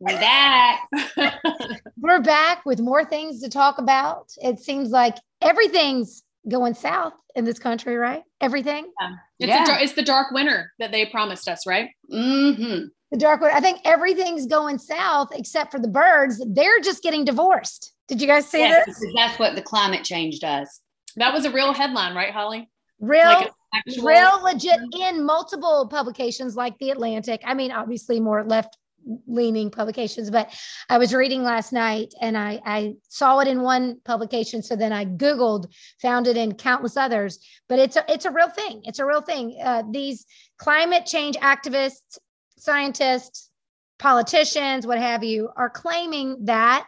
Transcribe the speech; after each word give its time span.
we're 0.00 0.18
back. 0.18 0.88
we're 1.98 2.20
back 2.22 2.64
with 2.64 2.80
more 2.80 3.04
things 3.04 3.42
to 3.42 3.50
talk 3.50 3.78
about. 3.78 4.32
It 4.38 4.58
seems 4.58 4.88
like 4.90 5.16
everything's 5.42 6.22
going 6.48 6.74
south 6.74 7.12
in 7.36 7.44
this 7.44 7.58
country, 7.58 7.96
right? 7.96 8.22
Everything. 8.40 8.90
Yeah. 9.00 9.10
It's, 9.38 9.48
yeah. 9.48 9.78
A, 9.78 9.82
it's 9.82 9.92
the 9.92 10.02
dark 10.02 10.32
winter 10.32 10.72
that 10.78 10.90
they 10.90 11.06
promised 11.06 11.48
us, 11.48 11.66
right? 11.66 11.90
Mm-hmm. 12.10 12.86
The 13.10 13.18
dark 13.18 13.42
winter. 13.42 13.54
I 13.54 13.60
think 13.60 13.80
everything's 13.84 14.46
going 14.46 14.78
south 14.78 15.28
except 15.34 15.70
for 15.70 15.78
the 15.78 15.88
birds. 15.88 16.42
They're 16.48 16.80
just 16.80 17.02
getting 17.02 17.24
divorced. 17.24 17.92
Did 18.08 18.20
you 18.20 18.26
guys 18.26 18.48
see 18.48 18.60
yes, 18.60 18.86
this? 18.86 19.04
That's 19.14 19.38
what 19.38 19.54
the 19.54 19.62
climate 19.62 20.04
change 20.04 20.40
does. 20.40 20.80
That 21.16 21.32
was 21.32 21.44
a 21.44 21.50
real 21.50 21.74
headline, 21.74 22.14
right, 22.14 22.32
Holly? 22.32 22.70
Real, 23.00 23.24
like 23.24 23.50
actual- 23.74 24.06
real 24.06 24.42
legit 24.42 24.80
in 24.98 25.24
multiple 25.24 25.88
publications 25.88 26.56
like 26.56 26.78
The 26.78 26.90
Atlantic. 26.90 27.42
I 27.44 27.54
mean, 27.54 27.70
obviously 27.70 28.18
more 28.18 28.44
left 28.44 28.76
leaning 29.26 29.70
publications 29.70 30.30
but 30.30 30.50
i 30.88 30.98
was 30.98 31.14
reading 31.14 31.42
last 31.42 31.72
night 31.72 32.12
and 32.20 32.36
I, 32.36 32.60
I 32.64 32.94
saw 33.08 33.38
it 33.40 33.48
in 33.48 33.62
one 33.62 34.00
publication. 34.04 34.62
So 34.62 34.76
then 34.76 34.92
i 34.92 35.04
googled 35.04 35.66
found 36.00 36.26
it 36.26 36.36
in 36.36 36.54
countless 36.54 36.96
others 36.96 37.38
but 37.68 37.78
it's 37.78 37.96
a, 37.96 38.04
it's 38.08 38.24
a 38.24 38.30
real 38.30 38.50
thing. 38.50 38.82
It's 38.84 38.98
a 38.98 39.06
real 39.06 39.20
thing. 39.20 39.58
Uh, 39.62 39.82
these 39.90 40.26
climate 40.58 41.06
change 41.06 41.36
activists 41.36 42.18
scientists 42.58 43.50
politicians 43.98 44.86
what 44.86 44.98
have 44.98 45.22
you 45.24 45.48
are 45.56 45.70
claiming 45.70 46.36
that 46.44 46.86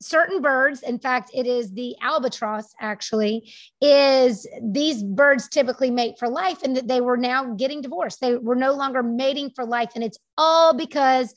certain 0.00 0.42
birds 0.42 0.82
in 0.82 0.98
fact 0.98 1.30
it 1.32 1.46
is 1.46 1.70
the 1.72 1.94
albatross 2.02 2.74
actually 2.80 3.52
is 3.80 4.46
these 4.62 5.02
birds 5.02 5.48
typically 5.48 5.90
mate 5.90 6.16
for 6.18 6.28
life 6.28 6.62
and 6.62 6.76
that 6.76 6.88
they 6.88 7.00
were 7.00 7.16
now 7.16 7.54
getting 7.54 7.80
divorced. 7.80 8.20
They 8.20 8.36
were 8.36 8.56
no 8.56 8.72
longer 8.72 9.02
mating 9.02 9.50
for 9.54 9.64
life. 9.64 9.90
And 9.94 10.02
it's 10.02 10.18
all 10.36 10.74
because 10.74 11.34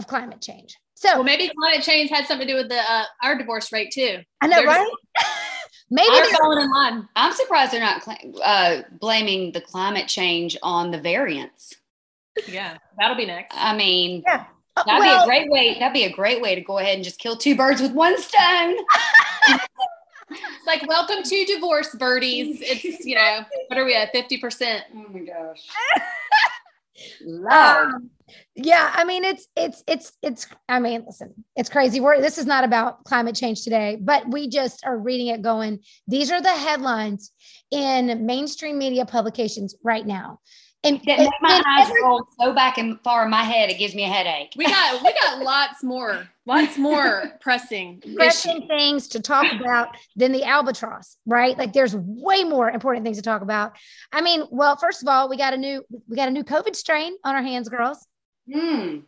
of 0.00 0.06
climate 0.06 0.40
change. 0.40 0.76
So 0.94 1.08
well, 1.14 1.24
maybe 1.24 1.50
climate 1.56 1.84
change 1.84 2.10
had 2.10 2.26
something 2.26 2.46
to 2.46 2.54
do 2.54 2.58
with 2.58 2.68
the 2.68 2.80
uh, 2.80 3.04
our 3.22 3.38
divorce 3.38 3.72
rate 3.72 3.92
too. 3.92 4.18
I 4.40 4.48
know, 4.48 4.56
they're 4.56 4.66
right? 4.66 4.90
maybe 5.90 6.08
they're 6.10 6.36
falling 6.36 6.64
in 6.64 6.70
line. 6.70 7.08
I'm 7.14 7.32
surprised 7.32 7.72
they're 7.72 7.80
not 7.80 8.02
uh, 8.42 8.82
blaming 8.98 9.52
the 9.52 9.60
climate 9.60 10.08
change 10.08 10.56
on 10.62 10.90
the 10.90 11.00
variants. 11.00 11.74
Yeah, 12.48 12.78
that'll 12.98 13.16
be 13.16 13.26
next. 13.26 13.54
I 13.56 13.76
mean, 13.76 14.22
yeah. 14.26 14.44
Uh, 14.76 14.84
that'd 14.84 15.00
well, 15.00 15.18
be 15.18 15.22
a 15.22 15.26
great 15.26 15.50
way. 15.50 15.76
That'd 15.78 15.94
be 15.94 16.04
a 16.04 16.12
great 16.12 16.40
way 16.40 16.54
to 16.54 16.60
go 16.60 16.78
ahead 16.78 16.96
and 16.96 17.04
just 17.04 17.18
kill 17.18 17.36
two 17.36 17.56
birds 17.56 17.80
with 17.80 17.92
one 17.92 18.20
stone. 18.20 18.76
it's 19.48 19.66
like 20.66 20.86
welcome 20.86 21.22
to 21.22 21.44
divorce 21.44 21.94
birdies. 21.94 22.58
It's 22.60 23.04
you 23.04 23.16
know 23.16 23.40
what 23.68 23.78
are 23.78 23.84
we 23.84 23.94
at 23.94 24.12
fifty 24.12 24.38
percent? 24.38 24.84
Oh 24.94 25.06
my 25.12 25.20
gosh. 25.20 25.66
Um, 27.50 28.10
yeah, 28.54 28.92
I 28.94 29.04
mean 29.04 29.24
it's 29.24 29.46
it's 29.56 29.82
it's 29.86 30.12
it's 30.22 30.46
I 30.68 30.78
mean 30.78 31.04
listen, 31.06 31.44
it's 31.56 31.68
crazy. 31.68 32.00
We're 32.00 32.20
this 32.20 32.38
is 32.38 32.46
not 32.46 32.64
about 32.64 33.04
climate 33.04 33.34
change 33.34 33.64
today, 33.64 33.98
but 34.00 34.28
we 34.30 34.48
just 34.48 34.84
are 34.86 34.96
reading 34.96 35.28
it 35.28 35.42
going, 35.42 35.80
these 36.06 36.30
are 36.30 36.40
the 36.40 36.48
headlines 36.50 37.32
in 37.70 38.26
mainstream 38.26 38.78
media 38.78 39.04
publications 39.04 39.74
right 39.82 40.06
now. 40.06 40.38
And 40.82 40.98
that 41.06 41.18
make 41.18 41.30
my 41.42 41.62
eyes 41.66 41.88
every, 41.88 42.02
roll 42.02 42.26
so 42.40 42.54
back 42.54 42.78
and 42.78 42.98
far 43.02 43.24
in 43.24 43.30
my 43.30 43.42
head, 43.42 43.68
it 43.68 43.78
gives 43.78 43.94
me 43.94 44.04
a 44.04 44.08
headache. 44.08 44.52
We 44.56 44.64
got 44.64 45.02
we 45.02 45.12
got 45.12 45.38
lots 45.42 45.84
more, 45.84 46.26
lots 46.46 46.78
more 46.78 47.32
pressing 47.40 48.02
pressing 48.16 48.66
things 48.66 49.08
to 49.08 49.20
talk 49.20 49.52
about 49.52 49.88
than 50.16 50.32
the 50.32 50.42
albatross, 50.42 51.18
right? 51.26 51.56
Like 51.58 51.74
there's 51.74 51.94
way 51.94 52.44
more 52.44 52.70
important 52.70 53.04
things 53.04 53.18
to 53.18 53.22
talk 53.22 53.42
about. 53.42 53.76
I 54.10 54.22
mean, 54.22 54.44
well, 54.50 54.76
first 54.76 55.02
of 55.02 55.08
all, 55.08 55.28
we 55.28 55.36
got 55.36 55.52
a 55.52 55.58
new 55.58 55.84
we 56.08 56.16
got 56.16 56.28
a 56.28 56.32
new 56.32 56.44
COVID 56.44 56.74
strain 56.74 57.14
on 57.24 57.34
our 57.34 57.42
hands, 57.42 57.68
girls. 57.68 58.06
Hmm. 58.50 59.00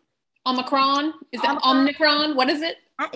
Omicron? 0.46 1.14
Is 1.32 1.40
it 1.42 1.64
Omicron? 1.64 2.36
What 2.36 2.50
is 2.50 2.62
it? 2.62 2.76
I, 2.98 3.08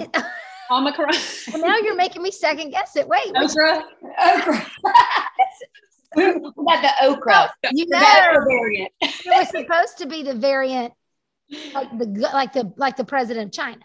Omicron. 0.71 1.11
well, 1.53 1.63
now 1.63 1.77
you're 1.77 1.97
making 1.97 2.23
me 2.23 2.31
second 2.31 2.71
guess 2.71 2.97
it. 2.97 3.07
Wait. 3.07 3.33
Okra. 3.37 3.85
Okra. 4.25 4.67
Not 6.17 6.83
the 6.83 6.93
okra. 7.03 7.53
you 7.73 7.87
know, 7.89 7.99
variant. 8.49 8.93
it 9.01 9.27
was 9.27 9.49
supposed 9.51 9.99
to 9.99 10.07
be 10.07 10.23
the 10.23 10.35
variant, 10.35 10.93
like 11.75 11.97
the 11.99 12.07
like 12.33 12.53
the 12.53 12.73
like 12.77 12.97
the 12.97 13.05
president 13.05 13.47
of 13.49 13.53
China, 13.53 13.81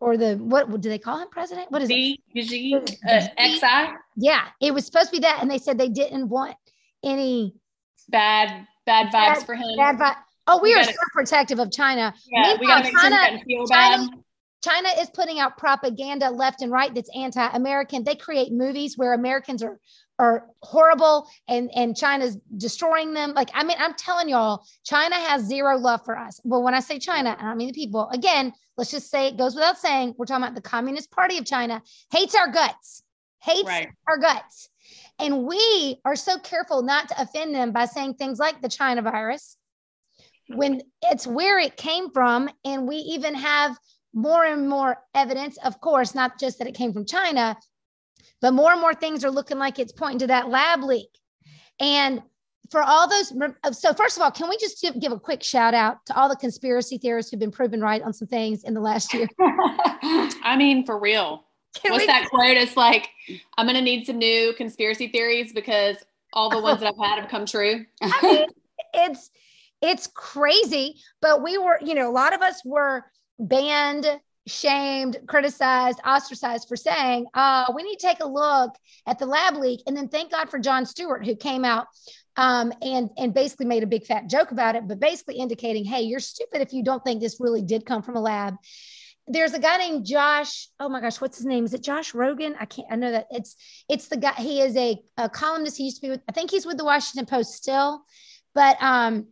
or 0.00 0.16
the 0.16 0.36
what 0.36 0.68
do 0.80 0.88
they 0.88 0.98
call 0.98 1.20
him? 1.20 1.28
President? 1.28 1.70
What 1.70 1.82
is 1.82 1.90
it? 1.90 2.18
G, 2.34 2.74
uh, 3.08 3.20
XI. 3.40 3.94
Yeah, 4.16 4.46
it 4.60 4.74
was 4.74 4.86
supposed 4.86 5.06
to 5.06 5.12
be 5.12 5.20
that, 5.20 5.38
and 5.40 5.50
they 5.50 5.58
said 5.58 5.78
they 5.78 5.88
didn't 5.88 6.28
want 6.28 6.56
any 7.04 7.54
bad 8.08 8.66
bad 8.86 9.06
vibes 9.06 9.12
bad, 9.12 9.46
for 9.46 9.54
him. 9.54 9.76
Bad 9.76 9.96
vibe. 9.98 10.16
Oh, 10.50 10.60
we, 10.62 10.70
we 10.70 10.74
are 10.74 10.82
gotta, 10.82 10.92
so 10.92 10.98
protective 11.12 11.58
of 11.58 11.70
China. 11.70 12.14
Yeah, 12.30 12.42
Meanwhile, 12.42 12.58
we 12.58 12.66
gotta 12.66 12.84
make 12.84 12.92
China, 12.94 13.28
sure 13.28 13.44
feel 13.44 13.66
China. 13.66 14.08
China 14.62 14.88
is 14.98 15.10
putting 15.10 15.38
out 15.38 15.56
propaganda 15.56 16.30
left 16.30 16.62
and 16.62 16.72
right 16.72 16.92
that's 16.92 17.10
anti-American. 17.14 18.02
They 18.02 18.16
create 18.16 18.50
movies 18.52 18.96
where 18.96 19.14
Americans 19.14 19.62
are 19.62 19.78
are 20.18 20.46
horrible 20.62 21.28
and 21.46 21.70
and 21.74 21.96
China's 21.96 22.36
destroying 22.56 23.14
them. 23.14 23.34
Like 23.34 23.50
I 23.54 23.64
mean, 23.64 23.76
I'm 23.78 23.94
telling 23.94 24.28
y'all, 24.28 24.64
China 24.84 25.14
has 25.14 25.44
zero 25.44 25.76
love 25.76 26.04
for 26.04 26.18
us. 26.18 26.40
But 26.44 26.60
when 26.60 26.74
I 26.74 26.80
say 26.80 26.98
China, 26.98 27.36
I 27.38 27.54
mean 27.54 27.68
the 27.68 27.74
people. 27.74 28.08
Again, 28.10 28.52
let's 28.76 28.90
just 28.90 29.10
say 29.10 29.28
it 29.28 29.36
goes 29.36 29.54
without 29.54 29.78
saying, 29.78 30.14
we're 30.16 30.26
talking 30.26 30.44
about 30.44 30.54
the 30.54 30.60
Communist 30.60 31.10
Party 31.10 31.38
of 31.38 31.44
China 31.44 31.82
hates 32.10 32.34
our 32.34 32.50
guts, 32.50 33.02
hates 33.42 33.68
right. 33.68 33.88
our 34.08 34.18
guts. 34.18 34.70
And 35.18 35.44
we 35.44 36.00
are 36.04 36.16
so 36.16 36.38
careful 36.38 36.82
not 36.82 37.08
to 37.08 37.20
offend 37.20 37.54
them 37.54 37.72
by 37.72 37.86
saying 37.86 38.14
things 38.14 38.38
like 38.38 38.62
the 38.62 38.68
China 38.68 39.02
virus 39.02 39.56
when 40.48 40.80
it's 41.02 41.26
where 41.26 41.58
it 41.58 41.76
came 41.76 42.10
from. 42.10 42.48
And 42.64 42.86
we 42.86 42.96
even 42.96 43.34
have 43.34 43.76
more 44.14 44.44
and 44.44 44.68
more 44.68 44.96
evidence, 45.14 45.58
of 45.58 45.80
course, 45.80 46.14
not 46.14 46.38
just 46.38 46.58
that 46.58 46.68
it 46.68 46.74
came 46.74 46.92
from 46.92 47.04
China, 47.04 47.56
but 48.40 48.52
more 48.52 48.72
and 48.72 48.80
more 48.80 48.94
things 48.94 49.24
are 49.24 49.30
looking 49.30 49.58
like 49.58 49.78
it's 49.78 49.92
pointing 49.92 50.20
to 50.20 50.26
that 50.28 50.48
lab 50.48 50.82
leak. 50.82 51.08
And 51.80 52.22
for 52.70 52.82
all 52.82 53.08
those, 53.08 53.32
uh, 53.64 53.72
so 53.72 53.94
first 53.94 54.16
of 54.16 54.22
all, 54.22 54.30
can 54.30 54.48
we 54.48 54.56
just 54.58 54.84
give 55.00 55.12
a 55.12 55.18
quick 55.18 55.42
shout 55.42 55.74
out 55.74 56.04
to 56.06 56.16
all 56.16 56.28
the 56.28 56.36
conspiracy 56.36 56.98
theorists 56.98 57.30
who've 57.30 57.40
been 57.40 57.50
proven 57.50 57.80
right 57.80 58.02
on 58.02 58.12
some 58.12 58.28
things 58.28 58.64
in 58.64 58.74
the 58.74 58.80
last 58.80 59.14
year? 59.14 59.28
I 59.40 60.56
mean, 60.56 60.84
for 60.84 60.98
real. 60.98 61.44
Can 61.74 61.92
What's 61.92 62.02
we- 62.02 62.06
that 62.06 62.28
quote? 62.28 62.56
It's 62.56 62.76
like, 62.76 63.08
I'm 63.56 63.66
going 63.66 63.76
to 63.76 63.82
need 63.82 64.06
some 64.06 64.18
new 64.18 64.52
conspiracy 64.54 65.08
theories 65.08 65.52
because 65.52 65.96
all 66.32 66.50
the 66.50 66.60
ones 66.60 66.80
that 66.80 66.88
I've 66.88 67.04
had 67.04 67.20
have 67.20 67.30
come 67.30 67.46
true. 67.46 67.86
I 68.02 68.22
mean, 68.22 68.46
it's, 68.92 69.30
it's 69.80 70.06
crazy, 70.08 70.96
but 71.22 71.42
we 71.42 71.56
were, 71.56 71.78
you 71.82 71.94
know, 71.94 72.10
a 72.10 72.12
lot 72.12 72.34
of 72.34 72.42
us 72.42 72.60
were 72.64 73.04
banned, 73.38 74.06
shamed, 74.48 75.18
criticized, 75.26 76.00
ostracized 76.04 76.68
for 76.68 76.76
saying, 76.76 77.26
uh, 77.34 77.72
we 77.74 77.82
need 77.82 77.98
to 77.98 78.06
take 78.06 78.20
a 78.20 78.28
look 78.28 78.74
at 79.06 79.18
the 79.18 79.26
lab 79.26 79.56
leak. 79.56 79.80
And 79.86 79.96
then 79.96 80.08
thank 80.08 80.32
God 80.32 80.50
for 80.50 80.58
Jon 80.58 80.86
Stewart, 80.86 81.24
who 81.24 81.36
came 81.36 81.64
out 81.64 81.86
um, 82.36 82.72
and, 82.82 83.10
and 83.16 83.34
basically 83.34 83.66
made 83.66 83.82
a 83.82 83.86
big 83.86 84.06
fat 84.06 84.28
joke 84.28 84.50
about 84.50 84.76
it, 84.76 84.88
but 84.88 85.00
basically 85.00 85.36
indicating, 85.36 85.84
hey, 85.84 86.02
you're 86.02 86.20
stupid 86.20 86.60
if 86.60 86.72
you 86.72 86.82
don't 86.82 87.02
think 87.04 87.20
this 87.20 87.38
really 87.40 87.62
did 87.62 87.86
come 87.86 88.02
from 88.02 88.16
a 88.16 88.20
lab. 88.20 88.54
There's 89.26 89.52
a 89.52 89.58
guy 89.58 89.76
named 89.76 90.06
Josh. 90.06 90.68
Oh 90.80 90.88
my 90.88 91.00
gosh, 91.00 91.20
what's 91.20 91.36
his 91.36 91.46
name? 91.46 91.64
Is 91.64 91.74
it 91.74 91.82
Josh 91.82 92.12
Rogin? 92.12 92.54
I 92.58 92.64
can't. 92.64 92.88
I 92.90 92.96
know 92.96 93.10
that 93.10 93.26
it's 93.30 93.56
it's 93.86 94.08
the 94.08 94.16
guy. 94.16 94.32
He 94.32 94.62
is 94.62 94.74
a, 94.74 94.96
a 95.18 95.28
columnist. 95.28 95.76
He 95.76 95.84
used 95.84 95.96
to 95.96 96.02
be 96.02 96.08
with. 96.08 96.22
I 96.26 96.32
think 96.32 96.50
he's 96.50 96.64
with 96.64 96.78
the 96.78 96.84
Washington 96.86 97.26
Post 97.26 97.52
still, 97.52 98.06
but 98.54 98.82
um, 98.82 99.26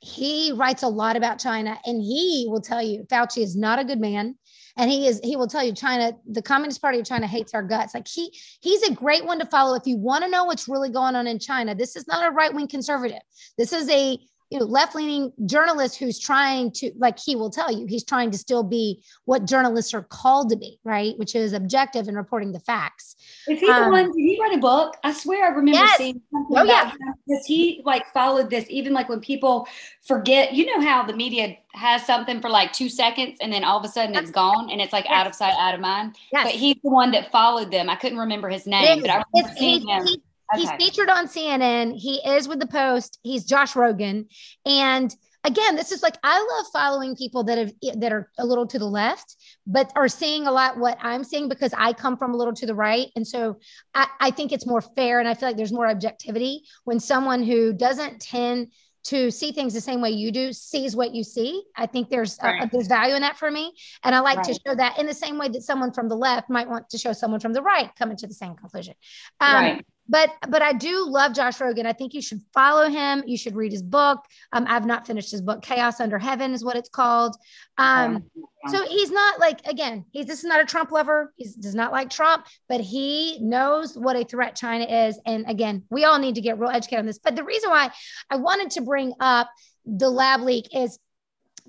he 0.00 0.52
writes 0.52 0.82
a 0.82 0.88
lot 0.88 1.16
about 1.16 1.40
China 1.40 1.78
and 1.84 2.00
he 2.00 2.46
will 2.48 2.60
tell 2.60 2.82
you 2.82 3.04
Fauci 3.04 3.42
is 3.42 3.56
not 3.56 3.78
a 3.78 3.84
good 3.84 4.00
man. 4.00 4.36
And 4.78 4.88
he 4.88 5.08
is, 5.08 5.20
he 5.24 5.36
will 5.36 5.48
tell 5.48 5.64
you 5.64 5.72
China, 5.72 6.12
the 6.30 6.40
Communist 6.40 6.80
Party 6.80 7.00
of 7.00 7.04
China 7.04 7.26
hates 7.26 7.52
our 7.52 7.64
guts. 7.64 7.94
Like 7.94 8.06
he, 8.06 8.32
he's 8.60 8.84
a 8.84 8.94
great 8.94 9.24
one 9.24 9.40
to 9.40 9.46
follow 9.46 9.74
if 9.74 9.86
you 9.86 9.96
want 9.96 10.22
to 10.22 10.30
know 10.30 10.44
what's 10.44 10.68
really 10.68 10.88
going 10.88 11.16
on 11.16 11.26
in 11.26 11.40
China. 11.40 11.74
This 11.74 11.96
is 11.96 12.06
not 12.06 12.26
a 12.26 12.30
right-wing 12.30 12.68
conservative. 12.68 13.18
This 13.58 13.72
is 13.72 13.90
a 13.90 14.18
you 14.50 14.58
know 14.58 14.64
left-leaning 14.64 15.32
journalist 15.46 15.96
who's 15.98 16.18
trying 16.18 16.70
to 16.72 16.90
like 16.96 17.18
he 17.18 17.36
will 17.36 17.50
tell 17.50 17.70
you 17.70 17.86
he's 17.86 18.04
trying 18.04 18.30
to 18.30 18.38
still 18.38 18.62
be 18.62 19.02
what 19.24 19.44
journalists 19.44 19.92
are 19.92 20.02
called 20.02 20.50
to 20.50 20.56
be 20.56 20.78
right? 20.84 21.18
Which 21.18 21.34
is 21.34 21.52
objective 21.52 22.08
and 22.08 22.16
reporting 22.16 22.52
the 22.52 22.60
facts. 22.60 23.16
Is 23.48 23.60
he 23.60 23.68
um, 23.68 23.84
the 23.84 23.90
one 23.90 24.04
did 24.06 24.22
he 24.22 24.38
write 24.40 24.54
a 24.54 24.60
book? 24.60 24.96
I 25.04 25.12
swear 25.12 25.46
i 25.46 25.48
remember 25.48 25.72
yes. 25.72 25.98
seeing 25.98 26.20
something 26.32 26.56
oh, 26.58 26.64
yeah. 26.64 26.92
because 27.26 27.44
he 27.46 27.82
like 27.84 28.06
followed 28.12 28.50
this 28.50 28.64
even 28.68 28.92
like 28.92 29.08
when 29.08 29.20
people 29.20 29.68
forget? 30.06 30.54
You 30.54 30.66
know 30.66 30.80
how 30.86 31.04
the 31.04 31.14
media 31.14 31.56
has 31.74 32.04
something 32.06 32.40
for 32.40 32.48
like 32.48 32.72
two 32.72 32.88
seconds 32.88 33.38
and 33.40 33.52
then 33.52 33.64
all 33.64 33.78
of 33.78 33.84
a 33.84 33.88
sudden 33.88 34.16
it's 34.16 34.30
gone 34.30 34.70
and 34.70 34.80
it's 34.80 34.92
like 34.92 35.04
yes. 35.04 35.12
out 35.12 35.26
of 35.26 35.34
sight 35.34 35.54
out 35.58 35.74
of 35.74 35.80
mind? 35.80 36.16
Yes. 36.32 36.44
but 36.44 36.52
he's 36.52 36.76
the 36.82 36.90
one 36.90 37.10
that 37.12 37.30
followed 37.30 37.70
them. 37.70 37.90
I 37.90 37.96
couldn't 37.96 38.18
remember 38.18 38.48
his 38.48 38.66
name 38.66 39.00
but 39.00 39.10
i 39.10 39.22
remember 39.32 39.54
seeing 39.58 39.86
him. 39.86 40.06
he, 40.06 40.22
Okay. 40.52 40.62
He's 40.62 40.70
featured 40.72 41.10
on 41.10 41.26
CNN. 41.26 41.94
He 41.96 42.16
is 42.26 42.48
with 42.48 42.60
the 42.60 42.66
Post. 42.66 43.18
He's 43.22 43.44
Josh 43.44 43.74
Rogin, 43.74 44.26
And 44.64 45.14
again, 45.44 45.76
this 45.76 45.92
is 45.92 46.02
like 46.02 46.16
I 46.22 46.38
love 46.38 46.66
following 46.72 47.16
people 47.16 47.44
that 47.44 47.58
have 47.58 47.72
that 48.00 48.12
are 48.12 48.30
a 48.38 48.46
little 48.46 48.66
to 48.66 48.78
the 48.78 48.86
left, 48.86 49.36
but 49.66 49.92
are 49.94 50.08
seeing 50.08 50.46
a 50.46 50.52
lot 50.52 50.78
what 50.78 50.98
I'm 51.00 51.24
seeing 51.24 51.48
because 51.48 51.74
I 51.76 51.92
come 51.92 52.16
from 52.16 52.34
a 52.34 52.36
little 52.36 52.54
to 52.54 52.66
the 52.66 52.74
right. 52.74 53.08
And 53.14 53.26
so 53.26 53.58
I, 53.94 54.06
I 54.20 54.30
think 54.30 54.52
it's 54.52 54.66
more 54.66 54.80
fair 54.80 55.20
and 55.20 55.28
I 55.28 55.34
feel 55.34 55.48
like 55.48 55.56
there's 55.56 55.72
more 55.72 55.88
objectivity 55.88 56.62
when 56.84 57.00
someone 57.00 57.42
who 57.42 57.72
doesn't 57.72 58.20
tend 58.20 58.72
to 59.04 59.30
see 59.30 59.52
things 59.52 59.72
the 59.72 59.80
same 59.80 60.02
way 60.02 60.10
you 60.10 60.30
do 60.30 60.52
sees 60.52 60.96
what 60.96 61.14
you 61.14 61.24
see. 61.24 61.62
I 61.76 61.86
think 61.86 62.10
there's 62.10 62.38
right. 62.42 62.62
uh, 62.62 62.66
there's 62.70 62.88
value 62.88 63.14
in 63.14 63.22
that 63.22 63.38
for 63.38 63.50
me, 63.50 63.74
and 64.02 64.14
I 64.14 64.20
like 64.20 64.38
right. 64.38 64.46
to 64.46 64.60
show 64.66 64.74
that 64.74 64.98
in 64.98 65.06
the 65.06 65.14
same 65.14 65.38
way 65.38 65.48
that 65.48 65.62
someone 65.62 65.92
from 65.92 66.08
the 66.08 66.16
left 66.16 66.50
might 66.50 66.68
want 66.68 66.90
to 66.90 66.98
show 66.98 67.12
someone 67.12 67.40
from 67.40 67.52
the 67.52 67.62
right 67.62 67.90
coming 67.96 68.16
to 68.18 68.26
the 68.26 68.34
same 68.34 68.54
conclusion. 68.54 68.94
Um, 69.40 69.54
right 69.54 69.86
but 70.08 70.32
but 70.48 70.62
I 70.62 70.72
do 70.72 71.06
love 71.08 71.34
Josh 71.34 71.58
Rogin. 71.58 71.86
I 71.86 71.92
think 71.92 72.14
you 72.14 72.22
should 72.22 72.40
follow 72.54 72.88
him. 72.88 73.22
You 73.26 73.36
should 73.36 73.54
read 73.54 73.72
his 73.72 73.82
book. 73.82 74.24
Um, 74.52 74.64
I've 74.68 74.86
not 74.86 75.06
finished 75.06 75.30
his 75.30 75.42
book. 75.42 75.62
Chaos 75.62 76.00
Under 76.00 76.18
Heaven 76.18 76.54
is 76.54 76.64
what 76.64 76.76
it's 76.76 76.88
called. 76.88 77.36
Um, 77.76 78.24
so 78.68 78.84
he's 78.86 79.10
not 79.10 79.38
like 79.38 79.66
again, 79.66 80.04
he's 80.10 80.26
this 80.26 80.38
is 80.38 80.44
not 80.44 80.60
a 80.60 80.64
Trump 80.64 80.90
lover. 80.90 81.32
He 81.36 81.46
does 81.60 81.74
not 81.74 81.92
like 81.92 82.10
Trump, 82.10 82.46
but 82.68 82.80
he 82.80 83.38
knows 83.40 83.96
what 83.96 84.16
a 84.16 84.24
threat 84.24 84.56
China 84.56 84.84
is. 84.84 85.20
And 85.26 85.44
again, 85.48 85.84
we 85.90 86.04
all 86.04 86.18
need 86.18 86.34
to 86.36 86.40
get 86.40 86.58
real 86.58 86.70
educated 86.70 87.00
on 87.00 87.06
this. 87.06 87.18
But 87.18 87.36
the 87.36 87.44
reason 87.44 87.70
why 87.70 87.90
I 88.30 88.36
wanted 88.36 88.70
to 88.72 88.80
bring 88.80 89.12
up 89.20 89.50
the 89.84 90.10
lab 90.10 90.40
leak 90.40 90.74
is 90.74 90.98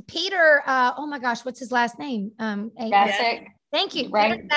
Peter. 0.07 0.63
Uh, 0.65 0.93
oh 0.97 1.07
my 1.07 1.19
gosh, 1.19 1.43
what's 1.45 1.59
his 1.59 1.71
last 1.71 1.99
name? 1.99 2.31
Um, 2.39 2.71
Thank 3.71 3.95
you, 3.95 4.09
right? 4.09 4.31
Peter 4.31 4.47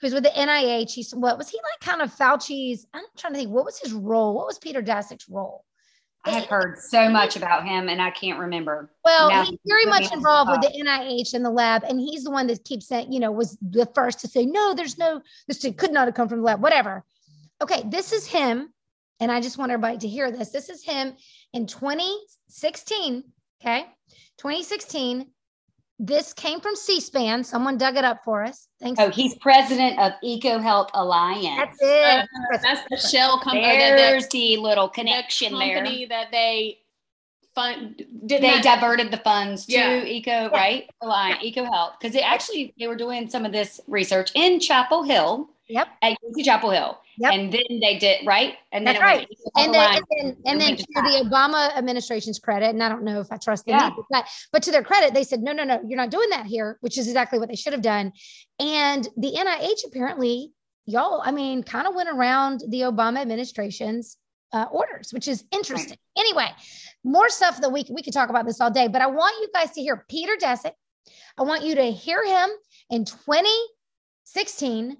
who's 0.00 0.12
with 0.12 0.24
the 0.24 0.30
NIH. 0.30 0.92
He's 0.92 1.14
what 1.14 1.38
was 1.38 1.48
he 1.48 1.58
like 1.58 1.80
kind 1.80 2.02
of 2.02 2.14
Fauci's? 2.14 2.86
I'm 2.94 3.04
trying 3.16 3.32
to 3.32 3.38
think, 3.38 3.50
what 3.50 3.64
was 3.64 3.78
his 3.78 3.92
role? 3.92 4.34
What 4.34 4.46
was 4.46 4.58
Peter 4.58 4.82
Daszak's 4.82 5.28
role? 5.28 5.64
I 6.26 6.30
have 6.30 6.46
heard 6.46 6.78
so 6.78 7.08
much 7.08 7.36
about 7.36 7.64
him 7.64 7.88
and 7.88 8.02
I 8.02 8.10
can't 8.10 8.40
remember. 8.40 8.90
Well, 9.04 9.30
now, 9.30 9.44
he's 9.44 9.58
very 9.64 9.86
much 9.86 10.12
involved 10.12 10.50
with 10.50 10.60
the 10.60 10.82
NIH 10.84 11.34
and 11.34 11.44
the 11.44 11.50
lab. 11.50 11.84
And 11.84 12.00
he's 12.00 12.24
the 12.24 12.32
one 12.32 12.48
that 12.48 12.64
keeps 12.64 12.88
saying, 12.88 13.12
you 13.12 13.20
know, 13.20 13.30
was 13.30 13.56
the 13.62 13.86
first 13.94 14.18
to 14.20 14.28
say, 14.28 14.44
no, 14.44 14.74
there's 14.74 14.98
no, 14.98 15.20
this 15.46 15.64
could 15.76 15.92
not 15.92 16.08
have 16.08 16.14
come 16.14 16.28
from 16.28 16.38
the 16.38 16.44
lab, 16.44 16.60
whatever. 16.60 17.04
Okay, 17.62 17.84
this 17.86 18.12
is 18.12 18.26
him. 18.26 18.72
And 19.20 19.30
I 19.30 19.40
just 19.40 19.56
want 19.56 19.70
everybody 19.70 19.98
to 19.98 20.08
hear 20.08 20.32
this. 20.32 20.50
This 20.50 20.68
is 20.68 20.84
him 20.84 21.14
in 21.52 21.66
2016. 21.66 23.22
Okay. 23.62 23.86
2016 24.38 25.26
this 25.98 26.34
came 26.34 26.60
from 26.60 26.76
C-SPAN. 26.76 27.42
Someone 27.44 27.78
dug 27.78 27.96
it 27.96 28.04
up 28.04 28.22
for 28.22 28.44
us. 28.44 28.68
Thanks. 28.80 29.00
Oh, 29.00 29.10
he's 29.10 29.34
president 29.36 29.98
of 29.98 30.12
EcoHealth 30.22 30.90
Alliance. 30.92 31.56
That's 31.56 31.78
it. 31.80 32.28
Uh, 32.54 32.58
that's 32.62 32.82
the 32.90 33.08
shell 33.08 33.40
company. 33.40 33.62
There's 33.62 34.28
the, 34.28 34.56
the 34.56 34.56
little 34.58 34.88
connection 34.88 35.52
the 35.52 35.58
company 35.58 36.06
there. 36.06 36.20
that 36.20 36.30
they 36.30 36.78
fund. 37.54 38.04
Did 38.26 38.42
they 38.42 38.60
diverted 38.60 39.10
the 39.10 39.16
funds 39.16 39.64
to 39.66 39.72
yeah. 39.72 40.04
Eco 40.04 40.30
yeah. 40.30 40.46
right 40.48 40.90
Alliance 41.00 41.42
EcoHealth 41.42 41.92
because 41.98 42.12
they 42.12 42.22
actually 42.22 42.74
they 42.78 42.86
were 42.86 42.96
doing 42.96 43.28
some 43.30 43.46
of 43.46 43.52
this 43.52 43.80
research 43.88 44.30
in 44.34 44.60
Chapel 44.60 45.02
Hill. 45.02 45.48
Yep. 45.68 45.88
At 46.02 46.16
UC 46.22 46.44
Chapel 46.44 46.70
Hill. 46.70 46.98
Yep. 47.18 47.32
And 47.32 47.52
then 47.52 47.80
they 47.80 47.98
did 47.98 48.26
right, 48.26 48.54
and 48.72 48.86
then 48.86 49.00
right. 49.00 49.26
and 49.56 49.72
then, 49.72 49.94
and 49.94 50.04
then, 50.10 50.36
and 50.46 50.60
then 50.60 50.76
to 50.76 50.84
the 50.94 51.24
Obama 51.24 51.74
administration's 51.76 52.38
credit, 52.38 52.70
and 52.70 52.82
I 52.82 52.88
don't 52.88 53.04
know 53.04 53.20
if 53.20 53.32
I 53.32 53.38
trust 53.38 53.64
them, 53.64 53.78
yeah. 53.78 53.90
but 54.10 54.26
but 54.52 54.62
to 54.64 54.70
their 54.70 54.82
credit, 54.82 55.14
they 55.14 55.24
said 55.24 55.40
no, 55.42 55.52
no, 55.52 55.64
no, 55.64 55.80
you're 55.86 55.96
not 55.96 56.10
doing 56.10 56.28
that 56.30 56.46
here, 56.46 56.76
which 56.80 56.98
is 56.98 57.06
exactly 57.06 57.38
what 57.38 57.48
they 57.48 57.56
should 57.56 57.72
have 57.72 57.82
done. 57.82 58.12
And 58.60 59.08
the 59.16 59.32
NIH 59.32 59.86
apparently, 59.86 60.52
y'all, 60.84 61.22
I 61.24 61.30
mean, 61.30 61.62
kind 61.62 61.86
of 61.86 61.94
went 61.94 62.10
around 62.10 62.62
the 62.68 62.82
Obama 62.82 63.20
administration's 63.20 64.18
uh, 64.52 64.66
orders, 64.70 65.12
which 65.12 65.28
is 65.28 65.44
interesting. 65.52 65.98
Right. 66.16 66.24
Anyway, 66.24 66.48
more 67.02 67.28
stuff 67.30 67.60
that 67.62 67.72
we 67.72 67.86
we 67.90 68.02
could 68.02 68.12
talk 68.12 68.28
about 68.28 68.46
this 68.46 68.60
all 68.60 68.70
day, 68.70 68.88
but 68.88 69.00
I 69.00 69.06
want 69.06 69.36
you 69.40 69.48
guys 69.54 69.70
to 69.72 69.80
hear 69.80 70.04
Peter 70.08 70.36
Daszak. 70.40 70.72
I 71.38 71.42
want 71.42 71.64
you 71.64 71.76
to 71.76 71.90
hear 71.92 72.24
him 72.24 72.50
in 72.90 73.04
2016 73.04 74.96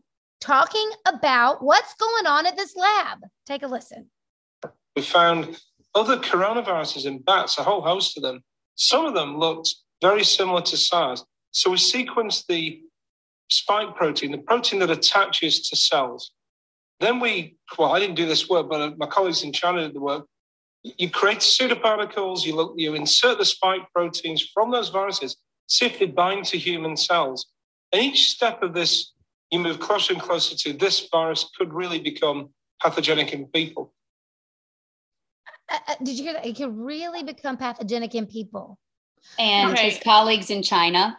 talking 0.46 0.88
about 1.08 1.62
what's 1.62 1.94
going 1.94 2.26
on 2.26 2.46
at 2.46 2.56
this 2.56 2.76
lab. 2.76 3.18
Take 3.46 3.62
a 3.62 3.66
listen. 3.66 4.06
We 4.94 5.02
found 5.02 5.60
other 5.94 6.18
coronaviruses 6.18 7.04
in 7.04 7.18
bats, 7.18 7.58
a 7.58 7.64
whole 7.64 7.82
host 7.82 8.16
of 8.16 8.22
them. 8.22 8.42
Some 8.76 9.06
of 9.06 9.14
them 9.14 9.38
looked 9.38 9.74
very 10.00 10.22
similar 10.22 10.62
to 10.62 10.76
SARS. 10.76 11.24
So 11.50 11.70
we 11.70 11.76
sequenced 11.76 12.46
the 12.46 12.80
spike 13.48 13.96
protein, 13.96 14.30
the 14.30 14.38
protein 14.38 14.78
that 14.80 14.90
attaches 14.90 15.68
to 15.68 15.76
cells. 15.76 16.32
Then 17.00 17.18
we, 17.18 17.56
well, 17.76 17.92
I 17.92 17.98
didn't 17.98 18.16
do 18.16 18.26
this 18.26 18.48
work, 18.48 18.68
but 18.70 18.80
uh, 18.80 18.90
my 18.96 19.06
colleagues 19.06 19.42
in 19.42 19.52
China 19.52 19.80
did 19.82 19.94
the 19.94 20.00
work. 20.00 20.26
You 20.82 21.10
create 21.10 21.38
pseudoparticles, 21.38 22.44
you, 22.44 22.54
look, 22.54 22.74
you 22.76 22.94
insert 22.94 23.38
the 23.38 23.44
spike 23.44 23.82
proteins 23.92 24.48
from 24.54 24.70
those 24.70 24.90
viruses, 24.90 25.36
see 25.66 25.86
if 25.86 25.98
they 25.98 26.06
bind 26.06 26.44
to 26.46 26.58
human 26.58 26.96
cells. 26.96 27.46
And 27.92 28.02
each 28.02 28.30
step 28.30 28.62
of 28.62 28.74
this 28.74 29.12
you 29.56 29.62
move 29.62 29.80
closer 29.80 30.12
and 30.12 30.22
closer 30.22 30.56
to 30.56 30.72
this 30.72 31.08
virus 31.10 31.50
could 31.56 31.72
really 31.72 31.98
become 31.98 32.50
pathogenic 32.82 33.32
in 33.32 33.46
people. 33.46 33.92
Uh, 35.70 35.78
uh, 35.88 35.94
did 36.02 36.16
you 36.16 36.24
hear 36.24 36.34
that? 36.34 36.46
It 36.46 36.56
could 36.56 36.76
really 36.76 37.22
become 37.22 37.56
pathogenic 37.56 38.14
in 38.14 38.26
people. 38.26 38.78
And 39.38 39.72
okay. 39.72 39.90
his 39.90 39.98
colleagues 39.98 40.50
in 40.50 40.62
China. 40.62 41.18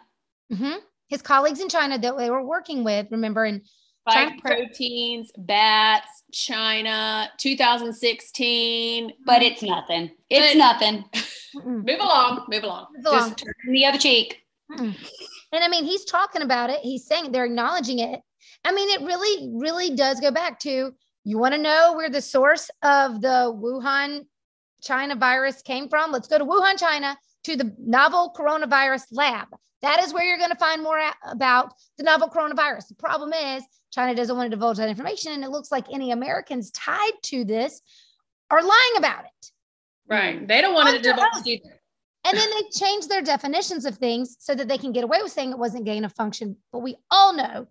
Mm-hmm. 0.51 0.77
His 1.09 1.21
colleagues 1.21 1.59
in 1.59 1.69
China 1.69 1.97
that 1.97 2.17
they 2.17 2.29
were 2.29 2.43
working 2.43 2.83
with, 2.83 3.07
remember, 3.11 3.45
in 3.45 3.61
Spike 4.09 4.39
proteins, 4.39 5.31
bats, 5.37 6.23
China, 6.31 7.29
2016. 7.37 9.11
But 9.25 9.41
it's 9.41 9.61
nothing. 9.61 10.11
It's 10.29 10.53
but, 10.53 10.57
nothing. 10.57 11.03
move 11.65 11.99
along. 11.99 12.45
Move 12.49 12.63
along. 12.63 12.87
Move 12.95 13.05
along. 13.05 13.29
Just 13.31 13.37
turn 13.39 13.73
the 13.73 13.85
other 13.85 13.97
cheek. 13.97 14.43
Mm-mm. 14.71 14.95
And 15.51 15.63
I 15.63 15.67
mean, 15.67 15.85
he's 15.85 16.05
talking 16.05 16.41
about 16.41 16.69
it. 16.69 16.79
He's 16.81 17.05
saying 17.05 17.31
they're 17.31 17.45
acknowledging 17.45 17.99
it. 17.99 18.21
I 18.67 18.73
mean, 18.73 18.89
it 18.89 18.99
really, 19.01 19.49
really 19.53 19.95
does 19.95 20.19
go 20.19 20.29
back 20.29 20.59
to 20.59 20.91
you 21.23 21.37
want 21.37 21.53
to 21.53 21.61
know 21.61 21.93
where 21.95 22.09
the 22.09 22.21
source 22.21 22.69
of 22.83 23.21
the 23.21 23.53
Wuhan 23.55 24.25
China 24.81 25.15
virus 25.15 25.61
came 25.61 25.87
from? 25.87 26.11
Let's 26.11 26.27
go 26.27 26.37
to 26.37 26.43
Wuhan, 26.43 26.77
China 26.77 27.17
to 27.45 27.55
the 27.55 27.73
novel 27.79 28.33
coronavirus 28.37 29.05
lab. 29.11 29.47
That 29.81 30.03
is 30.03 30.13
where 30.13 30.25
you're 30.25 30.37
going 30.37 30.51
to 30.51 30.57
find 30.57 30.83
more 30.83 30.99
about 31.23 31.75
the 31.97 32.03
novel 32.03 32.27
coronavirus. 32.27 32.89
The 32.89 32.95
problem 32.95 33.31
is 33.31 33.63
China 33.91 34.13
doesn't 34.13 34.35
want 34.35 34.51
to 34.51 34.55
divulge 34.57 34.75
that 34.77 34.89
information. 34.89 35.31
And 35.31 35.45
it 35.45 35.49
looks 35.49 35.71
like 35.71 35.85
any 35.89 36.11
Americans 36.11 36.69
tied 36.71 37.13
to 37.23 37.45
this 37.45 37.81
are 38.51 38.61
lying 38.61 38.97
about 38.97 39.23
it. 39.23 39.51
Right. 40.09 40.45
They 40.45 40.59
don't 40.59 40.73
want 40.73 40.93
to 40.93 41.01
divulge 41.01 41.45
either. 41.45 41.79
And 42.25 42.37
then 42.37 42.49
they 42.49 42.63
change 42.77 43.07
their 43.07 43.21
definitions 43.21 43.85
of 43.85 43.95
things 43.95 44.35
so 44.39 44.53
that 44.55 44.67
they 44.67 44.77
can 44.77 44.91
get 44.91 45.05
away 45.05 45.19
with 45.23 45.31
saying 45.31 45.51
it 45.51 45.57
wasn't 45.57 45.85
gain 45.85 46.03
of 46.03 46.11
function. 46.11 46.57
But 46.73 46.79
we 46.79 46.97
all 47.09 47.33
know 47.33 47.67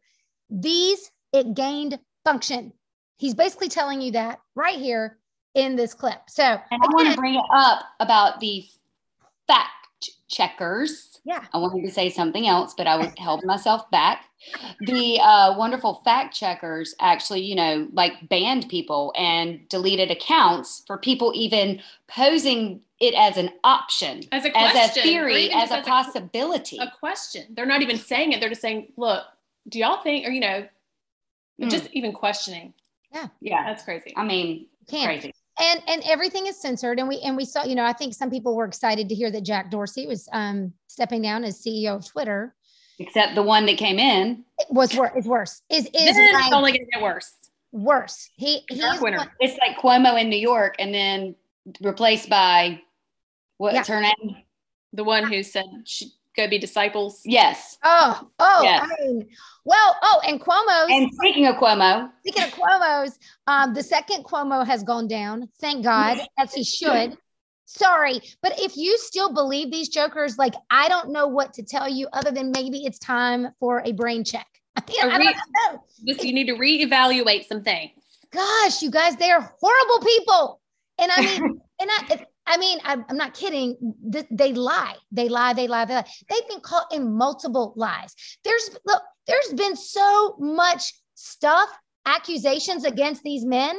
these, 0.51 1.11
it 1.33 1.55
gained 1.55 1.99
function. 2.25 2.73
He's 3.19 3.35
basically 3.35 3.69
telling 3.69 4.01
you 4.01 4.13
that 4.13 4.41
right 4.55 4.79
here 4.79 5.19
in 5.55 5.77
this 5.77 5.95
clip. 5.95 6.21
So, 6.29 6.43
and 6.45 6.61
I 6.71 6.77
again, 6.77 6.91
want 6.93 7.11
to 7.11 7.17
bring 7.17 7.35
it 7.35 7.45
up 7.55 7.81
about 8.01 8.41
the 8.41 8.65
fact 9.47 9.71
checkers. 10.29 11.21
Yeah. 11.25 11.45
I 11.53 11.59
wanted 11.59 11.83
to 11.87 11.91
say 11.91 12.11
something 12.11 12.47
else, 12.47 12.75
but 12.77 12.87
I 12.87 12.97
would 12.97 13.19
held 13.19 13.45
myself 13.45 13.91
back. 13.91 14.25
The 14.81 15.19
uh, 15.21 15.57
wonderful 15.57 16.03
fact 16.05 16.35
checkers 16.37 16.95
actually, 17.01 17.43
you 17.43 17.55
know, 17.55 17.89
like 17.93 18.29
banned 18.29 18.69
people 18.69 19.13
and 19.17 19.67
deleted 19.69 20.11
accounts 20.11 20.83
for 20.87 20.99
people 20.99 21.33
even 21.35 21.81
posing 22.09 22.81
it 23.01 23.15
as 23.15 23.37
an 23.37 23.51
option, 23.65 24.23
as 24.33 24.45
a 24.45 24.51
question, 24.51 24.81
as 24.81 24.97
a 24.97 25.03
theory, 25.03 25.51
as 25.53 25.71
a 25.71 25.83
possibility. 25.83 26.79
A, 26.79 26.91
question. 26.99 27.47
They're 27.51 27.67
not 27.67 27.83
even 27.83 27.99
saying 27.99 28.33
it. 28.33 28.41
They're 28.41 28.49
just 28.49 28.63
saying, 28.63 28.93
look, 28.97 29.25
do 29.69 29.79
y'all 29.79 30.03
think, 30.03 30.27
or, 30.27 30.31
you 30.31 30.41
know, 30.41 30.67
mm. 31.61 31.71
just 31.71 31.89
even 31.93 32.13
questioning. 32.13 32.75
Yeah. 33.13 33.29
Yeah. 33.41 33.65
That's 33.65 33.85
crazy. 33.85 34.13
I 34.17 34.25
mean, 34.25 34.67
can't. 34.89 35.07
crazy. 35.07 35.33
and 35.61 35.83
and 35.87 36.03
everything 36.07 36.47
is 36.47 36.61
censored 36.61 36.99
and 36.99 37.09
we 37.09 37.19
and 37.21 37.37
we 37.37 37.45
saw 37.45 37.65
you 37.65 37.75
know 37.75 37.85
i 37.85 37.93
think 37.93 38.15
some 38.15 38.31
people 38.31 38.55
were 38.55 38.65
excited 38.65 39.09
to 39.09 39.15
hear 39.15 39.31
that 39.31 39.43
jack 39.43 39.71
dorsey 39.71 40.07
was 40.07 40.29
um 40.33 40.73
stepping 40.87 41.23
down 41.23 41.45
as 41.45 41.61
ceo 41.63 41.97
of 41.97 42.07
twitter 42.07 42.55
except 42.99 43.35
the 43.35 43.43
one 43.43 43.67
that 43.67 43.77
came 43.77 43.99
in 43.99 44.45
it 44.59 44.67
was 44.71 44.95
worse 44.95 45.13
is 45.17 45.27
worse 45.27 45.63
is 45.71 45.87
is 45.87 45.91
it's 45.95 46.53
only 46.53 46.73
gonna 46.73 46.85
get 46.93 47.03
worse 47.03 47.33
worse 47.73 48.31
he 48.37 48.65
he's 48.69 49.01
winner. 49.01 49.33
it's 49.41 49.59
like 49.67 49.77
cuomo 49.79 50.21
in 50.21 50.29
new 50.29 50.39
york 50.39 50.77
and 50.79 50.95
then 50.95 51.35
replaced 51.81 52.29
by 52.29 52.81
what's 53.59 53.89
yeah. 53.89 53.95
her 53.95 54.01
name 54.01 54.37
the 54.93 55.05
one 55.05 55.25
who 55.25 55.43
said 55.43 55.65
she 55.85 56.11
go 56.37 56.49
be 56.49 56.59
disciples? 56.59 57.21
Yes. 57.25 57.79
Oh 57.83 58.29
oh 58.39 58.61
yes. 58.63 58.83
I 58.83 59.05
mean, 59.05 59.29
well 59.65 59.97
oh 60.03 60.21
and 60.27 60.41
cuomo 60.41 60.91
and 60.91 61.11
speaking 61.15 61.47
of 61.47 61.57
cuomo. 61.57 62.11
Speaking 62.21 62.45
of 62.45 62.51
cuomo's 62.51 63.19
um 63.47 63.75
the 63.75 63.83
second 63.83 64.25
cuomo 64.25 64.67
has 64.67 64.83
gone 64.83 65.09
down 65.09 65.49
thank 65.61 65.85
god 65.85 66.19
as 66.39 66.53
he 66.53 66.65
should. 66.65 67.17
Sorry 67.65 68.21
but 68.43 68.53
if 68.61 68.77
you 68.77 68.97
still 68.99 69.33
believe 69.33 69.73
these 69.73 69.89
jokers 69.89 70.39
like 70.39 70.55
i 70.71 70.89
don't 70.89 71.11
know 71.11 71.27
what 71.27 71.53
to 71.55 71.65
tell 71.65 71.89
you 71.89 72.07
other 72.13 72.31
than 72.31 72.53
maybe 72.53 72.85
it's 72.85 72.99
time 72.99 73.49
for 73.59 73.83
a 73.85 73.93
brain 73.93 74.25
check. 74.25 74.47
I 74.77 75.17
re- 75.17 75.35
Just, 76.07 76.23
you 76.23 76.33
need 76.33 76.47
to 76.47 76.55
reevaluate 76.55 77.47
some 77.47 77.63
things. 77.63 77.93
Gosh 78.33 78.83
you 78.83 78.91
guys 78.91 79.17
they 79.17 79.31
are 79.31 79.53
horrible 79.61 80.07
people. 80.07 80.61
And 80.99 81.11
i 81.11 81.21
mean 81.23 81.43
and 81.81 81.91
I, 81.91 82.27
I 82.47 82.57
mean, 82.59 82.79
I'm, 82.85 83.05
I'm 83.09 83.17
not 83.17 83.35
kidding. 83.35 83.77
They 84.31 84.53
lie. 84.53 84.95
They 85.11 85.29
lie. 85.29 85.53
They 85.53 85.67
lie. 85.67 85.85
They 85.85 85.95
lie. 85.95 86.07
They've 86.29 86.49
been 86.49 86.61
caught 86.61 86.93
in 86.93 87.13
multiple 87.13 87.73
lies. 87.77 88.15
There's 88.45 88.71
look. 88.87 89.03
There's 89.27 89.53
been 89.55 89.75
so 89.75 90.37
much 90.39 90.93
stuff, 91.15 91.69
accusations 92.07 92.85
against 92.85 93.25
these 93.25 93.45
men 93.45 93.77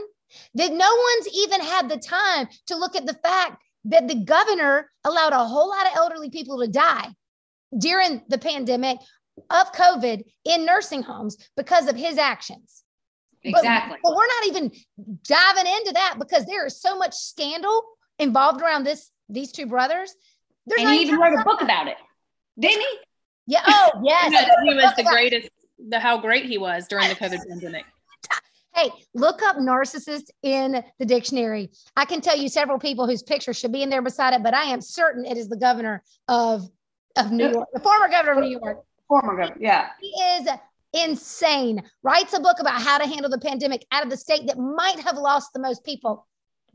that 0.55 0.73
no 0.73 0.95
one's 0.95 1.37
even 1.37 1.61
had 1.61 1.89
the 1.89 1.97
time 1.97 2.47
to 2.67 2.75
look 2.75 2.95
at 2.95 3.05
the 3.05 3.13
fact 3.13 3.63
that 3.85 4.07
the 4.07 4.15
governor 4.15 4.91
allowed 5.05 5.31
a 5.31 5.45
whole 5.45 5.69
lot 5.69 5.85
of 5.85 5.93
elderly 5.95 6.29
people 6.29 6.59
to 6.59 6.67
die 6.67 7.07
during 7.77 8.21
the 8.27 8.37
pandemic 8.37 8.97
of 9.49 9.71
COVID 9.71 10.23
in 10.45 10.65
nursing 10.65 11.03
homes 11.03 11.37
because 11.55 11.87
of 11.87 11.95
his 11.95 12.17
actions. 12.17 12.83
Exactly. 13.43 13.97
But, 14.03 14.09
but, 14.09 14.17
we're 14.17 14.27
not 14.27 14.47
even 14.47 14.71
diving 15.23 15.71
into 15.71 15.91
that 15.93 16.15
because 16.19 16.45
there 16.45 16.65
is 16.65 16.81
so 16.81 16.97
much 16.97 17.13
scandal 17.13 17.83
involved 18.19 18.61
around 18.61 18.83
this 18.83 19.11
these 19.29 19.51
two 19.51 19.65
brothers. 19.65 20.15
There's 20.65 20.81
and 20.81 20.89
he 20.89 21.01
even 21.01 21.19
wrote 21.19 21.39
a 21.39 21.43
book 21.43 21.61
about 21.61 21.87
it, 21.87 21.97
didn't 22.59 22.81
he? 22.81 22.97
Yeah. 23.47 23.61
Oh, 23.65 23.91
yes. 24.03 24.31
he 24.63 24.73
was 24.73 24.93
the 24.95 25.03
greatest. 25.03 25.49
The 25.89 25.99
how 25.99 26.17
great 26.17 26.45
he 26.45 26.57
was 26.57 26.87
during 26.87 27.07
the 27.07 27.15
COVID 27.15 27.39
pandemic. 27.47 27.85
Hey, 28.73 28.91
look 29.15 29.41
up 29.41 29.57
narcissist 29.57 30.29
in 30.43 30.83
the 30.99 31.05
dictionary. 31.05 31.69
I 31.95 32.05
can 32.05 32.21
tell 32.21 32.37
you 32.37 32.47
several 32.47 32.77
people 32.77 33.07
whose 33.07 33.23
picture 33.23 33.53
should 33.53 33.71
be 33.71 33.81
in 33.81 33.89
there 33.89 34.03
beside 34.03 34.33
it, 34.33 34.43
but 34.43 34.53
I 34.53 34.65
am 34.65 34.81
certain 34.81 35.25
it 35.25 35.37
is 35.37 35.49
the 35.49 35.57
governor 35.57 36.03
of 36.27 36.69
of 37.15 37.31
New 37.31 37.49
York, 37.49 37.67
the 37.73 37.79
former 37.79 38.09
governor 38.09 38.33
of 38.33 38.39
New 38.39 38.59
York. 38.59 38.83
Former 39.07 39.37
governor, 39.37 39.57
yeah. 39.59 39.89
He 39.99 40.09
is 40.09 40.47
insane. 40.93 41.81
Writes 42.03 42.33
a 42.33 42.39
book 42.39 42.57
about 42.59 42.81
how 42.81 42.97
to 42.97 43.07
handle 43.07 43.29
the 43.29 43.39
pandemic 43.39 43.85
out 43.91 44.03
of 44.03 44.09
the 44.09 44.17
state 44.17 44.45
that 44.47 44.57
might 44.57 44.99
have 44.99 45.17
lost 45.17 45.53
the 45.53 45.59
most 45.59 45.83
people 45.83 46.27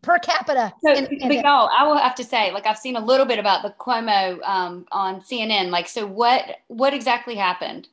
per 0.02 0.18
capita. 0.18 0.72
So, 0.84 0.92
in, 0.92 1.06
in 1.06 1.28
but 1.28 1.44
y'all, 1.44 1.70
I 1.76 1.86
will 1.86 1.96
have 1.96 2.14
to 2.16 2.24
say, 2.24 2.52
like 2.52 2.66
I've 2.66 2.78
seen 2.78 2.96
a 2.96 3.04
little 3.04 3.26
bit 3.26 3.38
about 3.38 3.62
the 3.62 3.70
Cuomo 3.70 4.42
um, 4.42 4.86
on 4.92 5.20
CNN. 5.20 5.70
Like, 5.70 5.88
so 5.88 6.06
what 6.06 6.56
what 6.68 6.92
exactly 6.92 7.36
happened? 7.36 7.88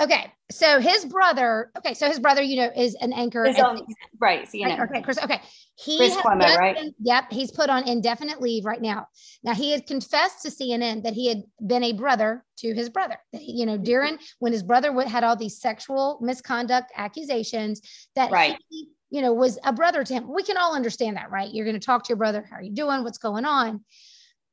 Okay, 0.00 0.32
so 0.50 0.80
his 0.80 1.04
brother. 1.04 1.70
Okay, 1.76 1.92
so 1.92 2.08
his 2.08 2.18
brother, 2.18 2.40
you 2.40 2.56
know, 2.56 2.70
is 2.74 2.94
an 3.02 3.12
anchor. 3.12 3.46
On, 3.46 3.86
right, 4.18 4.48
CNN. 4.48 4.82
Okay, 4.88 5.02
Chris. 5.02 5.18
Okay, 5.22 5.42
he 5.74 5.98
Chris 5.98 6.16
Cuomo, 6.16 6.56
right? 6.56 6.94
Yep, 7.00 7.24
he's 7.30 7.50
put 7.50 7.68
on 7.68 7.86
indefinite 7.86 8.40
leave 8.40 8.64
right 8.64 8.80
now. 8.80 9.08
Now 9.42 9.52
he 9.52 9.72
had 9.72 9.86
confessed 9.86 10.42
to 10.42 10.48
CNN 10.48 11.02
that 11.02 11.12
he 11.12 11.28
had 11.28 11.42
been 11.66 11.84
a 11.84 11.92
brother 11.92 12.46
to 12.58 12.72
his 12.72 12.88
brother. 12.88 13.18
You 13.32 13.66
know, 13.66 13.76
during 13.76 14.18
when 14.38 14.52
his 14.52 14.62
brother 14.62 14.98
had 15.02 15.22
all 15.22 15.36
these 15.36 15.60
sexual 15.60 16.18
misconduct 16.22 16.92
accusations, 16.96 17.82
that 18.14 18.30
right. 18.30 18.56
He, 18.70 18.88
you 19.10 19.22
know, 19.22 19.32
was 19.32 19.58
a 19.64 19.72
brother 19.72 20.04
to 20.04 20.14
him. 20.14 20.32
We 20.32 20.42
can 20.42 20.56
all 20.56 20.74
understand 20.74 21.16
that, 21.16 21.30
right? 21.30 21.52
You're 21.52 21.66
going 21.66 21.78
to 21.78 21.84
talk 21.84 22.04
to 22.04 22.08
your 22.08 22.16
brother. 22.16 22.46
How 22.48 22.56
are 22.56 22.62
you 22.62 22.72
doing? 22.72 23.02
What's 23.02 23.18
going 23.18 23.44
on? 23.44 23.84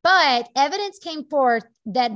But 0.04 0.50
evidence 0.56 1.00
came 1.00 1.26
forth 1.26 1.66
that 1.88 2.12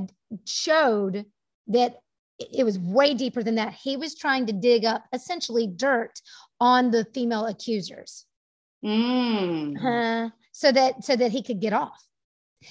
showed 0.46 1.26
that 1.68 1.96
it 2.40 2.64
was 2.64 2.80
way 2.80 3.14
deeper 3.14 3.44
than 3.44 3.56
that. 3.56 3.74
He 3.74 3.98
was 3.98 4.16
trying 4.16 4.48
to 4.48 4.54
dig 4.54 4.86
up 4.86 5.04
essentially 5.14 5.68
dirt 5.68 6.20
on 6.60 6.92
the 6.92 7.06
female 7.14 7.46
accusers. 7.46 8.26
Mm. 8.84 9.78
Uh, 9.84 10.30
so 10.52 10.72
that 10.72 11.04
so 11.04 11.16
that 11.16 11.32
he 11.32 11.44
could 11.44 11.60
get 11.60 11.74
off. 11.74 12.04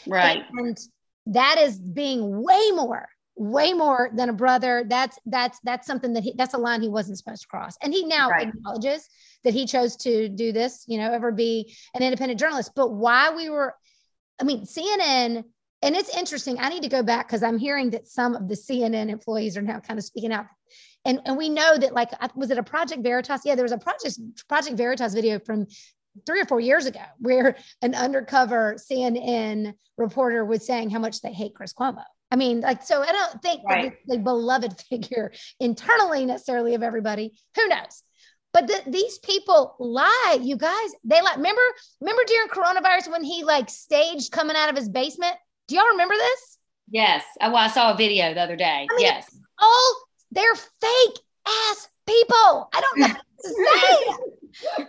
Right. 0.06 0.42
And, 0.50 0.66
and 0.66 0.78
that 1.26 1.58
is 1.58 1.78
being 1.78 2.42
way 2.42 2.70
more 2.72 3.08
way 3.36 3.72
more 3.72 4.10
than 4.14 4.28
a 4.28 4.32
brother 4.34 4.84
that's 4.88 5.18
that's 5.24 5.58
that's 5.64 5.86
something 5.86 6.12
that 6.12 6.22
he 6.22 6.34
that's 6.36 6.52
a 6.52 6.58
line 6.58 6.82
he 6.82 6.88
wasn't 6.88 7.16
supposed 7.16 7.40
to 7.40 7.48
cross 7.48 7.74
and 7.80 7.94
he 7.94 8.04
now 8.04 8.28
right. 8.28 8.48
acknowledges 8.48 9.08
that 9.44 9.54
he 9.54 9.66
chose 9.66 9.96
to 9.96 10.28
do 10.28 10.52
this, 10.52 10.84
you 10.86 10.98
know, 10.98 11.12
ever 11.12 11.32
be 11.32 11.74
an 11.94 12.02
independent 12.02 12.38
journalist. 12.38 12.72
But 12.74 12.92
why 12.92 13.34
we 13.34 13.48
were, 13.48 13.74
I 14.40 14.44
mean, 14.44 14.64
CNN, 14.64 15.44
and 15.82 15.96
it's 15.96 16.14
interesting. 16.14 16.58
I 16.58 16.68
need 16.68 16.82
to 16.82 16.88
go 16.88 17.02
back 17.02 17.26
because 17.26 17.42
I'm 17.42 17.58
hearing 17.58 17.90
that 17.90 18.06
some 18.06 18.34
of 18.34 18.48
the 18.48 18.54
CNN 18.54 19.08
employees 19.08 19.56
are 19.56 19.62
now 19.62 19.80
kind 19.80 19.98
of 19.98 20.04
speaking 20.04 20.32
out. 20.32 20.46
And, 21.06 21.20
and 21.24 21.38
we 21.38 21.48
know 21.48 21.78
that 21.78 21.94
like 21.94 22.10
was 22.36 22.50
it 22.50 22.58
a 22.58 22.62
Project 22.62 23.02
Veritas? 23.02 23.42
Yeah, 23.44 23.54
there 23.54 23.64
was 23.64 23.72
a 23.72 23.78
Project 23.78 24.18
Project 24.48 24.76
Veritas 24.76 25.14
video 25.14 25.38
from 25.38 25.66
three 26.26 26.40
or 26.40 26.44
four 26.44 26.60
years 26.60 26.84
ago 26.84 27.00
where 27.18 27.56
an 27.80 27.94
undercover 27.94 28.76
CNN 28.76 29.72
reporter 29.96 30.44
was 30.44 30.66
saying 30.66 30.90
how 30.90 30.98
much 30.98 31.22
they 31.22 31.32
hate 31.32 31.54
Chris 31.54 31.72
Cuomo. 31.72 32.02
I 32.30 32.36
mean, 32.36 32.60
like, 32.60 32.82
so 32.82 33.02
I 33.02 33.12
don't 33.12 33.42
think 33.42 33.62
right. 33.68 33.92
the 34.06 34.18
beloved 34.18 34.80
figure 34.88 35.32
internally 35.58 36.24
necessarily 36.26 36.74
of 36.74 36.82
everybody. 36.82 37.32
Who 37.56 37.68
knows? 37.68 38.02
But 38.52 38.66
the, 38.66 38.82
these 38.86 39.18
people 39.18 39.76
lie, 39.78 40.38
you 40.40 40.56
guys. 40.56 40.90
They 41.04 41.20
like 41.22 41.36
remember 41.36 41.62
remember 42.00 42.22
during 42.26 42.48
coronavirus 42.48 43.10
when 43.10 43.22
he 43.22 43.44
like 43.44 43.70
staged 43.70 44.32
coming 44.32 44.56
out 44.56 44.70
of 44.70 44.76
his 44.76 44.88
basement. 44.88 45.36
Do 45.68 45.76
y'all 45.76 45.86
remember 45.90 46.14
this? 46.14 46.58
Yes. 46.90 47.24
Oh, 47.40 47.52
well, 47.52 47.58
I 47.62 47.68
saw 47.68 47.92
a 47.92 47.96
video 47.96 48.34
the 48.34 48.40
other 48.40 48.56
day. 48.56 48.88
I 48.90 48.96
mean, 48.96 49.06
yes. 49.06 49.28
All 49.60 49.96
they're 50.32 50.54
fake 50.54 51.18
ass 51.46 51.88
people. 52.10 52.68
I 52.72 52.80
don't 52.80 52.98
know 52.98 53.08
what 53.08 53.26
to 53.42 53.48
say. 53.48 54.36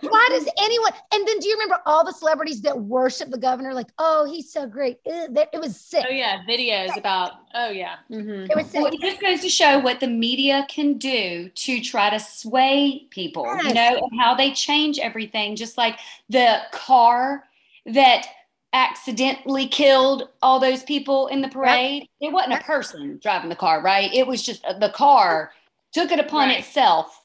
Why 0.00 0.26
does 0.30 0.46
anyone? 0.58 0.92
And 1.14 1.26
then 1.26 1.38
do 1.38 1.48
you 1.48 1.54
remember 1.54 1.78
all 1.86 2.04
the 2.04 2.12
celebrities 2.12 2.60
that 2.62 2.78
worship 2.78 3.30
the 3.30 3.38
governor? 3.38 3.72
Like, 3.74 3.88
oh, 3.98 4.24
he's 4.24 4.52
so 4.52 4.66
great. 4.66 4.98
It, 5.04 5.60
was 5.60 5.80
sick. 5.80 6.04
Oh 6.06 6.12
yeah, 6.12 6.42
videos 6.48 6.96
about. 6.96 7.32
Oh 7.54 7.70
yeah, 7.70 7.96
mm-hmm. 8.10 8.50
it 8.50 8.56
was 8.56 8.66
sick. 8.66 8.82
Well, 8.82 8.92
it 8.92 9.00
just 9.00 9.20
goes 9.20 9.40
to 9.40 9.48
show 9.48 9.78
what 9.78 10.00
the 10.00 10.08
media 10.08 10.66
can 10.68 10.98
do 10.98 11.48
to 11.48 11.80
try 11.80 12.10
to 12.10 12.18
sway 12.18 13.06
people. 13.10 13.44
Yes. 13.44 13.64
You 13.64 13.74
know, 13.74 14.08
and 14.10 14.20
how 14.20 14.34
they 14.34 14.52
change 14.52 14.98
everything. 14.98 15.54
Just 15.56 15.78
like 15.78 15.98
the 16.28 16.62
car 16.72 17.44
that 17.86 18.26
accidentally 18.72 19.66
killed 19.68 20.28
all 20.40 20.58
those 20.58 20.82
people 20.82 21.28
in 21.28 21.42
the 21.42 21.48
parade. 21.48 22.08
Yep. 22.20 22.30
It 22.30 22.32
wasn't 22.32 22.54
a 22.54 22.64
person 22.64 23.18
driving 23.22 23.50
the 23.50 23.56
car, 23.56 23.82
right? 23.82 24.12
It 24.12 24.26
was 24.26 24.42
just 24.42 24.64
uh, 24.64 24.72
the 24.78 24.88
car 24.88 25.52
took 25.92 26.10
it 26.12 26.18
upon 26.18 26.48
right. 26.48 26.58
itself 26.58 27.18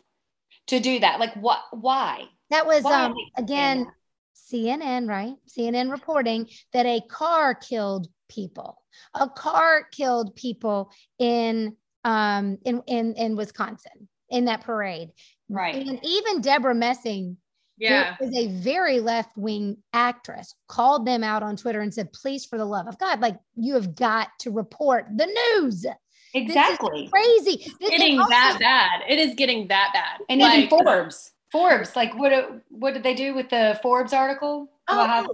to 0.68 0.80
do 0.80 1.00
that. 1.00 1.20
Like 1.20 1.34
what? 1.36 1.60
Why? 1.72 2.26
That 2.50 2.66
was 2.66 2.84
why? 2.84 3.06
um 3.06 3.16
again 3.38 3.88
CNN, 4.36 5.08
right? 5.08 5.36
CNN 5.48 5.92
reporting 5.92 6.48
that 6.74 6.86
a 6.86 7.02
car 7.10 7.56
killed 7.56 8.08
people. 8.30 8.82
A 9.14 9.30
car 9.30 9.88
killed 9.92 10.36
people 10.36 10.92
in 11.20 11.76
um 12.04 12.58
in 12.66 12.82
in 12.88 13.14
in 13.16 13.36
Wisconsin 13.36 14.08
in 14.30 14.46
that 14.46 14.62
parade. 14.62 15.10
Right. 15.50 15.88
And 15.88 16.00
even 16.04 16.42
Debra 16.42 16.76
Messing 16.76 17.38
yeah. 17.78 18.16
who 18.16 18.26
is 18.26 18.36
a 18.36 18.48
very 18.48 19.00
left 19.00 19.38
wing 19.38 19.78
actress, 19.94 20.56
called 20.68 21.06
them 21.06 21.24
out 21.24 21.44
on 21.44 21.56
Twitter 21.56 21.82
and 21.82 21.94
said, 21.94 22.12
please, 22.12 22.46
for 22.46 22.58
the 22.58 22.66
love 22.66 22.88
of 22.88 22.98
God, 22.98 23.20
like 23.20 23.38
you 23.56 23.76
have 23.76 23.96
got 23.96 24.30
to 24.40 24.52
report 24.52 25.06
the 25.16 25.26
news. 25.62 25.86
Exactly. 26.34 27.10
crazy. 27.12 27.64
It's 27.66 27.90
getting 27.90 28.20
also- 28.20 28.30
that 28.30 28.58
bad. 28.60 29.02
It 29.10 29.20
is 29.20 29.36
getting 29.36 29.68
that 29.68 29.92
bad. 29.94 30.22
And 30.30 30.42
like, 30.42 30.58
even 30.58 30.70
Forbes. 30.70 31.32
Forbes, 31.52 31.96
like 31.96 32.18
what 32.18 32.62
what 32.70 32.94
did 32.94 33.04
they 33.04 33.14
do 33.14 33.34
with 33.34 33.50
the 33.50 33.80
Forbes 33.82 34.14
article? 34.14 34.70
Oh. 34.88 35.28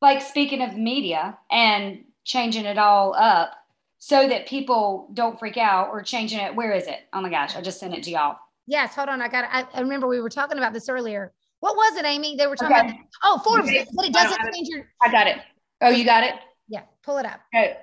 Like 0.00 0.22
speaking 0.22 0.62
of 0.62 0.76
media 0.76 1.38
and 1.50 2.04
changing 2.24 2.64
it 2.64 2.78
all 2.78 3.14
up 3.14 3.52
so 3.98 4.28
that 4.28 4.46
people 4.46 5.10
don't 5.14 5.38
freak 5.38 5.56
out 5.56 5.88
or 5.90 6.02
changing 6.02 6.38
it. 6.40 6.54
Where 6.54 6.72
is 6.72 6.86
it? 6.86 7.00
Oh 7.12 7.20
my 7.20 7.30
gosh, 7.30 7.56
I 7.56 7.60
just 7.60 7.80
sent 7.80 7.94
it 7.94 8.02
to 8.04 8.10
y'all. 8.10 8.36
Yes, 8.66 8.94
hold 8.94 9.08
on. 9.08 9.22
I 9.22 9.28
got 9.28 9.44
it. 9.44 9.68
I, 9.74 9.80
remember 9.80 10.06
we 10.06 10.20
were 10.20 10.28
talking 10.28 10.58
about 10.58 10.72
this 10.72 10.88
earlier. 10.88 11.32
What 11.60 11.74
was 11.74 11.96
it, 11.96 12.04
Amy? 12.04 12.36
They 12.36 12.46
were 12.46 12.54
talking 12.54 12.76
okay. 12.76 12.88
about 12.88 13.00
oh 13.24 13.40
Forbes, 13.44 13.68
okay. 13.68 13.86
but 13.94 14.06
it 14.06 14.12
doesn't 14.12 14.38
change 14.52 14.68
your 14.68 14.86
I 15.02 15.10
got 15.10 15.26
it. 15.26 15.38
Oh, 15.80 15.88
you 15.88 16.04
got 16.04 16.22
it? 16.22 16.34
Yeah, 16.68 16.82
pull 17.02 17.18
it 17.18 17.26
up. 17.26 17.40
Okay. 17.54 17.78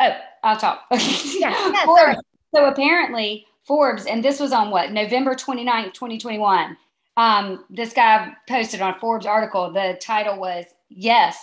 Oh, 0.00 0.16
I'll 0.42 0.56
talk. 0.56 0.84
yeah, 0.92 1.70
yeah 1.72 1.84
Forbes. 1.84 2.20
So 2.54 2.64
apparently 2.66 3.46
Forbes, 3.64 4.06
and 4.06 4.24
this 4.24 4.40
was 4.40 4.52
on 4.52 4.70
what, 4.70 4.92
November 4.92 5.34
29th, 5.34 5.92
2021. 5.92 6.76
Um, 7.16 7.64
this 7.70 7.92
guy 7.92 8.32
posted 8.48 8.80
on 8.80 8.94
a 8.94 8.98
Forbes 8.98 9.26
article. 9.26 9.72
The 9.72 9.98
title 10.00 10.38
was 10.38 10.64
Yes, 10.88 11.38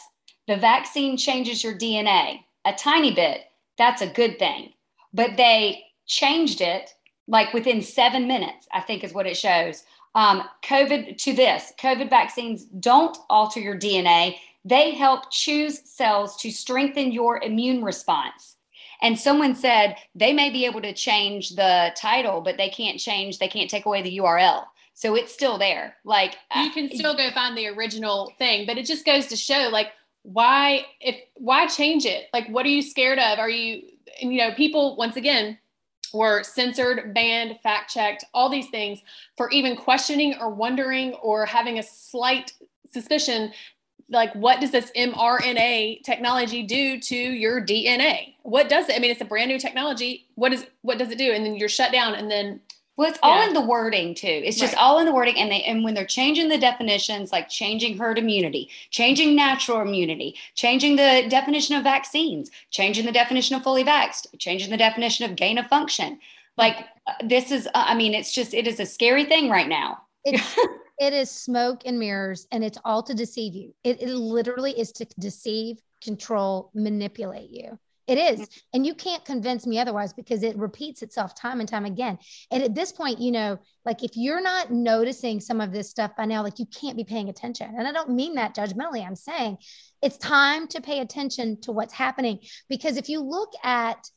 the 0.48 0.58
vaccine 0.58 1.18
changes 1.18 1.64
your 1.64 1.78
DNA 1.78 2.40
a 2.66 2.74
tiny 2.74 3.14
bit. 3.14 3.42
That's 3.78 4.02
a 4.02 4.08
good 4.08 4.40
thing. 4.40 4.74
But 5.14 5.38
they 5.38 5.84
changed 6.06 6.62
it 6.62 6.90
like 7.28 7.54
within 7.54 7.82
seven 7.82 8.28
minutes, 8.28 8.68
I 8.74 8.82
think 8.82 9.04
is 9.04 9.14
what 9.14 9.28
it 9.28 9.38
shows. 9.38 9.84
Um, 10.16 10.44
COVID 10.64 11.18
to 11.18 11.34
this 11.34 11.74
COVID 11.80 12.10
vaccines 12.10 12.66
don't 12.66 13.18
alter 13.30 13.60
your 13.60 13.78
DNA, 13.78 14.36
they 14.68 14.92
help 14.92 15.32
choose 15.32 15.82
cells 15.90 16.36
to 16.38 16.52
strengthen 16.52 17.12
your 17.12 17.42
immune 17.42 17.84
response. 17.84 18.58
And 19.02 19.18
someone 19.18 19.56
said 19.56 19.96
they 20.16 20.34
may 20.34 20.50
be 20.50 20.66
able 20.66 20.82
to 20.82 20.94
change 20.94 21.52
the 21.52 21.92
title, 21.96 22.42
but 22.42 22.58
they 22.58 22.70
can't 22.70 23.00
change, 23.00 23.38
they 23.38 23.48
can't 23.48 23.70
take 23.70 23.86
away 23.86 24.02
the 24.02 24.18
URL. 24.18 24.66
So 24.94 25.16
it's 25.16 25.32
still 25.32 25.58
there. 25.58 25.96
Like 26.04 26.36
uh, 26.52 26.62
you 26.62 26.72
can 26.72 26.90
still 26.90 27.16
go 27.16 27.30
find 27.32 27.56
the 27.56 27.68
original 27.68 28.34
thing, 28.40 28.66
but 28.66 28.78
it 28.78 28.86
just 28.86 29.06
goes 29.06 29.28
to 29.28 29.36
show 29.36 29.70
like 29.72 29.92
why 30.24 30.86
if 31.00 31.16
why 31.36 31.68
change 31.68 32.06
it? 32.06 32.26
Like 32.34 32.48
what 32.50 32.66
are 32.66 32.70
you 32.70 32.82
scared 32.82 33.20
of? 33.20 33.38
Are 33.40 33.50
you 33.50 33.84
and 34.22 34.34
you 34.34 34.40
know, 34.40 34.54
people 34.56 34.98
once 34.98 35.16
again 35.16 35.60
were 36.14 36.42
censored, 36.42 37.14
banned, 37.14 37.60
fact 37.62 37.94
checked, 37.94 38.26
all 38.34 38.50
these 38.50 38.70
things 38.70 39.00
for 39.38 39.52
even 39.52 39.76
questioning 39.76 40.36
or 40.40 40.50
wondering 40.50 41.14
or 41.16 41.46
having 41.46 41.78
a 41.78 41.84
slight 41.84 42.54
suspicion 42.92 43.52
like 44.10 44.34
what 44.34 44.62
does 44.62 44.72
this 44.72 44.92
mRNA 44.96 46.04
technology 46.04 46.64
do 46.64 47.00
to 47.00 47.16
your 47.16 47.62
DNA? 47.62 48.36
What 48.44 48.70
does 48.70 48.90
it? 48.90 48.96
I 48.96 49.00
mean, 49.00 49.12
it's 49.12 49.22
a 49.22 49.26
brand 49.26 49.50
new 49.50 49.60
technology. 49.60 50.28
What 50.36 50.54
is 50.54 50.66
what 50.82 50.98
does 50.98 51.12
it 51.12 51.18
do? 51.18 51.32
And 51.32 51.46
then 51.46 51.56
you're 51.56 51.70
shut 51.70 51.92
down 51.92 52.16
and 52.16 52.32
then 52.32 52.62
well, 52.98 53.08
it's 53.08 53.20
yeah. 53.22 53.30
all 53.30 53.48
in 53.48 53.54
the 53.54 53.62
wording 53.62 54.16
too. 54.16 54.28
It's 54.28 54.58
just 54.58 54.74
right. 54.74 54.82
all 54.82 54.98
in 54.98 55.06
the 55.06 55.14
wording, 55.14 55.38
and 55.38 55.52
they 55.52 55.62
and 55.62 55.84
when 55.84 55.94
they're 55.94 56.04
changing 56.04 56.50
the 56.50 56.58
definitions, 56.58 57.32
like 57.32 57.48
changing 57.48 57.96
herd 57.96 58.18
immunity, 58.18 58.70
changing 58.90 59.36
natural 59.36 59.82
immunity, 59.82 60.36
changing 60.56 60.96
the 60.96 61.28
definition 61.30 61.76
of 61.76 61.84
vaccines, 61.84 62.50
changing 62.72 63.06
the 63.06 63.12
definition 63.12 63.56
of 63.56 63.62
fully 63.62 63.84
vaxxed, 63.84 64.28
changing 64.40 64.72
the 64.72 64.78
definition 64.78 65.30
of 65.30 65.36
gain 65.36 65.60
of 65.60 65.68
function. 65.68 66.18
Like 66.58 66.88
uh, 67.06 67.14
this 67.24 67.52
is, 67.52 67.68
uh, 67.68 67.72
I 67.76 67.94
mean, 67.94 68.16
it's 68.16 68.32
just 68.32 68.56
it 68.56 68.66
is 68.66 68.80
a 68.80 68.86
scary 68.86 69.26
thing 69.26 69.48
right 69.52 69.70
now. 69.70 70.02
It's, 70.24 70.58
it 71.00 71.14
is 71.14 71.30
smoke 71.30 71.84
and 71.86 72.00
mirrors, 72.00 72.48
and 72.52 72.64
it's 72.64 72.78
all 72.84 73.04
to 73.04 73.14
deceive 73.14 73.54
you. 73.54 73.74
It, 73.84 74.02
it 74.02 74.14
literally 74.14 74.78
is 74.78 74.92
to 74.94 75.06
deceive, 75.20 75.78
control, 76.02 76.72
manipulate 76.74 77.50
you. 77.50 77.78
It 78.08 78.18
is. 78.18 78.40
Mm. 78.40 78.62
And 78.74 78.86
you 78.86 78.96
can't 78.96 79.24
convince 79.26 79.68
me 79.68 79.80
otherwise 79.80 80.14
because 80.14 80.42
it 80.42 80.58
repeats 80.58 81.02
itself 81.02 81.36
time 81.36 81.60
and 81.60 81.68
time 81.68 81.86
again. 81.86 82.18
And 82.52 82.64
at 82.64 82.74
this 82.74 82.92
point, 82.92 83.20
you 83.20 83.32
know, 83.32 83.60
like 83.86 84.04
if 84.04 84.12
you're 84.16 84.42
not 84.42 84.72
noticing 84.72 85.42
some 85.42 85.60
of 85.60 85.74
this 85.74 85.90
stuff 85.90 86.16
by 86.16 86.26
now, 86.26 86.42
like 86.42 86.58
you 86.58 86.66
can't 86.68 86.98
be 86.98 87.04
paying 87.04 87.30
attention. 87.30 87.76
And 87.78 87.86
I 87.88 87.92
don't 87.92 88.12
mean 88.12 88.36
that 88.36 88.56
judgmentally. 88.56 89.06
I'm 89.06 89.16
saying 89.16 89.58
it's 90.02 90.18
time 90.18 90.68
to 90.70 90.82
pay 90.82 91.02
attention 91.02 91.60
to 91.62 91.74
what's 91.74 91.94
happening 91.94 92.40
because 92.70 92.96
if 92.98 93.10
you 93.10 93.20
look 93.20 93.52
at 93.64 94.10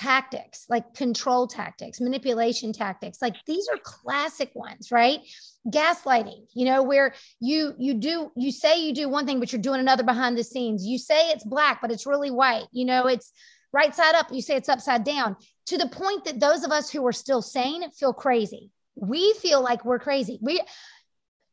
tactics 0.00 0.64
like 0.70 0.94
control 0.94 1.46
tactics 1.46 2.00
manipulation 2.00 2.72
tactics 2.72 3.20
like 3.20 3.36
these 3.46 3.68
are 3.68 3.76
classic 3.82 4.50
ones 4.54 4.90
right? 4.90 5.20
Gaslighting 5.68 6.46
you 6.54 6.64
know 6.64 6.82
where 6.82 7.14
you 7.38 7.74
you 7.78 7.92
do 7.92 8.32
you 8.34 8.50
say 8.50 8.82
you 8.82 8.94
do 8.94 9.10
one 9.10 9.26
thing 9.26 9.40
but 9.40 9.52
you're 9.52 9.60
doing 9.60 9.78
another 9.78 10.02
behind 10.02 10.38
the 10.38 10.44
scenes. 10.44 10.86
You 10.86 10.96
say 10.96 11.30
it's 11.30 11.44
black 11.44 11.82
but 11.82 11.90
it's 11.90 12.06
really 12.06 12.30
white 12.30 12.64
you 12.72 12.86
know 12.86 13.08
it's 13.08 13.30
right 13.74 13.94
side 13.94 14.14
up 14.14 14.28
you 14.32 14.40
say 14.40 14.56
it's 14.56 14.70
upside 14.70 15.04
down 15.04 15.36
to 15.66 15.76
the 15.76 15.88
point 15.88 16.24
that 16.24 16.40
those 16.40 16.64
of 16.64 16.70
us 16.70 16.90
who 16.90 17.06
are 17.06 17.12
still 17.12 17.42
sane 17.42 17.90
feel 17.90 18.14
crazy. 18.14 18.70
We 18.96 19.34
feel 19.34 19.62
like 19.62 19.84
we're 19.84 19.98
crazy. 19.98 20.38
We 20.40 20.62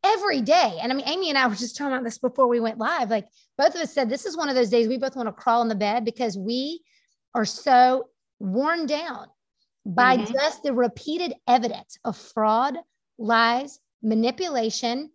every 0.04 0.40
day 0.40 0.78
and 0.80 0.92
i 0.92 0.94
mean 0.94 1.08
amy 1.08 1.28
and 1.28 1.36
i 1.36 1.44
were 1.44 1.56
just 1.56 1.76
talking 1.76 1.92
about 1.92 2.04
this 2.04 2.18
before 2.18 2.46
we 2.46 2.60
went 2.60 2.78
live 2.78 3.10
like 3.10 3.26
both 3.58 3.74
of 3.74 3.80
us 3.80 3.92
said 3.92 4.08
this 4.08 4.26
is 4.26 4.36
one 4.36 4.48
of 4.48 4.54
those 4.54 4.70
days 4.70 4.86
we 4.86 4.96
both 4.96 5.16
want 5.16 5.26
to 5.26 5.32
crawl 5.32 5.60
in 5.60 5.66
the 5.66 5.74
bed 5.74 6.04
because 6.04 6.38
we 6.38 6.80
are 7.34 7.44
so 7.44 8.04
worn 8.38 8.86
down 8.86 9.26
by 9.84 10.16
mm-hmm. 10.16 10.32
just 10.32 10.62
the 10.62 10.72
repeated 10.72 11.34
evidence 11.46 11.98
of 12.04 12.16
fraud, 12.16 12.76
lies, 13.18 13.80
manipulation, 14.02 15.10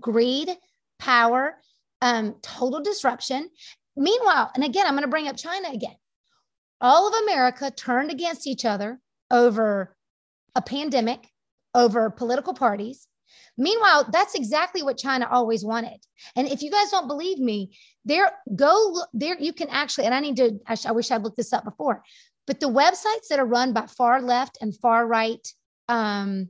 greed, 0.00 0.50
power, 0.98 1.56
um, 2.02 2.36
total 2.42 2.80
disruption. 2.80 3.48
Meanwhile, 3.96 4.50
and 4.54 4.64
again, 4.64 4.86
I'm 4.86 4.94
going 4.94 5.02
to 5.02 5.08
bring 5.08 5.28
up 5.28 5.36
China 5.36 5.68
again. 5.72 5.96
All 6.80 7.08
of 7.08 7.22
America 7.22 7.70
turned 7.70 8.10
against 8.10 8.46
each 8.46 8.64
other 8.64 9.00
over 9.30 9.96
a 10.54 10.62
pandemic, 10.62 11.26
over 11.74 12.10
political 12.10 12.54
parties. 12.54 13.06
Meanwhile, 13.58 14.08
that's 14.12 14.34
exactly 14.34 14.82
what 14.82 14.98
China 14.98 15.26
always 15.30 15.64
wanted. 15.64 15.98
And 16.36 16.46
if 16.46 16.62
you 16.62 16.70
guys 16.70 16.90
don't 16.90 17.08
believe 17.08 17.38
me, 17.38 17.76
there 18.04 18.30
go 18.54 19.02
there. 19.14 19.36
You 19.38 19.52
can 19.52 19.68
actually, 19.70 20.04
and 20.04 20.14
I 20.14 20.20
need 20.20 20.36
to. 20.36 20.58
I, 20.66 20.76
I 20.86 20.92
wish 20.92 21.10
I'd 21.10 21.22
looked 21.22 21.38
this 21.38 21.52
up 21.52 21.64
before. 21.64 22.02
But 22.46 22.60
the 22.60 22.68
websites 22.68 23.28
that 23.30 23.38
are 23.38 23.46
run 23.46 23.72
by 23.72 23.86
far 23.86 24.20
left 24.22 24.58
and 24.60 24.76
far 24.76 25.06
right, 25.06 25.46
um, 25.88 26.48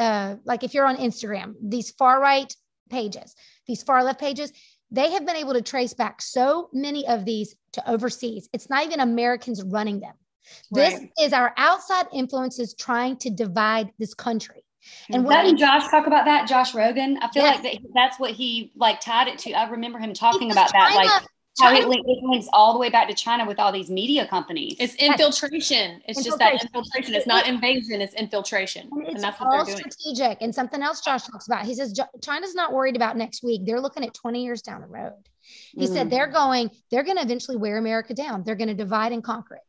uh, 0.00 0.36
like 0.44 0.64
if 0.64 0.74
you're 0.74 0.86
on 0.86 0.96
Instagram, 0.96 1.54
these 1.62 1.90
far 1.92 2.20
right 2.20 2.52
pages, 2.90 3.34
these 3.66 3.82
far 3.82 4.02
left 4.02 4.20
pages, 4.20 4.52
they 4.90 5.10
have 5.10 5.26
been 5.26 5.36
able 5.36 5.54
to 5.54 5.62
trace 5.62 5.94
back 5.94 6.22
so 6.22 6.68
many 6.72 7.06
of 7.06 7.24
these 7.24 7.56
to 7.72 7.90
overseas. 7.90 8.48
It's 8.52 8.70
not 8.70 8.84
even 8.84 9.00
Americans 9.00 9.62
running 9.62 10.00
them. 10.00 10.14
This 10.70 10.94
right. 10.94 11.10
is 11.20 11.32
our 11.32 11.54
outside 11.56 12.06
influences 12.12 12.74
trying 12.74 13.16
to 13.18 13.30
divide 13.30 13.90
this 13.98 14.14
country. 14.14 14.64
And 15.10 15.26
didn't 15.26 15.56
Josh 15.56 15.88
talk 15.90 16.06
about 16.06 16.26
that? 16.26 16.46
Josh 16.46 16.72
Rogin. 16.72 17.16
I 17.20 17.30
feel 17.30 17.42
yes. 17.42 17.62
like 17.62 17.72
that, 17.72 17.82
that's 17.94 18.20
what 18.20 18.32
he 18.32 18.72
like 18.76 19.00
tied 19.00 19.28
it 19.28 19.38
to. 19.40 19.52
I 19.52 19.68
remember 19.70 19.98
him 19.98 20.12
talking 20.12 20.50
about 20.50 20.70
China, 20.72 20.94
that. 20.94 21.20
Like 21.22 21.22
how 21.60 21.72
it, 21.72 21.88
link, 21.88 22.04
it, 22.06 22.24
links 22.24 22.48
all 22.52 22.72
the 22.72 22.78
way 22.78 22.90
back 22.90 23.08
to 23.08 23.14
China 23.14 23.46
with 23.46 23.60
all 23.60 23.70
these 23.70 23.88
media 23.88 24.26
companies. 24.26 24.76
It's 24.80 24.94
infiltration. 24.96 26.02
It's 26.06 26.18
infiltration. 26.18 26.24
just 26.24 26.38
that 26.38 26.62
infiltration. 26.62 27.14
It's 27.14 27.26
not 27.26 27.46
invasion. 27.46 28.00
It's 28.00 28.14
infiltration, 28.14 28.88
and, 28.90 29.02
it's 29.02 29.14
and 29.14 29.22
that's 29.22 29.40
what 29.40 29.50
they're 29.50 29.76
doing. 29.76 29.90
Strategic. 29.90 30.42
And 30.42 30.54
something 30.54 30.82
else 30.82 31.00
Josh 31.00 31.24
talks 31.26 31.46
about. 31.46 31.64
He 31.64 31.74
says 31.74 31.98
China's 32.22 32.54
not 32.54 32.72
worried 32.72 32.96
about 32.96 33.16
next 33.16 33.42
week. 33.44 33.62
They're 33.64 33.80
looking 33.80 34.04
at 34.04 34.14
twenty 34.14 34.44
years 34.44 34.62
down 34.62 34.80
the 34.80 34.88
road. 34.88 35.12
He 35.72 35.84
mm-hmm. 35.84 35.94
said 35.94 36.10
they're 36.10 36.26
going. 36.26 36.70
They're 36.90 37.04
going 37.04 37.18
to 37.18 37.22
eventually 37.22 37.56
wear 37.56 37.78
America 37.78 38.14
down. 38.14 38.42
They're 38.42 38.56
going 38.56 38.68
to 38.68 38.74
divide 38.74 39.12
and 39.12 39.22
conquer 39.22 39.56
it. 39.56 39.62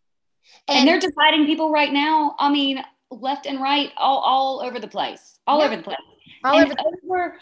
And, 0.68 0.80
and, 0.80 0.88
they're 0.88 1.00
dividing 1.00 1.46
people 1.46 1.72
right 1.72 1.92
now. 1.92 2.36
I 2.40 2.52
mean, 2.52 2.84
left 3.12 3.46
and 3.46 3.62
right, 3.62 3.92
all 3.98 4.20
all 4.20 4.62
over 4.62 4.80
the 4.80 4.88
place, 4.88 5.40
all 5.46 5.60
yeah. 5.60 5.66
over 5.66 5.76
the 5.78 5.84
place, 5.84 5.98
all 6.44 6.58
and 6.58 6.72
over, 6.72 6.82
over 7.04 7.40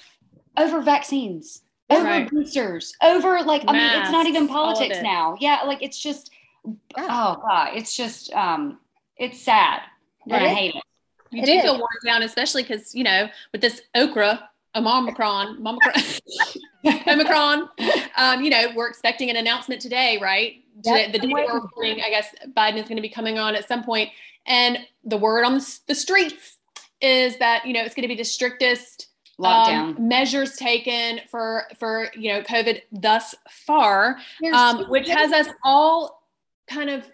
over 0.58 0.82
vaccines 0.82 1.63
over 1.98 2.06
right. 2.06 2.30
boosters, 2.30 2.94
over 3.02 3.42
like, 3.44 3.64
Masks, 3.66 3.68
I 3.68 3.74
mean, 3.74 4.02
it's 4.02 4.12
not 4.12 4.26
even 4.26 4.48
politics 4.48 4.98
now. 5.02 5.38
Yeah. 5.40 5.62
Like 5.66 5.82
it's 5.82 6.00
just, 6.00 6.32
yeah. 6.66 7.08
oh 7.10 7.42
God, 7.42 7.72
it's 7.76 7.96
just, 7.96 8.32
um, 8.34 8.80
it's 9.18 9.42
sad. 9.42 9.82
Right. 10.28 10.44
I 10.44 10.48
hate 10.50 10.76
it. 10.76 10.84
You 11.32 11.44
it 11.44 11.46
do 11.46 11.52
is. 11.52 11.64
feel 11.64 11.74
worn 11.74 11.90
down, 12.06 12.24
especially 12.24 12.64
because, 12.64 12.94
you 12.94 13.04
know, 13.04 13.28
with 13.52 13.62
this 13.62 13.82
okra, 13.96 14.50
Omicron, 14.76 15.66
Omicron, 17.08 17.70
um, 18.18 18.42
you 18.42 18.50
know, 18.50 18.68
we're 18.76 18.88
expecting 18.88 19.30
an 19.30 19.36
announcement 19.36 19.82
today, 19.82 20.20
right? 20.22 20.64
Yep. 20.84 21.12
the 21.12 21.20
day 21.20 21.28
we're 21.32 21.54
recording, 21.54 22.02
I 22.04 22.10
guess 22.10 22.34
Biden 22.56 22.78
is 22.78 22.84
going 22.84 22.96
to 22.96 23.02
be 23.02 23.10
coming 23.10 23.38
on 23.38 23.56
at 23.56 23.68
some 23.68 23.84
point, 23.84 24.10
and 24.46 24.80
the 25.04 25.18
word 25.18 25.46
on 25.46 25.56
the, 25.56 25.80
the 25.88 25.96
streets 25.96 26.58
is 27.02 27.38
that 27.38 27.66
you 27.66 27.74
know 27.74 27.84
it's 27.84 27.94
going 27.94 28.04
to 28.04 28.08
be 28.08 28.16
the 28.16 28.26
strictest 28.26 29.08
lockdown 29.40 29.98
um, 29.98 30.08
measures 30.08 30.56
taken 30.56 31.20
for 31.30 31.64
for 31.80 32.08
you 32.16 32.32
know 32.32 32.42
covid 32.42 32.82
thus 32.92 33.34
far 33.50 34.18
um, 34.54 34.84
which 34.90 35.10
has 35.10 35.32
us 35.32 35.48
all 35.64 36.28
kind 36.68 36.90
of 36.90 37.06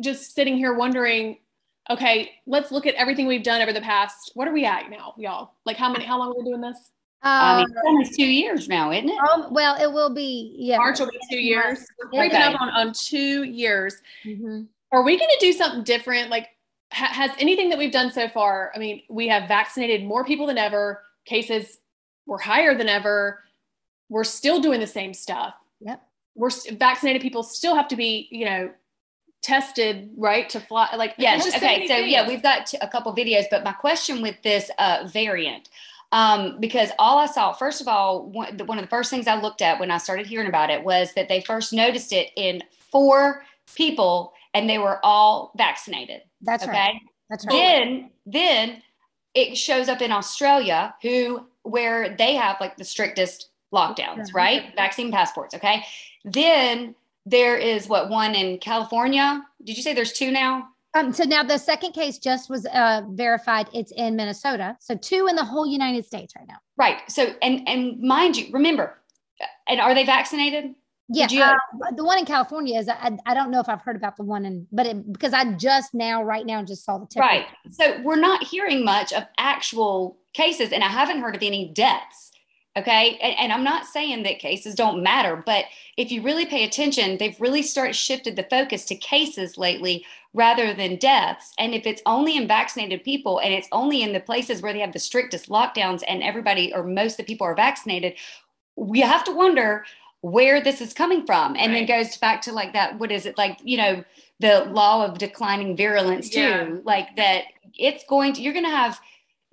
just 0.00 0.34
sitting 0.34 0.56
here 0.56 0.74
wondering 0.74 1.36
okay 1.90 2.30
let's 2.46 2.72
look 2.72 2.86
at 2.86 2.94
everything 2.94 3.26
we've 3.26 3.42
done 3.42 3.60
over 3.60 3.72
the 3.72 3.80
past 3.80 4.32
what 4.34 4.48
are 4.48 4.52
we 4.52 4.64
at 4.64 4.88
now 4.90 5.12
y'all 5.18 5.52
like 5.66 5.76
how 5.76 5.90
many 5.90 6.04
how 6.04 6.18
long 6.18 6.30
are 6.30 6.38
we 6.38 6.44
doing 6.44 6.60
this 6.60 6.90
um, 7.22 7.62
it's 7.62 7.72
almost 7.84 8.14
two 8.14 8.26
years 8.26 8.68
now, 8.68 8.92
isn't 8.92 9.08
it? 9.08 9.18
Um, 9.18 9.52
well, 9.52 9.76
it 9.80 9.92
will 9.92 10.14
be. 10.14 10.54
Yeah, 10.56 10.76
March 10.76 11.00
will 11.00 11.10
be 11.10 11.18
two 11.28 11.38
years. 11.38 11.84
We're 12.12 12.26
okay. 12.26 12.36
up 12.36 12.60
on, 12.60 12.68
on 12.68 12.92
two 12.92 13.42
years. 13.42 13.96
Mm-hmm. 14.24 14.62
Are 14.92 15.02
we 15.02 15.18
going 15.18 15.28
to 15.28 15.38
do 15.40 15.52
something 15.52 15.82
different? 15.82 16.30
Like, 16.30 16.48
ha- 16.92 17.12
has 17.12 17.32
anything 17.40 17.70
that 17.70 17.78
we've 17.78 17.92
done 17.92 18.12
so 18.12 18.28
far? 18.28 18.70
I 18.74 18.78
mean, 18.78 19.02
we 19.08 19.26
have 19.28 19.48
vaccinated 19.48 20.06
more 20.06 20.24
people 20.24 20.46
than 20.46 20.58
ever 20.58 21.02
cases 21.28 21.78
were 22.26 22.38
higher 22.38 22.74
than 22.74 22.88
ever. 22.88 23.44
We're 24.08 24.24
still 24.24 24.60
doing 24.60 24.80
the 24.80 24.86
same 24.86 25.14
stuff. 25.14 25.54
Yep. 25.80 26.02
We're 26.34 26.50
vaccinated 26.72 27.22
people 27.22 27.42
still 27.42 27.74
have 27.74 27.88
to 27.88 27.96
be, 27.96 28.28
you 28.30 28.44
know, 28.44 28.70
tested 29.40 30.10
right 30.16 30.50
to 30.50 30.58
fly 30.58 30.88
like 30.96 31.14
yes 31.16 31.46
okay 31.54 31.86
so, 31.86 31.94
so 31.94 32.00
yeah 32.00 32.26
we've 32.26 32.42
got 32.42 32.74
a 32.82 32.88
couple 32.88 33.14
videos 33.14 33.44
but 33.48 33.62
my 33.62 33.70
question 33.72 34.20
with 34.20 34.34
this 34.42 34.68
uh, 34.80 35.08
variant 35.12 35.68
um, 36.12 36.58
because 36.58 36.90
all 36.98 37.18
I 37.18 37.26
saw, 37.26 37.52
first 37.52 37.80
of 37.80 37.88
all, 37.88 38.24
one, 38.30 38.56
one, 38.64 38.78
of 38.78 38.84
the 38.84 38.88
first 38.88 39.10
things 39.10 39.26
I 39.26 39.40
looked 39.40 39.60
at 39.60 39.78
when 39.78 39.90
I 39.90 39.98
started 39.98 40.26
hearing 40.26 40.48
about 40.48 40.70
it 40.70 40.82
was 40.82 41.12
that 41.14 41.28
they 41.28 41.42
first 41.42 41.72
noticed 41.72 42.12
it 42.12 42.30
in 42.36 42.62
four 42.90 43.44
people 43.74 44.32
and 44.54 44.68
they 44.68 44.78
were 44.78 45.04
all 45.04 45.52
vaccinated. 45.56 46.22
That's 46.40 46.62
okay? 46.62 46.72
right. 46.72 46.94
That's 47.28 47.46
right. 47.46 47.52
Then, 47.52 48.10
then 48.24 48.82
it 49.38 49.56
shows 49.56 49.88
up 49.88 50.02
in 50.02 50.10
Australia, 50.10 50.94
who 51.00 51.46
where 51.62 52.16
they 52.16 52.34
have 52.34 52.56
like 52.60 52.76
the 52.76 52.84
strictest 52.84 53.50
lockdowns, 53.72 54.34
right? 54.34 54.74
Vaccine 54.74 55.12
passports. 55.12 55.54
Okay. 55.54 55.84
Then 56.24 56.94
there 57.24 57.56
is 57.56 57.88
what 57.88 58.10
one 58.10 58.34
in 58.34 58.58
California. 58.58 59.44
Did 59.62 59.76
you 59.76 59.82
say 59.82 59.94
there's 59.94 60.12
two 60.12 60.32
now? 60.32 60.68
Um, 60.94 61.12
so 61.12 61.22
now 61.22 61.44
the 61.44 61.58
second 61.58 61.92
case 61.92 62.18
just 62.18 62.50
was 62.50 62.66
uh, 62.66 63.02
verified. 63.10 63.68
It's 63.72 63.92
in 63.92 64.16
Minnesota. 64.16 64.76
So 64.80 64.96
two 64.96 65.28
in 65.28 65.36
the 65.36 65.44
whole 65.44 65.66
United 65.66 66.04
States 66.04 66.34
right 66.36 66.48
now. 66.48 66.56
Right. 66.76 66.98
So 67.08 67.34
and 67.40 67.68
and 67.68 68.00
mind 68.00 68.36
you, 68.36 68.52
remember, 68.52 68.98
and 69.68 69.80
are 69.80 69.94
they 69.94 70.04
vaccinated? 70.04 70.74
Yeah, 71.10 71.26
you, 71.30 71.42
uh, 71.42 71.54
the 71.96 72.04
one 72.04 72.18
in 72.18 72.26
California 72.26 72.78
is 72.78 72.88
I, 72.88 73.16
I 73.24 73.32
don't 73.32 73.50
know 73.50 73.60
if 73.60 73.68
I've 73.68 73.80
heard 73.80 73.96
about 73.96 74.16
the 74.16 74.24
one 74.24 74.44
in, 74.44 74.66
but 74.70 74.86
it, 74.86 75.10
because 75.12 75.32
I 75.32 75.52
just 75.52 75.94
now 75.94 76.22
right 76.22 76.44
now 76.44 76.62
just 76.62 76.84
saw 76.84 76.98
the 76.98 77.06
tip. 77.06 77.20
Right. 77.20 77.46
So 77.70 78.00
we're 78.02 78.20
not 78.20 78.44
hearing 78.44 78.84
much 78.84 79.12
of 79.12 79.24
actual 79.38 80.18
cases, 80.34 80.70
and 80.70 80.84
I 80.84 80.88
haven't 80.88 81.20
heard 81.20 81.34
of 81.34 81.42
any 81.42 81.72
deaths. 81.72 82.32
Okay. 82.76 83.18
And, 83.20 83.34
and, 83.40 83.52
I'm 83.52 83.64
not 83.64 83.86
saying 83.86 84.22
that 84.22 84.38
cases 84.38 84.76
don't 84.76 85.02
matter, 85.02 85.42
but 85.44 85.64
if 85.96 86.12
you 86.12 86.22
really 86.22 86.46
pay 86.46 86.62
attention, 86.62 87.18
they've 87.18 87.40
really 87.40 87.62
started 87.62 87.96
shifted 87.96 88.36
the 88.36 88.46
focus 88.48 88.84
to 88.84 88.94
cases 88.94 89.58
lately 89.58 90.04
rather 90.32 90.72
than 90.72 90.94
deaths. 90.96 91.54
And 91.58 91.74
if 91.74 91.86
it's 91.86 92.02
only 92.06 92.36
in 92.36 92.46
vaccinated 92.46 93.02
people 93.02 93.40
and 93.40 93.52
it's 93.52 93.66
only 93.72 94.02
in 94.02 94.12
the 94.12 94.20
places 94.20 94.62
where 94.62 94.72
they 94.72 94.78
have 94.78 94.92
the 94.92 95.00
strictest 95.00 95.48
lockdowns 95.48 96.04
and 96.06 96.22
everybody 96.22 96.72
or 96.72 96.84
most 96.84 97.12
of 97.12 97.16
the 97.18 97.24
people 97.24 97.46
are 97.48 97.56
vaccinated, 97.56 98.14
we 98.76 99.00
have 99.00 99.24
to 99.24 99.32
wonder 99.32 99.84
where 100.20 100.62
this 100.62 100.80
is 100.80 100.92
coming 100.92 101.24
from. 101.26 101.54
And 101.56 101.72
right. 101.72 101.86
then 101.86 102.02
goes 102.02 102.16
back 102.16 102.42
to 102.42 102.52
like 102.52 102.72
that, 102.72 102.98
what 102.98 103.12
is 103.12 103.26
it 103.26 103.38
like, 103.38 103.58
you 103.62 103.76
know, 103.76 104.04
the 104.40 104.64
law 104.66 105.04
of 105.04 105.18
declining 105.18 105.76
virulence 105.76 106.28
too, 106.28 106.40
yeah. 106.40 106.68
like 106.84 107.16
that 107.16 107.44
it's 107.76 108.04
going 108.08 108.32
to, 108.34 108.42
you're 108.42 108.52
going 108.52 108.64
to 108.64 108.70
have 108.70 109.00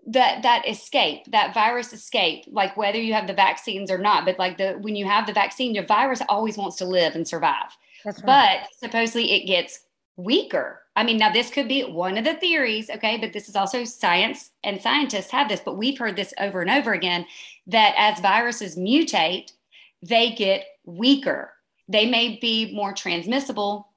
that 0.07 0.43
that 0.43 0.67
escape 0.67 1.23
that 1.31 1.53
virus 1.53 1.91
escape 1.91 2.45
like 2.51 2.77
whether 2.77 2.99
you 2.99 3.13
have 3.13 3.25
the 3.25 3.33
vaccines 3.33 3.89
or 3.89 3.97
not 3.97 4.23
but 4.23 4.37
like 4.37 4.57
the 4.57 4.73
when 4.73 4.95
you 4.95 5.05
have 5.05 5.25
the 5.25 5.33
vaccine 5.33 5.73
your 5.73 5.85
virus 5.85 6.21
always 6.29 6.57
wants 6.57 6.75
to 6.75 6.85
live 6.85 7.15
and 7.15 7.27
survive 7.27 7.75
right. 8.05 8.21
but 8.23 8.59
supposedly 8.79 9.31
it 9.31 9.47
gets 9.47 9.81
weaker 10.15 10.83
i 10.95 11.03
mean 11.03 11.17
now 11.17 11.31
this 11.31 11.49
could 11.49 11.67
be 11.67 11.81
one 11.83 12.17
of 12.17 12.23
the 12.23 12.35
theories 12.35 12.89
okay 12.89 13.17
but 13.17 13.33
this 13.33 13.49
is 13.49 13.55
also 13.55 13.83
science 13.83 14.51
and 14.63 14.79
scientists 14.79 15.31
have 15.31 15.49
this 15.49 15.61
but 15.65 15.77
we've 15.77 15.97
heard 15.97 16.15
this 16.15 16.33
over 16.39 16.61
and 16.61 16.69
over 16.69 16.93
again 16.93 17.25
that 17.65 17.95
as 17.97 18.19
viruses 18.19 18.75
mutate 18.75 19.53
they 20.07 20.31
get 20.31 20.65
weaker. 20.85 21.51
They 21.87 22.05
may 22.05 22.37
be 22.41 22.73
more 22.73 22.93
transmissible 22.93 23.89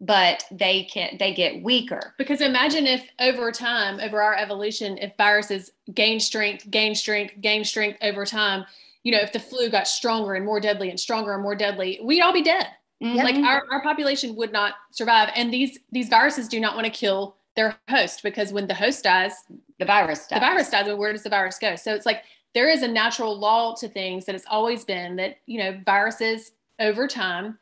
but 0.00 0.44
they 0.50 0.84
can 0.84 1.16
they 1.18 1.32
get 1.32 1.62
weaker. 1.62 2.14
Because 2.18 2.40
imagine 2.40 2.86
if 2.86 3.08
over 3.20 3.50
time 3.52 4.00
over 4.00 4.20
our 4.20 4.34
evolution 4.34 4.98
if 4.98 5.12
viruses 5.16 5.70
gain 5.94 6.20
strength 6.20 6.70
gain 6.70 6.94
strength 6.94 7.34
gain 7.40 7.64
strength 7.64 7.98
over 8.02 8.26
time 8.26 8.64
you 9.02 9.12
know 9.12 9.20
if 9.20 9.32
the 9.32 9.40
flu 9.40 9.70
got 9.70 9.88
stronger 9.88 10.34
and 10.34 10.44
more 10.44 10.60
deadly 10.60 10.90
and 10.90 10.98
stronger 10.98 11.32
and 11.32 11.42
more 11.42 11.54
deadly 11.54 12.00
we'd 12.02 12.20
all 12.20 12.32
be 12.32 12.42
dead. 12.42 12.68
Mm-hmm. 13.02 13.16
like 13.16 13.36
our, 13.36 13.64
our 13.70 13.82
population 13.82 14.36
would 14.36 14.52
not 14.52 14.74
survive. 14.90 15.30
And 15.34 15.52
these 15.52 15.78
these 15.90 16.08
viruses 16.08 16.48
do 16.48 16.60
not 16.60 16.74
want 16.74 16.86
to 16.86 16.92
kill 16.92 17.36
their 17.56 17.76
host 17.88 18.22
because 18.22 18.52
when 18.52 18.66
the 18.66 18.74
host 18.74 19.04
dies 19.04 19.32
the 19.78 19.84
virus 19.84 20.26
dies. 20.26 20.40
the 20.40 20.46
virus 20.46 20.70
dies 20.70 20.86
and 20.86 20.98
where 20.98 21.12
does 21.12 21.22
the 21.22 21.30
virus 21.30 21.58
go? 21.58 21.76
So 21.76 21.94
it's 21.94 22.06
like 22.06 22.24
there 22.54 22.68
is 22.68 22.82
a 22.82 22.88
natural 22.88 23.38
law 23.38 23.74
to 23.74 23.88
things 23.88 24.26
that 24.26 24.34
it's 24.34 24.46
always 24.50 24.84
been 24.84 25.16
that 25.16 25.38
you 25.46 25.58
know 25.58 25.78
viruses 25.84 26.52
over 26.80 27.06
time 27.06 27.58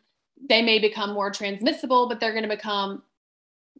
they 0.48 0.62
may 0.62 0.78
become 0.78 1.12
more 1.12 1.30
transmissible, 1.30 2.08
but 2.08 2.20
they're 2.20 2.32
going 2.32 2.48
to 2.48 2.48
become 2.48 3.02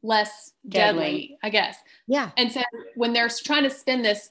less 0.03 0.53
deadly. 0.68 1.03
deadly, 1.03 1.38
I 1.42 1.51
guess. 1.51 1.77
Yeah. 2.07 2.31
And 2.37 2.53
so 2.53 2.62
when 2.94 3.12
they're 3.12 3.29
trying 3.29 3.64
to 3.64 3.70
spin 3.70 4.03
this 4.03 4.31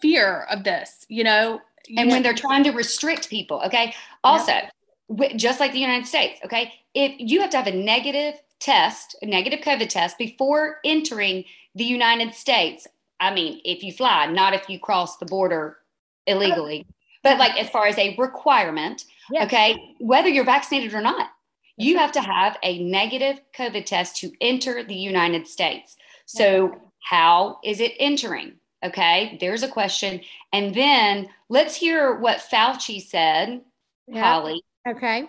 fear 0.00 0.46
of 0.50 0.64
this, 0.64 1.06
you 1.08 1.24
know, 1.24 1.60
and 1.96 2.10
when 2.10 2.22
they're 2.22 2.34
trying 2.34 2.64
to 2.64 2.70
restrict 2.70 3.28
people, 3.28 3.62
okay. 3.66 3.94
Also, 4.22 4.52
yeah. 4.52 5.36
just 5.36 5.60
like 5.60 5.72
the 5.72 5.78
United 5.78 6.06
States, 6.06 6.40
okay, 6.44 6.72
if 6.94 7.12
you 7.18 7.40
have 7.40 7.50
to 7.50 7.58
have 7.58 7.66
a 7.66 7.76
negative 7.76 8.34
test, 8.58 9.16
a 9.20 9.26
negative 9.26 9.60
COVID 9.60 9.88
test 9.88 10.16
before 10.16 10.78
entering 10.84 11.44
the 11.74 11.84
United 11.84 12.34
States. 12.34 12.86
I 13.20 13.34
mean, 13.34 13.60
if 13.64 13.82
you 13.82 13.92
fly, 13.92 14.26
not 14.26 14.54
if 14.54 14.68
you 14.68 14.78
cross 14.78 15.18
the 15.18 15.26
border 15.26 15.78
illegally, 16.26 16.86
but 17.22 17.38
like 17.38 17.58
as 17.58 17.68
far 17.70 17.86
as 17.86 17.98
a 17.98 18.14
requirement, 18.16 19.04
yes. 19.30 19.46
okay, 19.46 19.76
whether 19.98 20.28
you're 20.28 20.44
vaccinated 20.44 20.94
or 20.94 21.00
not 21.00 21.30
you 21.76 21.98
have 21.98 22.12
to 22.12 22.20
have 22.20 22.56
a 22.62 22.82
negative 22.82 23.40
COVID 23.56 23.84
test 23.84 24.16
to 24.18 24.32
enter 24.40 24.82
the 24.82 24.94
United 24.94 25.46
States. 25.46 25.96
So, 26.26 26.80
how 27.00 27.58
is 27.64 27.80
it 27.80 27.92
entering? 27.98 28.54
Okay, 28.84 29.36
there's 29.40 29.62
a 29.62 29.68
question. 29.68 30.20
And 30.52 30.74
then 30.74 31.28
let's 31.48 31.74
hear 31.74 32.14
what 32.14 32.38
Fauci 32.38 33.00
said, 33.00 33.62
Holly. 34.12 34.62
Okay. 34.86 35.28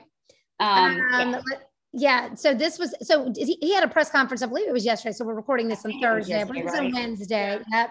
Um, 0.60 1.02
um, 1.14 1.32
yeah 1.32 1.58
yeah 1.96 2.34
so 2.34 2.54
this 2.54 2.78
was 2.78 2.94
so 3.02 3.32
he, 3.36 3.58
he, 3.62 3.74
had 3.74 3.84
a 3.84 3.88
press 3.88 4.10
conference 4.10 4.42
i 4.42 4.46
believe 4.46 4.68
it 4.68 4.74
was 4.74 4.86
yesterday 4.86 5.14
so 5.14 5.24
we're 5.24 5.34
recording 5.34 5.70
this 5.70 5.86
on 5.86 6.00
thursday 6.02 6.42
it's 6.42 6.52
right. 6.52 6.68
on 6.68 6.92
wednesday 6.92 7.60
yep. 7.72 7.90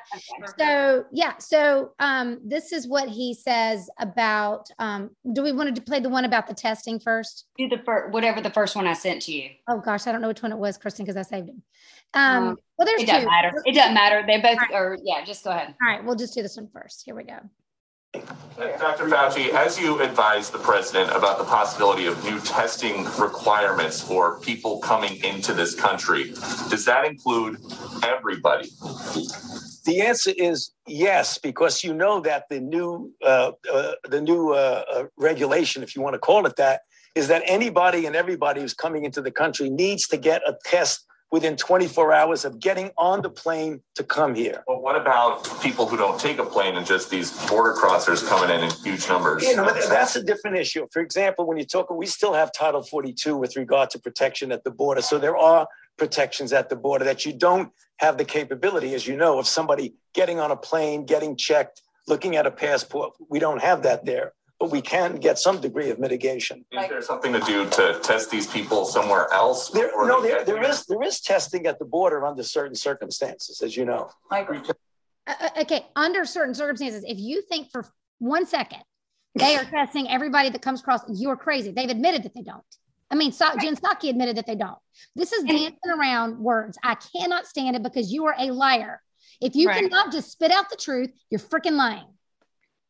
So 0.58 1.06
yeah 1.10 1.38
so 1.38 1.92
um 1.98 2.38
this 2.44 2.72
is 2.72 2.86
what 2.86 3.08
he 3.08 3.32
says 3.32 3.88
about 3.98 4.68
um 4.78 5.10
do 5.32 5.42
we 5.42 5.52
want 5.52 5.74
to 5.74 5.82
play 5.82 6.00
the 6.00 6.10
one 6.10 6.26
about 6.26 6.46
the 6.46 6.54
testing 6.54 7.00
first? 7.00 7.46
Do 7.56 7.66
the 7.68 7.78
first 7.78 8.12
whatever 8.12 8.42
the 8.42 8.50
first 8.50 8.76
one 8.76 8.86
i 8.86 8.92
sent 8.92 9.22
to 9.22 9.32
you. 9.32 9.50
Oh 9.68 9.78
gosh 9.78 10.06
i 10.06 10.12
don't 10.12 10.20
know 10.20 10.28
which 10.28 10.42
one 10.42 10.52
it 10.52 10.58
was 10.58 10.76
kristen 10.76 11.06
because 11.06 11.16
i 11.16 11.22
saved 11.22 11.48
it. 11.48 11.56
Um, 12.12 12.48
um 12.48 12.56
well 12.76 12.86
there's 12.86 13.02
it 13.02 13.06
doesn't 13.06 13.22
two. 13.22 13.30
matter 13.30 13.62
it 13.64 13.74
doesn't 13.74 13.94
matter 13.94 14.22
they 14.26 14.36
both 14.38 14.58
right. 14.58 14.72
are 14.72 14.98
yeah 15.02 15.24
just 15.24 15.44
go 15.44 15.50
ahead. 15.50 15.74
All 15.82 15.88
right 15.88 16.04
we'll 16.04 16.16
just 16.16 16.34
do 16.34 16.42
this 16.42 16.56
one 16.56 16.68
first 16.72 17.02
here 17.04 17.14
we 17.14 17.24
go 17.24 17.38
Dr. 18.56 19.08
Fauci, 19.08 19.50
as 19.50 19.78
you 19.78 20.00
advised 20.00 20.52
the 20.52 20.58
president 20.58 21.10
about 21.10 21.38
the 21.38 21.44
possibility 21.44 22.06
of 22.06 22.22
new 22.24 22.38
testing 22.40 23.04
requirements 23.18 24.00
for 24.00 24.38
people 24.40 24.78
coming 24.78 25.22
into 25.24 25.52
this 25.52 25.74
country, 25.74 26.30
does 26.70 26.84
that 26.84 27.04
include 27.04 27.58
everybody? 28.04 28.68
The 29.84 30.00
answer 30.00 30.32
is 30.36 30.70
yes, 30.86 31.38
because 31.38 31.82
you 31.82 31.92
know 31.92 32.20
that 32.20 32.44
the 32.48 32.60
new 32.60 33.12
uh, 33.24 33.52
uh, 33.72 33.92
the 34.08 34.20
new 34.20 34.52
uh, 34.52 34.84
uh 34.90 35.04
regulation, 35.16 35.82
if 35.82 35.96
you 35.96 36.02
want 36.02 36.14
to 36.14 36.20
call 36.20 36.46
it 36.46 36.56
that, 36.56 36.82
is 37.14 37.28
that 37.28 37.42
anybody 37.46 38.06
and 38.06 38.14
everybody 38.14 38.60
who's 38.60 38.74
coming 38.74 39.04
into 39.04 39.20
the 39.20 39.30
country 39.30 39.68
needs 39.68 40.06
to 40.08 40.16
get 40.16 40.40
a 40.46 40.54
test 40.64 41.06
within 41.34 41.56
24 41.56 42.12
hours 42.12 42.44
of 42.44 42.60
getting 42.60 42.92
on 42.96 43.20
the 43.20 43.28
plane 43.28 43.82
to 43.96 44.04
come 44.04 44.36
here. 44.36 44.62
Well, 44.68 44.80
what 44.80 44.94
about 44.94 45.42
people 45.60 45.84
who 45.84 45.96
don't 45.96 46.18
take 46.20 46.38
a 46.38 46.44
plane 46.44 46.76
and 46.76 46.86
just 46.86 47.10
these 47.10 47.32
border 47.48 47.74
crossers 47.74 48.24
coming 48.28 48.56
in 48.56 48.62
in 48.62 48.70
huge 48.84 49.08
numbers? 49.08 49.42
You 49.42 49.56
know, 49.56 49.64
that's 49.64 50.14
a 50.14 50.22
different 50.22 50.58
issue. 50.58 50.86
For 50.92 51.02
example, 51.02 51.44
when 51.44 51.56
you 51.56 51.64
talk, 51.64 51.90
we 51.90 52.06
still 52.06 52.34
have 52.34 52.52
Title 52.52 52.84
42 52.84 53.36
with 53.36 53.56
regard 53.56 53.90
to 53.90 53.98
protection 53.98 54.52
at 54.52 54.62
the 54.62 54.70
border. 54.70 55.02
So 55.02 55.18
there 55.18 55.36
are 55.36 55.66
protections 55.96 56.52
at 56.52 56.68
the 56.68 56.76
border 56.76 57.04
that 57.04 57.26
you 57.26 57.32
don't 57.32 57.72
have 57.96 58.16
the 58.16 58.24
capability, 58.24 58.94
as 58.94 59.04
you 59.04 59.16
know, 59.16 59.40
of 59.40 59.48
somebody 59.48 59.94
getting 60.14 60.38
on 60.38 60.52
a 60.52 60.56
plane, 60.56 61.04
getting 61.04 61.34
checked, 61.36 61.82
looking 62.06 62.36
at 62.36 62.46
a 62.46 62.52
passport. 62.52 63.12
We 63.28 63.40
don't 63.40 63.60
have 63.60 63.82
that 63.82 64.04
there 64.04 64.34
but 64.64 64.72
we 64.72 64.80
can 64.80 65.16
get 65.16 65.38
some 65.38 65.60
degree 65.60 65.90
of 65.90 65.98
mitigation. 65.98 66.64
Is 66.72 66.88
there 66.88 67.02
something 67.02 67.34
to 67.34 67.40
do 67.40 67.68
to 67.68 68.00
test 68.02 68.30
these 68.30 68.46
people 68.46 68.86
somewhere 68.86 69.30
else? 69.30 69.68
There, 69.68 69.90
no, 70.06 70.22
there, 70.22 70.42
there 70.42 70.62
is 70.64 70.86
there 70.86 71.02
is 71.02 71.20
testing 71.20 71.66
at 71.66 71.78
the 71.78 71.84
border 71.84 72.24
under 72.24 72.42
certain 72.42 72.74
circumstances, 72.74 73.60
as 73.60 73.76
you 73.76 73.84
know. 73.84 74.08
I 74.30 74.38
agree. 74.38 74.60
Uh, 75.26 75.34
uh, 75.38 75.48
okay, 75.60 75.84
under 75.96 76.24
certain 76.24 76.54
circumstances, 76.54 77.04
if 77.06 77.18
you 77.18 77.42
think 77.42 77.70
for 77.70 77.86
one 78.20 78.46
second 78.46 78.82
they 79.34 79.54
are 79.56 79.64
testing 79.78 80.08
everybody 80.08 80.48
that 80.48 80.62
comes 80.62 80.80
across, 80.80 81.02
you're 81.12 81.36
crazy. 81.36 81.70
They've 81.70 81.90
admitted 81.90 82.22
that 82.22 82.32
they 82.32 82.42
don't. 82.42 82.64
I 83.10 83.16
mean, 83.16 83.32
so, 83.32 83.44
Jen 83.60 83.76
Psaki 83.76 84.08
admitted 84.08 84.38
that 84.38 84.46
they 84.46 84.56
don't. 84.56 84.78
This 85.14 85.34
is 85.34 85.44
dancing 85.44 85.76
around 85.94 86.38
words. 86.38 86.78
I 86.82 86.94
cannot 86.94 87.46
stand 87.46 87.76
it 87.76 87.82
because 87.82 88.10
you 88.10 88.24
are 88.24 88.34
a 88.38 88.46
liar. 88.46 89.02
If 89.42 89.54
you 89.56 89.68
right. 89.68 89.82
cannot 89.82 90.10
just 90.10 90.32
spit 90.32 90.50
out 90.50 90.70
the 90.70 90.76
truth, 90.76 91.10
you're 91.28 91.38
freaking 91.38 91.72
lying. 91.76 92.06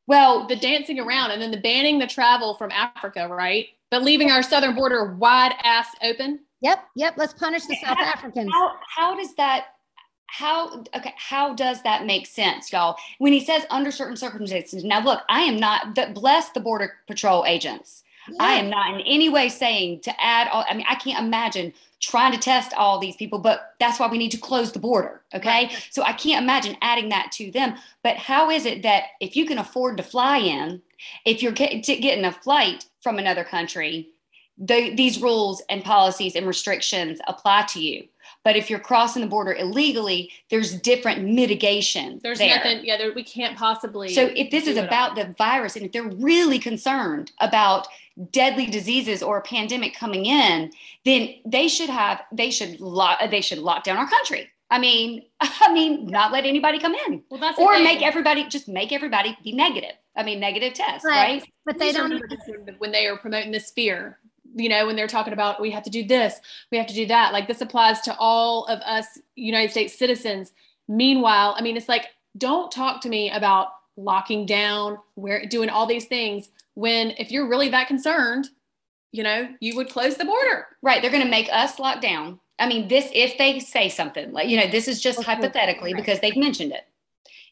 Well, 0.07 0.47
the 0.47 0.57
dancing 0.57 1.01
around 1.01 1.31
and 1.31 1.41
then 1.41 1.51
the 1.51 1.61
banning 1.61 1.99
the 1.99 2.07
travel 2.07 2.55
from 2.55 2.71
Africa, 2.71 3.29
right? 3.29 3.69
But 3.91 4.03
leaving 4.03 4.31
our 4.31 4.43
southern 4.43 4.75
border 4.75 5.15
wide 5.15 5.55
ass 5.63 5.89
open. 6.03 6.41
Yep, 6.61 6.85
yep. 6.97 7.15
Let's 7.17 7.35
punish 7.35 7.67
the 7.67 7.77
South 7.77 7.99
Africans. 7.99 8.51
How, 8.53 8.73
how 8.97 9.17
does 9.17 9.35
that? 9.35 9.67
How 10.27 10.83
okay? 10.97 11.15
How 11.17 11.55
does 11.55 11.83
that 11.83 12.07
make 12.07 12.27
sense, 12.27 12.73
y'all? 12.73 12.97
When 13.19 13.33
he 13.33 13.41
says 13.41 13.67
under 13.71 13.91
certain 13.91 14.17
circumstances. 14.17 14.83
Now, 14.83 15.05
look, 15.05 15.23
I 15.29 15.41
am 15.43 15.59
not. 15.59 15.95
That 15.95 16.15
bless 16.15 16.51
the 16.51 16.61
border 16.61 16.95
patrol 17.07 17.45
agents. 17.47 18.03
Yeah. 18.29 18.37
I 18.41 18.53
am 18.55 18.71
not 18.71 18.95
in 18.95 19.01
any 19.03 19.29
way 19.29 19.49
saying 19.49 20.01
to 20.01 20.21
add. 20.21 20.49
All, 20.49 20.65
I 20.69 20.75
mean, 20.75 20.87
I 20.89 20.95
can't 20.97 21.25
imagine 21.25 21.73
trying 22.05 22.33
to 22.33 22.39
test 22.39 22.73
all 22.75 22.99
these 22.99 23.17
people, 23.17 23.39
but 23.39 23.75
that's 23.81 23.99
why 23.99 24.09
we 24.09 24.19
need 24.19 24.31
to 24.31 24.39
close 24.39 24.73
the 24.73 24.79
border. 24.79 25.23
Okay. 25.35 25.67
Right. 25.67 25.89
So 25.91 26.03
I 26.03 26.13
can't 26.13 26.43
imagine 26.43 26.77
adding 26.83 27.09
that 27.09 27.33
to 27.33 27.51
them. 27.51 27.77
But 28.03 28.17
how 28.17 28.51
is 28.51 28.67
it 28.67 28.83
that 28.83 29.05
if 29.21 29.37
you 29.37 29.47
can 29.47 29.59
afford 29.59 29.97
to 29.97 30.03
fly 30.03 30.39
in, 30.39 30.83
if 31.25 31.43
you're 31.43 31.53
get, 31.53 31.85
getting 31.85 32.25
a 32.25 32.33
flight 32.33 32.87
from 33.01 33.19
another 33.19 33.45
country, 33.45 34.09
the, 34.59 34.95
these 34.95 35.21
rules 35.21 35.63
and 35.69 35.83
policies 35.83 36.37
and 36.37 36.47
restrictions 36.47 37.21
apply 37.27 37.63
to 37.71 37.83
you? 37.83 38.09
But 38.45 38.57
if 38.57 38.69
you're 38.69 38.79
crossing 38.79 39.23
the 39.23 39.29
border 39.29 39.55
illegally, 39.55 40.31
there's 40.51 40.79
different 40.81 41.25
mitigation. 41.25 42.21
There's 42.23 42.39
there. 42.39 42.55
nothing, 42.55 42.85
yeah, 42.85 42.99
there, 42.99 43.13
we 43.13 43.25
can't 43.25 43.57
possibly. 43.57 44.15
So 44.15 44.31
if 44.37 44.51
this 44.51 44.67
is 44.67 44.77
about 44.77 45.17
the 45.17 45.35
virus 45.39 45.77
and 45.77 45.87
if 45.87 45.93
they're 45.93 46.03
really 46.03 46.59
concerned 46.59 47.33
about 47.41 47.89
deadly 48.31 48.67
diseases 48.67 49.23
or 49.23 49.39
a 49.39 49.43
pandemic 49.43 49.95
coming 49.95 50.27
in, 50.27 50.71
then 51.05 51.35
they 51.45 51.69
should 51.69 51.91
have 51.91 52.23
they 52.33 52.51
should 52.51 52.81
lock 52.81 53.19
they 53.31 53.41
should 53.41 53.59
lock 53.59 53.83
down 53.85 53.97
our 53.97 54.09
country. 54.09 54.51
I 54.71 54.79
mean, 54.79 55.25
I 55.41 55.73
mean, 55.73 56.07
not 56.07 56.33
let 56.33 56.45
anybody 56.45 56.79
come 56.79 56.95
in, 57.07 57.23
well, 57.31 57.41
that's 57.41 57.59
or 57.59 57.79
make 57.81 58.03
everybody 58.03 58.47
just 58.49 58.69
make 58.69 58.93
everybody 58.93 59.37
be 59.43 59.53
negative. 59.53 59.93
I 60.17 60.23
mean, 60.23 60.39
negative 60.39 60.75
tests, 60.75 61.05
right? 61.05 61.41
right? 61.41 61.53
But 61.65 61.79
they 61.79 61.93
don't 61.93 62.23
when 62.79 62.93
they 62.93 63.07
are 63.07 63.17
promoting 63.17 63.51
this 63.51 63.71
fear. 63.71 64.19
You 64.55 64.69
know, 64.69 64.87
when 64.87 64.97
they're 64.97 65.09
talking 65.09 65.33
about 65.33 65.61
we 65.61 65.71
have 65.73 65.83
to 65.83 65.91
do 65.91 66.07
this, 66.07 66.41
we 66.71 66.79
have 66.79 66.87
to 66.87 66.95
do 66.95 67.07
that. 67.07 67.33
Like 67.33 67.49
this 67.49 67.61
applies 67.61 68.01
to 68.03 68.17
all 68.19 68.65
of 68.67 68.81
us 68.81 69.07
United 69.35 69.71
States 69.71 69.99
citizens. 69.99 70.53
Meanwhile, 70.89 71.55
I 71.59 71.63
mean, 71.63 71.77
it's 71.77 71.89
like 71.89 72.07
don't 72.37 72.71
talk 72.71 73.01
to 73.03 73.09
me 73.09 73.31
about 73.31 73.69
locking 73.97 74.47
down, 74.47 74.99
where 75.15 75.47
doing 75.47 75.69
all 75.69 75.87
these 75.87 76.07
things 76.07 76.49
when 76.75 77.11
if 77.19 77.31
you're 77.31 77.49
really 77.49 77.69
that 77.71 77.89
concerned, 77.89 78.49
you 79.13 79.23
know, 79.23 79.49
you 79.61 79.77
would 79.77 79.89
close 79.89 80.17
the 80.17 80.25
border. 80.25 80.67
Right. 80.83 81.01
They're 81.01 81.11
going 81.11 81.23
to 81.23 81.31
make 81.31 81.49
us 81.53 81.79
lock 81.79 82.01
down. 82.01 82.41
I 82.59 82.69
mean, 82.69 82.89
this, 82.89 83.11
if 83.13 83.39
they 83.39 83.61
say 83.61 83.89
something 83.89 84.33
like, 84.33 84.49
you 84.49 84.59
know, 84.59 84.69
this 84.69 84.89
is 84.89 85.01
just 85.01 85.23
hypothetically 85.23 85.95
because 85.95 86.21
they've 86.21 86.37
mentioned 86.37 86.73
it. 86.73 86.87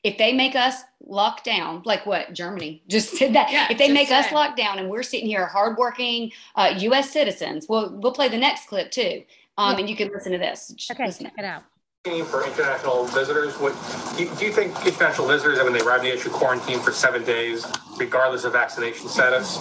If 0.03 0.19
they 0.19 0.33
make 0.33 0.57
us 0.57 0.83
lock 1.05 1.45
down, 1.45 1.83
like 1.85 2.07
what 2.07 2.33
Germany 2.33 2.83
just 2.89 3.19
did 3.19 3.35
that. 3.35 3.53
Yeah, 3.53 3.69
if 3.71 3.79
they 3.79 3.93
make 3.93 4.11
us 4.11 4.33
lock 4.33 4.57
down 4.57 4.79
and 4.79 4.89
we're 4.89 5.03
sitting 5.03 5.27
here 5.27 5.47
hardworking 5.47 6.33
uh, 6.57 6.75
U.S. 6.79 7.11
citizens, 7.11 7.67
we'll 7.69 7.93
we'll 7.97 8.13
play 8.13 8.29
the 8.29 8.39
next 8.39 8.69
clip 8.69 8.91
too, 8.91 9.23
um, 9.59 9.75
yeah. 9.75 9.81
and 9.81 9.91
you 9.91 9.97
can 9.97 10.11
listen 10.13 10.33
to 10.33 10.39
this. 10.39 10.75
Okay, 10.91 11.07
listen 11.07 11.27
check 11.27 11.35
it 11.39 11.45
out 11.45 11.63
for 12.05 12.45
international 12.45 13.05
visitors? 13.05 13.55
What 13.59 13.77
do 14.17 14.25
you, 14.25 14.35
do 14.35 14.47
you, 14.47 14.53
think 14.53 14.75
international 14.85 15.29
visitors, 15.29 15.63
when 15.63 15.73
they 15.73 15.81
arrive, 15.83 16.03
they 16.03 16.11
issue 16.11 16.31
quarantine 16.31 16.81
for 16.81 16.91
seven 16.91 17.23
days, 17.23 17.65
regardless 17.97 18.43
of 18.43 18.55
vaccination 18.55 19.07
status? 19.07 19.57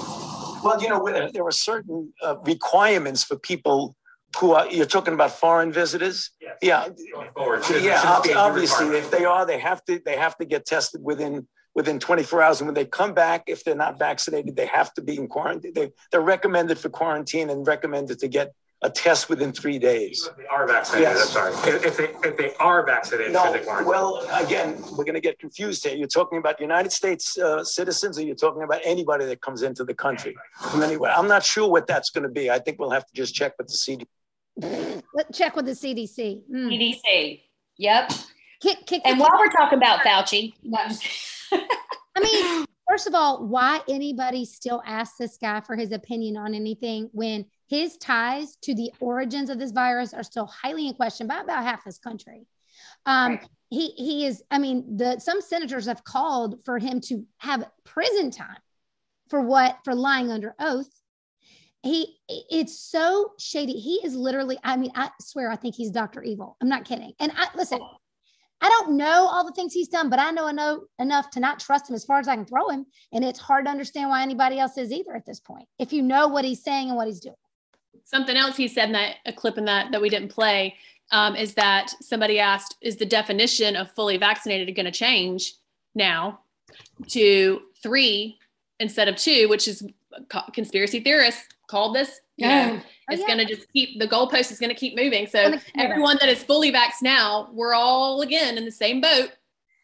Well, 0.64 0.82
you 0.82 0.90
know, 0.90 1.30
there 1.32 1.46
are 1.46 1.52
certain 1.52 2.12
uh, 2.24 2.38
requirements 2.44 3.24
for 3.24 3.38
people 3.38 3.96
who 4.40 4.54
are. 4.54 4.68
You're 4.72 4.86
talking 4.86 5.14
about 5.14 5.32
foreign 5.32 5.72
visitors. 5.72 6.32
Yes. 6.42 6.58
Yeah. 6.62 6.88
Forward, 7.34 7.64
yeah. 7.82 8.02
Obviously, 8.36 8.98
if 8.98 9.12
they 9.12 9.26
are, 9.26 9.46
they 9.46 9.60
have 9.60 9.84
to. 9.86 10.02
They 10.04 10.18
have 10.18 10.38
to 10.38 10.46
get 10.46 10.66
tested 10.66 11.02
within 11.04 11.48
within 11.74 12.00
24 12.00 12.42
hours. 12.42 12.62
And 12.62 12.68
when 12.68 12.76
they 12.76 12.86
come 12.86 13.14
back, 13.14 13.44
if 13.48 13.64
they're 13.64 13.76
not 13.76 13.98
vaccinated, 13.98 14.56
they 14.56 14.66
have 14.66 14.94
to 14.96 15.02
be 15.02 15.18
in 15.18 15.28
quarantine. 15.28 15.74
They, 15.74 15.92
they're 16.12 16.22
recommended 16.22 16.78
for 16.78 16.90
quarantine 16.90 17.50
and 17.50 17.66
recommended 17.66 18.20
to 18.20 18.28
get 18.28 18.54
a 18.84 18.90
test 18.90 19.30
within 19.30 19.52
three 19.52 19.78
days. 19.78 20.28
If 20.30 20.38
they 20.38 20.46
are 20.48 20.68
vaccinated, 20.68 21.14
yes. 21.14 21.36
I'm 21.36 21.54
sorry. 21.54 21.72
If 21.86 21.98
they, 21.98 22.28
if 22.28 22.36
they 22.36 22.54
are 22.56 22.84
vaccinated, 22.84 23.34
no, 23.34 23.56
well, 23.86 24.28
again, 24.34 24.82
we're 24.92 25.04
going 25.04 25.14
to 25.14 25.22
get 25.22 25.38
confused 25.38 25.86
here. 25.86 25.96
You're 25.96 26.08
talking 26.08 26.40
about 26.40 26.60
United 26.60 26.92
States 26.92 27.38
uh, 27.38 27.64
citizens 27.64 28.18
or 28.18 28.24
you're 28.24 28.36
talking 28.36 28.64
about 28.64 28.82
anybody 28.84 29.26
that 29.26 29.40
comes 29.42 29.62
into 29.62 29.84
the 29.84 29.94
country 29.94 30.36
from 30.72 30.82
anywhere. 30.82 31.12
I'm 31.16 31.28
not 31.28 31.44
sure 31.44 31.70
what 31.70 31.86
that's 31.86 32.10
going 32.10 32.24
to 32.24 32.30
be. 32.30 32.50
I 32.50 32.58
think 32.58 32.80
we'll 32.80 32.90
have 32.90 33.06
to 33.06 33.14
just 33.14 33.36
check 33.36 33.54
with 33.60 33.68
the 33.68 33.74
CDC. 33.74 34.06
Let's 34.58 35.38
check 35.38 35.56
with 35.56 35.66
the 35.66 35.72
CDC. 35.72 36.44
Mm. 36.50 36.68
CDC. 36.68 37.42
Yep. 37.78 38.12
Kick, 38.62 38.86
kick, 38.86 39.02
and 39.06 39.20
while 39.20 39.32
we're 39.40 39.50
talking 39.50 39.78
about 39.78 40.02
Fauci, 40.02 40.54
I 41.52 42.20
mean, 42.20 42.66
first 42.88 43.08
of 43.08 43.16
all, 43.16 43.48
why 43.48 43.82
anybody 43.90 44.46
still 44.46 44.84
asks 44.86 45.18
this 45.18 45.38
guy 45.38 45.62
for 45.62 45.76
his 45.76 45.92
opinion 45.92 46.38
on 46.38 46.54
anything 46.54 47.10
when 47.12 47.46
his 47.68 47.98
ties 47.98 48.58
to 48.64 48.76
the 48.76 48.92
origins 49.00 49.50
of 49.50 49.58
this 49.58 49.72
virus 49.72 50.14
are 50.14 50.22
still 50.24 50.46
highly 50.46 50.88
in 50.88 50.94
question 50.94 51.26
by 51.26 51.40
about 51.40 51.64
half 51.64 51.84
this 51.84 51.98
country. 51.98 52.46
Um, 53.06 53.32
right. 53.32 53.48
He 53.70 53.92
he 53.92 54.26
is. 54.26 54.44
I 54.52 54.60
mean, 54.60 54.98
the 54.98 55.20
some 55.20 55.42
senators 55.42 55.86
have 55.86 56.04
called 56.04 56.64
for 56.66 56.78
him 56.78 57.00
to 57.06 57.26
have 57.38 57.66
prison 57.84 58.30
time 58.30 58.60
for 59.30 59.42
what 59.42 59.80
for 59.86 59.96
lying 59.96 60.30
under 60.30 60.54
oath. 60.60 60.90
He 61.84 62.18
it's 62.28 62.78
so 62.78 63.32
shady. 63.40 63.74
He 63.74 63.96
is 64.04 64.16
literally. 64.16 64.58
I 64.64 64.78
mean, 64.78 64.92
I 64.96 65.10
swear, 65.20 65.50
I 65.52 65.56
think 65.56 65.76
he's 65.76 65.92
Doctor 65.92 66.22
Evil. 66.22 66.58
I'm 66.62 66.70
not 66.70 66.86
kidding. 66.86 67.14
And 67.20 67.32
I 67.36 67.48
listen. 67.56 67.80
I 68.64 68.70
don't 68.70 68.96
know 68.96 69.28
all 69.28 69.44
the 69.44 69.54
things 69.54 69.74
he's 69.74 69.88
done, 69.88 70.08
but 70.08 70.20
I 70.20 70.30
know 70.30 70.46
enough, 70.46 70.82
enough 71.00 71.32
to 71.32 71.40
not 71.40 71.60
trust 71.60 71.90
him 71.90 71.96
as 71.96 72.06
far 72.06 72.20
as 72.20 72.28
I 72.28 72.36
can 72.36 72.46
throw 72.46 72.70
him. 72.70 72.86
And 73.12 73.26
it's 73.26 73.40
hard 73.40 73.66
to 73.66 73.72
understand 73.72 74.12
why 74.12 74.22
anybody 74.22 74.60
else 74.60 74.78
is 74.78 74.92
either 74.92 75.16
at 75.16 75.26
this 75.26 75.40
point. 75.40 75.68
If 75.80 75.92
you 75.92 76.04
know 76.04 76.28
what 76.28 76.46
he's 76.46 76.62
saying 76.62 76.90
and 76.90 76.96
what 76.96 77.08
he's 77.08 77.22
doing 77.22 77.36
something 78.04 78.36
else 78.36 78.58
he 78.58 78.68
said 78.68 78.88
in 78.88 78.92
that 78.94 79.18
a 79.26 79.32
clip 79.32 79.58
in 79.58 79.66
that 79.66 79.92
that 79.92 80.02
we 80.02 80.10
didn't 80.10 80.30
play 80.30 80.76
um, 81.12 81.36
is 81.36 81.54
that 81.56 81.94
somebody 82.02 82.40
asked, 82.40 82.78
is 82.82 82.96
the 82.96 83.06
definition 83.06 83.76
of 83.76 83.92
fully 83.92 84.18
vaccinated 84.18 84.74
going 84.76 84.86
to 84.86 84.92
change 84.92 85.56
now 85.94 86.40
to 87.08 87.62
three 87.84 88.40
instead 88.80 89.08
of 89.08 89.18
two, 89.18 89.50
which 89.50 89.68
is 89.68 89.84
conspiracy 90.54 91.02
theorists 91.02 91.44
called 91.72 91.96
this. 91.96 92.20
You 92.38 92.48
yeah. 92.48 92.68
know, 92.68 92.76
oh, 92.78 93.14
it's 93.14 93.22
yeah. 93.22 93.28
going 93.28 93.40
to 93.40 93.46
just 93.46 93.72
keep 93.72 94.00
the 94.00 94.08
goalpost 94.08 94.52
is 94.52 94.60
going 94.60 94.70
to 94.70 94.76
keep 94.76 94.96
moving. 94.96 95.26
So 95.28 95.56
everyone 95.78 96.18
that 96.20 96.30
is 96.30 96.44
fully 96.44 96.72
vaxxed 96.72 97.02
now, 97.02 97.50
we're 97.54 97.74
all 97.74 98.22
again 98.22 98.58
in 98.58 98.66
the 98.66 98.72
same 98.72 99.02
boat 99.02 99.32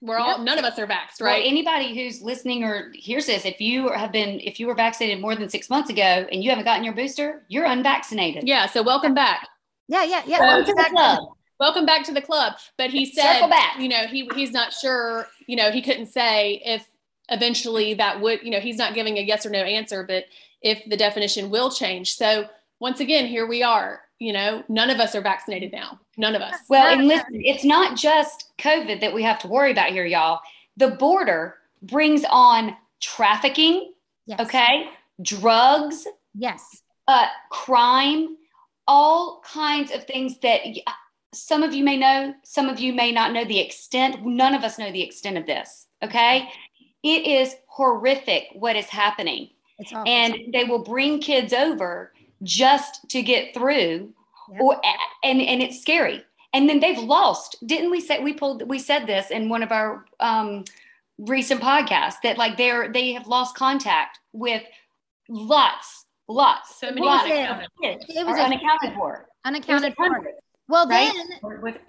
we're 0.01 0.17
all 0.17 0.37
none 0.37 0.59
of 0.59 0.65
us 0.65 0.77
are 0.77 0.85
vaxxed, 0.85 1.21
right? 1.21 1.41
Well, 1.41 1.49
anybody 1.49 1.95
who's 1.95 2.21
listening 2.21 2.63
or 2.63 2.91
hears 2.93 3.25
this, 3.25 3.45
if 3.45 3.59
you 3.59 3.89
have 3.89 4.11
been 4.11 4.39
if 4.41 4.59
you 4.59 4.67
were 4.67 4.75
vaccinated 4.75 5.19
more 5.19 5.35
than 5.35 5.49
six 5.49 5.69
months 5.69 5.89
ago 5.89 6.27
and 6.31 6.43
you 6.43 6.49
haven't 6.49 6.65
gotten 6.65 6.83
your 6.83 6.93
booster, 6.93 7.43
you're 7.47 7.65
unvaccinated. 7.65 8.47
Yeah. 8.47 8.67
So 8.67 8.83
welcome 8.83 9.13
back. 9.13 9.47
Yeah, 9.87 10.03
yeah, 10.03 10.21
yeah. 10.27 10.39
Welcome 10.39 10.65
to 10.65 10.83
the 10.83 10.89
club. 10.91 11.19
Welcome 11.59 11.85
back 11.87 12.03
to 12.05 12.13
the 12.13 12.21
club. 12.21 12.53
But 12.77 12.91
he 12.91 13.05
said, 13.05 13.49
you 13.79 13.89
know, 13.89 14.05
he 14.05 14.29
he's 14.35 14.51
not 14.51 14.71
sure. 14.71 15.27
You 15.47 15.55
know, 15.55 15.71
he 15.71 15.81
couldn't 15.81 16.07
say 16.07 16.61
if 16.63 16.87
eventually 17.29 17.95
that 17.95 18.21
would, 18.21 18.43
you 18.43 18.51
know, 18.51 18.59
he's 18.59 18.77
not 18.77 18.93
giving 18.93 19.17
a 19.17 19.21
yes 19.21 19.45
or 19.45 19.49
no 19.49 19.63
answer, 19.63 20.03
but 20.03 20.25
if 20.61 20.83
the 20.89 20.97
definition 20.97 21.49
will 21.49 21.71
change. 21.71 22.15
So 22.15 22.47
once 22.79 22.99
again, 22.99 23.27
here 23.27 23.47
we 23.47 23.63
are 23.63 24.01
you 24.19 24.33
know 24.33 24.63
none 24.67 24.89
of 24.89 24.99
us 24.99 25.15
are 25.15 25.21
vaccinated 25.21 25.71
now. 25.71 25.99
None 26.17 26.35
of 26.35 26.41
us. 26.41 26.55
Well 26.69 26.87
and 26.87 27.07
listen 27.07 27.27
it's 27.33 27.63
not 27.63 27.97
just 27.97 28.51
covid 28.57 29.01
that 29.01 29.13
we 29.13 29.23
have 29.23 29.39
to 29.39 29.47
worry 29.47 29.71
about 29.71 29.91
here 29.91 30.05
y'all. 30.05 30.39
The 30.77 30.89
border 30.89 31.55
brings 31.81 32.25
on 32.29 32.75
trafficking 32.99 33.93
yes. 34.25 34.39
okay? 34.39 34.89
Drugs 35.21 36.07
yes. 36.33 36.81
uh 37.07 37.27
crime 37.49 38.37
all 38.87 39.41
kinds 39.41 39.91
of 39.91 40.05
things 40.05 40.39
that 40.39 40.61
some 41.33 41.61
of 41.61 41.73
you 41.73 41.83
may 41.83 41.97
know 41.97 42.33
some 42.43 42.69
of 42.69 42.79
you 42.79 42.93
may 42.93 43.11
not 43.11 43.33
know 43.33 43.45
the 43.45 43.59
extent. 43.59 44.25
None 44.25 44.55
of 44.55 44.63
us 44.63 44.79
know 44.79 44.91
the 44.91 45.03
extent 45.03 45.37
of 45.37 45.45
this 45.45 45.87
okay? 46.03 46.49
It 47.03 47.25
is 47.27 47.55
horrific 47.67 48.47
what 48.53 48.75
is 48.75 48.87
happening 48.87 49.49
and 50.05 50.53
they 50.53 50.63
will 50.63 50.83
bring 50.83 51.19
kids 51.19 51.53
over 51.53 52.13
just 52.43 53.07
to 53.09 53.21
get 53.21 53.53
through 53.53 54.13
yep. 54.51 54.61
or 54.61 54.81
and 55.23 55.41
and 55.41 55.61
it's 55.61 55.81
scary 55.81 56.23
and 56.53 56.69
then 56.69 56.79
they've 56.79 56.99
lost 56.99 57.57
didn't 57.65 57.91
we 57.91 57.99
say 57.99 58.19
we 58.23 58.33
pulled 58.33 58.67
we 58.67 58.79
said 58.79 59.05
this 59.05 59.31
in 59.31 59.49
one 59.49 59.63
of 59.63 59.71
our 59.71 60.05
um 60.19 60.63
recent 61.17 61.61
podcasts 61.61 62.17
that 62.23 62.37
like 62.37 62.57
they're 62.57 62.91
they 62.91 63.13
have 63.13 63.27
lost 63.27 63.55
contact 63.55 64.19
with 64.33 64.63
lots 65.29 66.05
lots 66.27 66.79
so 66.79 66.89
many 66.89 67.05
lots 67.05 67.23
unaccounted. 67.25 67.67
it 67.81 68.25
was 68.25 68.39
unaccounted 68.39 68.93
for 68.95 69.27
unaccounted 69.45 69.93
for 69.95 70.09
well 70.67 70.87
right? 70.87 71.13
then 71.41 71.79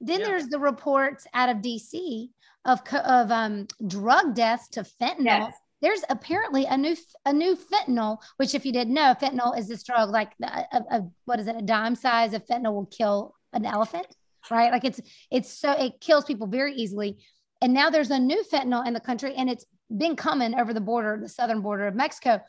then 0.00 0.20
yeah. 0.20 0.26
there's 0.26 0.48
the 0.48 0.58
reports 0.58 1.26
out 1.34 1.48
of 1.48 1.58
dc 1.58 2.28
of 2.64 2.80
of 3.04 3.30
um 3.30 3.66
drug 3.86 4.34
deaths 4.34 4.68
to 4.68 4.82
fentanyl 4.82 5.24
yes 5.24 5.54
there's 5.82 6.02
apparently 6.08 6.64
a 6.64 6.76
new 6.76 6.96
a 7.26 7.32
new 7.32 7.56
fentanyl, 7.56 8.18
which 8.36 8.54
if 8.54 8.64
you 8.64 8.72
didn't 8.72 8.94
know, 8.94 9.14
fentanyl 9.20 9.58
is 9.58 9.68
this 9.68 9.82
drug 9.82 10.10
like 10.10 10.32
a, 10.42 10.46
a, 10.46 10.78
a, 10.90 11.02
what 11.24 11.40
is 11.40 11.48
it? 11.48 11.56
A 11.56 11.62
dime 11.62 11.96
size 11.96 12.32
of 12.32 12.46
fentanyl 12.46 12.72
will 12.72 12.86
kill 12.86 13.34
an 13.52 13.66
elephant, 13.66 14.06
right? 14.50 14.70
Like 14.72 14.84
it's 14.84 15.00
it's 15.30 15.52
so 15.52 15.72
it 15.72 16.00
kills 16.00 16.24
people 16.24 16.46
very 16.46 16.74
easily. 16.74 17.18
And 17.60 17.74
now 17.74 17.90
there's 17.90 18.10
a 18.10 18.18
new 18.18 18.42
fentanyl 18.50 18.86
in 18.86 18.94
the 18.94 19.00
country, 19.00 19.34
and 19.34 19.50
it's 19.50 19.66
been 19.94 20.16
coming 20.16 20.58
over 20.58 20.72
the 20.72 20.80
border, 20.80 21.18
the 21.20 21.28
southern 21.28 21.60
border 21.60 21.86
of 21.86 21.94
Mexico, 21.94 22.40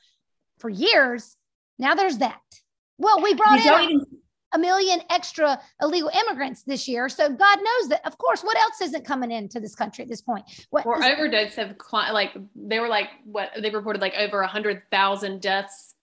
for 0.60 0.70
years. 0.70 1.36
Now 1.78 1.96
there's 1.96 2.20
that. 2.20 2.40
Well, 2.98 3.22
we 3.22 3.34
brought 3.34 3.64
you 3.64 3.90
in. 3.90 4.06
A 4.54 4.60
million 4.60 5.02
extra 5.10 5.60
illegal 5.82 6.10
immigrants 6.10 6.64
this 6.64 6.88
year. 6.88 7.10
So 7.10 7.30
God 7.30 7.58
knows 7.58 7.90
that, 7.90 8.06
of 8.06 8.18
course, 8.18 8.42
what 8.42 8.58
else 8.58 8.82
isn't 8.82 9.06
coming 9.06 9.32
into 9.32 9.60
this 9.60 9.76
country 9.76 10.04
at 10.04 10.10
this 10.10 10.22
point? 10.22 10.46
What 10.70 10.86
or 10.86 11.04
overdose 11.04 11.56
have 11.56 11.76
like 11.92 12.36
they 12.56 12.80
were 12.80 12.88
like 12.88 13.10
what 13.26 13.52
they 13.60 13.70
reported 13.70 14.02
like 14.02 14.14
over 14.16 14.42
a 14.42 14.48
hundred 14.48 14.84
thousand 14.92 15.42
deaths 15.42 15.96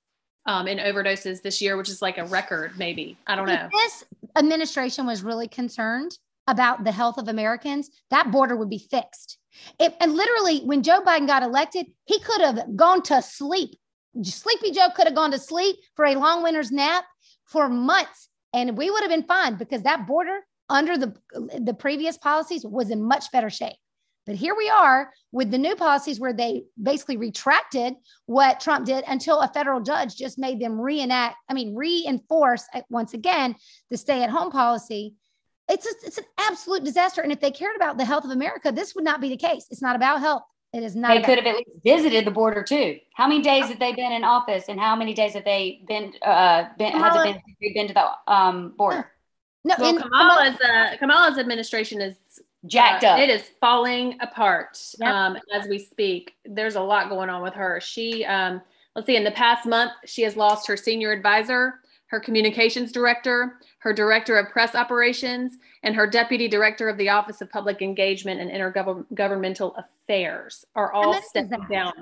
um, 0.46 0.66
in 0.66 0.78
overdoses 0.78 1.42
this 1.42 1.60
year, 1.60 1.76
which 1.76 1.88
is 1.88 2.02
like 2.02 2.18
a 2.18 2.24
record, 2.24 2.72
maybe. 2.78 3.16
I 3.26 3.36
don't 3.36 3.46
know. 3.46 3.68
If 3.70 3.70
this 3.70 4.04
administration 4.36 5.06
was 5.06 5.22
really 5.22 5.48
concerned 5.48 6.18
about 6.48 6.84
the 6.84 6.92
health 6.92 7.18
of 7.18 7.28
Americans, 7.28 7.90
that 8.10 8.30
border 8.30 8.56
would 8.56 8.70
be 8.70 8.78
fixed. 8.78 9.38
And 9.78 10.12
literally, 10.14 10.60
when 10.60 10.82
Joe 10.82 11.02
Biden 11.02 11.26
got 11.26 11.42
elected, 11.42 11.86
he 12.04 12.18
could 12.20 12.40
have 12.40 12.76
gone 12.76 13.02
to 13.02 13.22
sleep. 13.22 13.78
Sleepy 14.22 14.72
Joe 14.72 14.88
could 14.94 15.06
have 15.06 15.14
gone 15.14 15.30
to 15.30 15.38
sleep 15.38 15.76
for 15.94 16.04
a 16.04 16.16
long 16.16 16.42
winter's 16.42 16.72
nap 16.72 17.04
for 17.44 17.68
months 17.68 18.28
and 18.52 18.76
we 18.76 18.90
would 18.90 19.02
have 19.02 19.10
been 19.10 19.22
fine 19.24 19.56
because 19.56 19.82
that 19.82 20.06
border 20.06 20.40
under 20.68 20.96
the 20.96 21.14
the 21.60 21.74
previous 21.74 22.16
policies 22.16 22.64
was 22.64 22.90
in 22.90 23.02
much 23.02 23.30
better 23.32 23.50
shape. 23.50 23.76
But 24.26 24.36
here 24.36 24.54
we 24.54 24.68
are 24.68 25.12
with 25.32 25.50
the 25.50 25.58
new 25.58 25.74
policies 25.74 26.20
where 26.20 26.32
they 26.32 26.64
basically 26.80 27.16
retracted 27.16 27.94
what 28.26 28.60
Trump 28.60 28.86
did 28.86 29.02
until 29.08 29.40
a 29.40 29.48
federal 29.48 29.80
judge 29.80 30.14
just 30.14 30.38
made 30.38 30.60
them 30.60 30.80
reenact, 30.80 31.36
I 31.48 31.54
mean, 31.54 31.74
reinforce 31.74 32.64
once 32.90 33.14
again 33.14 33.56
the 33.90 33.96
stay 33.96 34.22
at 34.22 34.30
home 34.30 34.50
policy. 34.50 35.14
It's, 35.68 35.86
a, 35.86 36.06
it's 36.06 36.18
an 36.18 36.24
absolute 36.38 36.84
disaster. 36.84 37.22
And 37.22 37.32
if 37.32 37.40
they 37.40 37.50
cared 37.50 37.76
about 37.76 37.96
the 37.96 38.04
health 38.04 38.24
of 38.24 38.30
America, 38.30 38.70
this 38.72 38.94
would 38.94 39.04
not 39.04 39.20
be 39.20 39.30
the 39.30 39.36
case. 39.36 39.66
It's 39.70 39.82
not 39.82 39.96
about 39.96 40.20
health. 40.20 40.42
It 40.72 40.84
is 40.84 40.94
not. 40.94 41.14
They 41.14 41.22
could 41.22 41.38
have 41.38 41.46
at 41.46 41.56
least 41.56 41.70
visited 41.84 42.24
the 42.24 42.30
border 42.30 42.62
too. 42.62 42.98
How 43.14 43.26
many 43.26 43.42
days 43.42 43.66
have 43.66 43.80
they 43.80 43.92
been 43.92 44.12
in 44.12 44.22
office, 44.22 44.68
and 44.68 44.78
how 44.78 44.94
many 44.94 45.14
days 45.14 45.34
have 45.34 45.44
they 45.44 45.82
been? 45.88 46.12
Uh, 46.22 46.66
been 46.78 46.92
Kamala, 46.92 47.26
has 47.26 47.36
it 47.36 47.42
been 47.60 47.72
been 47.74 47.88
to 47.88 47.94
the 47.94 48.32
um, 48.32 48.74
border? 48.76 49.10
No, 49.64 49.74
well, 49.78 49.98
Kamala's 49.98 50.60
uh, 50.60 50.96
Kamala's 50.98 51.38
administration 51.38 52.00
is 52.00 52.14
jacked 52.66 53.04
uh, 53.04 53.08
up. 53.08 53.18
It 53.18 53.30
is 53.30 53.42
falling 53.60 54.16
apart 54.20 54.78
yep. 54.98 55.12
um, 55.12 55.36
as 55.52 55.66
we 55.68 55.78
speak. 55.78 56.34
There's 56.44 56.76
a 56.76 56.80
lot 56.80 57.08
going 57.08 57.30
on 57.30 57.42
with 57.42 57.54
her. 57.54 57.80
She, 57.80 58.24
um, 58.24 58.62
let's 58.94 59.06
see, 59.06 59.16
in 59.16 59.24
the 59.24 59.32
past 59.32 59.66
month, 59.66 59.92
she 60.06 60.22
has 60.22 60.36
lost 60.36 60.68
her 60.68 60.76
senior 60.76 61.10
advisor, 61.10 61.79
her 62.10 62.18
communications 62.18 62.90
director, 62.90 63.60
her 63.78 63.92
director 63.92 64.36
of 64.36 64.50
press 64.50 64.74
operations, 64.74 65.58
and 65.84 65.94
her 65.94 66.08
deputy 66.08 66.48
director 66.48 66.88
of 66.88 66.98
the 66.98 67.08
Office 67.08 67.40
of 67.40 67.50
Public 67.50 67.82
Engagement 67.82 68.40
and 68.40 68.50
Intergovernmental 68.50 69.74
Affairs 69.78 70.64
are 70.74 70.92
all 70.92 71.20
stepping 71.22 71.64
down. 71.70 71.92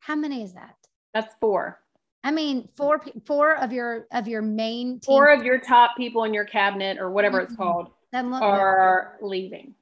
How 0.00 0.16
many 0.16 0.42
is 0.42 0.52
that? 0.52 0.76
That's 1.14 1.34
four. 1.40 1.80
I 2.22 2.30
mean, 2.30 2.68
four 2.76 3.02
four 3.26 3.56
of 3.56 3.72
your 3.72 4.06
of 4.12 4.28
your 4.28 4.42
main 4.42 5.00
team. 5.00 5.00
four 5.06 5.28
of 5.28 5.44
your 5.44 5.58
top 5.58 5.96
people 5.96 6.24
in 6.24 6.34
your 6.34 6.44
cabinet 6.44 6.98
or 6.98 7.10
whatever 7.10 7.40
mm-hmm. 7.40 7.52
it's 7.52 7.56
called 7.56 7.90
are 8.12 9.16
good. 9.20 9.26
leaving. 9.26 9.74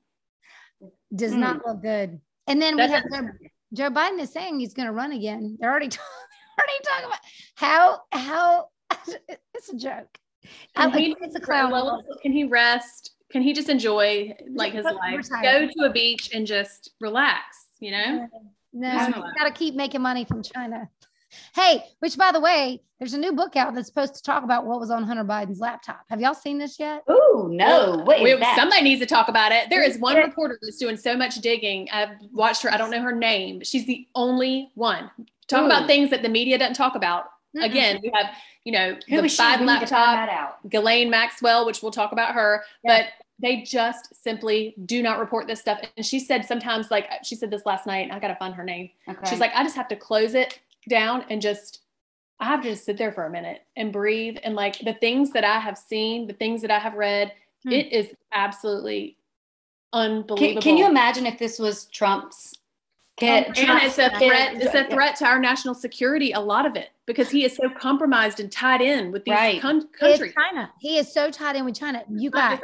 Does 1.15 1.33
mm. 1.33 1.39
not 1.39 1.67
look 1.67 1.83
good. 1.83 2.21
And 2.47 2.63
then 2.63 2.77
we 2.77 2.83
have 2.83 3.05
Joe, 3.13 3.29
Joe, 3.73 3.91
Biden 3.91 4.21
is 4.21 4.33
saying 4.33 4.59
he's 4.61 4.75
going 4.75 4.87
to 4.87 4.93
run 4.93 5.13
again. 5.13 5.57
They're 5.61 5.71
already 5.71 5.89
talking, 5.89 6.07
already 6.59 6.85
talking 6.85 7.07
about 7.07 7.21
how 7.55 8.01
how 8.13 8.69
it's 9.55 9.69
a 9.71 9.77
joke. 9.77 10.19
Can 10.75 10.93
he, 10.93 11.17
it's 11.21 11.37
a 11.37 11.41
clown. 11.41 11.71
Well, 11.71 12.03
can 12.23 12.33
he 12.33 12.45
rest? 12.45 13.13
Can 13.31 13.43
he 13.43 13.53
just 13.53 13.69
enjoy 13.69 14.35
like 14.55 14.73
his 14.73 14.85
life? 14.85 15.29
Go 15.43 15.67
to 15.67 15.85
a 15.85 15.91
beach 15.91 16.31
and 16.35 16.47
just 16.47 16.91
relax. 17.01 17.67
You 17.81 17.93
know. 17.93 18.29
No, 18.73 18.91
he's 18.91 19.15
got 19.15 19.45
to 19.45 19.53
keep 19.53 19.75
making 19.75 20.01
money 20.01 20.25
from 20.25 20.43
China. 20.43 20.89
Hey, 21.55 21.85
which 22.01 22.17
by 22.17 22.33
the 22.33 22.41
way, 22.41 22.83
there's 22.99 23.15
a 23.15 23.19
new 23.19 23.33
book 23.33 23.57
out 23.57 23.75
that's 23.75 23.89
supposed 23.89 24.15
to 24.15 24.23
talk 24.23 24.45
about 24.45 24.67
what 24.67 24.81
was 24.81 24.91
on 24.91 25.03
Hunter 25.03 25.25
Biden's 25.25 25.61
laptop. 25.61 26.05
Have 26.09 26.21
y'all 26.21 26.35
seen 26.35 26.59
this 26.59 26.79
yet? 26.79 27.03
Oh 27.09 27.49
no! 27.51 28.05
Wait, 28.07 28.23
we, 28.23 28.45
somebody 28.55 28.83
needs 28.83 29.01
to 29.01 29.07
talk 29.07 29.29
about 29.29 29.53
it. 29.53 29.71
There 29.71 29.83
is 29.83 29.99
one 29.99 30.17
reporter 30.17 30.59
that's 30.61 30.77
doing 30.77 30.97
so 30.97 31.17
much 31.17 31.37
digging. 31.37 31.89
I've 31.91 32.11
watched 32.33 32.63
her. 32.63 32.73
I 32.73 32.77
don't 32.77 32.91
know 32.91 33.03
her 33.03 33.15
name, 33.15 33.59
but 33.59 33.67
she's 33.67 33.87
the 33.87 34.07
only 34.15 34.71
one. 34.75 35.11
Talk 35.49 35.63
Ooh. 35.63 35.67
about 35.67 35.87
things 35.87 36.11
that 36.11 36.23
the 36.23 36.29
media 36.29 36.59
doesn't 36.59 36.75
talk 36.75 36.95
about. 36.95 37.25
Mm-mm. 37.57 37.65
Again, 37.65 38.01
we 38.03 38.11
have 38.15 38.35
you 38.65 38.73
know 38.73 38.97
Who 39.09 39.23
the 39.23 39.29
Biden 39.29 39.67
laptop, 39.67 40.59
Ghislaine 40.69 41.11
Maxwell, 41.11 41.67
which 41.67 41.83
we'll 41.83 41.93
talk 41.93 42.13
about 42.13 42.35
her, 42.35 42.65
yeah. 42.85 42.99
but 42.99 43.07
they 43.41 43.63
just 43.63 44.15
simply 44.15 44.75
do 44.87 45.03
not 45.03 45.19
report 45.19 45.47
this 45.47 45.61
stuff. 45.61 45.81
And 45.97 46.07
she 46.07 46.21
said 46.21 46.45
sometimes, 46.45 46.91
like 46.91 47.09
she 47.25 47.35
said 47.35 47.51
this 47.51 47.67
last 47.67 47.87
night, 47.87 48.11
I 48.13 48.19
got 48.21 48.29
to 48.29 48.37
find 48.37 48.55
her 48.55 48.65
name. 48.65 48.91
Okay. 49.09 49.29
She's 49.29 49.41
like, 49.41 49.53
I 49.55 49.65
just 49.65 49.77
have 49.77 49.89
to 49.89 49.97
close 49.97 50.35
it 50.35 50.61
down 50.89 51.25
and 51.29 51.43
just 51.43 51.81
I 52.43 52.47
have 52.47 52.63
to 52.63 52.71
just 52.71 52.85
sit 52.85 52.99
there 52.99 53.13
for 53.13 53.25
a 53.25 53.31
minute 53.31 53.63
and 53.77 53.93
breathe. 53.93 54.39
And 54.43 54.55
like 54.55 54.79
the 54.81 54.95
things 54.95 55.33
that 55.33 55.45
I 55.45 55.59
have 55.59 55.79
seen, 55.79 56.27
the 56.27 56.33
things 56.33 56.63
that 56.63 56.71
I 56.71 56.79
have 56.79 56.95
read, 56.95 57.33
hmm. 57.63 57.73
it 57.73 57.93
is 57.93 58.15
absolutely 58.33 59.17
unbelievable. 59.93 60.37
Can, 60.37 60.61
can, 60.61 60.77
you 60.77 60.87
imagine 60.87 61.27
if 61.27 61.39
this 61.39 61.59
was 61.59 61.87
Trump's? 61.87 62.55
Can, 63.19 63.45
and, 63.45 63.59
and 63.59 63.83
it's 63.83 63.99
a 63.99 64.09
threat. 64.09 64.55
It's 64.55 64.75
a 64.75 64.85
threat 64.85 65.17
to 65.17 65.27
our 65.27 65.39
national 65.39 65.75
security. 65.75 66.33
A 66.33 66.41
lot 66.41 66.65
of 66.65 66.77
it 66.77 66.89
because 67.07 67.31
he 67.31 67.45
is 67.45 67.55
so 67.55 67.69
compromised 67.69 68.41
and 68.41 68.51
tied 68.51 68.81
in 68.81 69.13
with 69.13 69.25
these 69.25 69.35
right. 69.35 69.61
con- 69.61 69.87
countries. 69.99 70.33
China. 70.35 70.71
He 70.81 70.97
is 70.97 71.13
so 71.13 71.31
tied 71.31 71.57
in 71.57 71.65
with 71.65 71.75
China. 71.75 72.05
You 72.09 72.31
guys, 72.31 72.59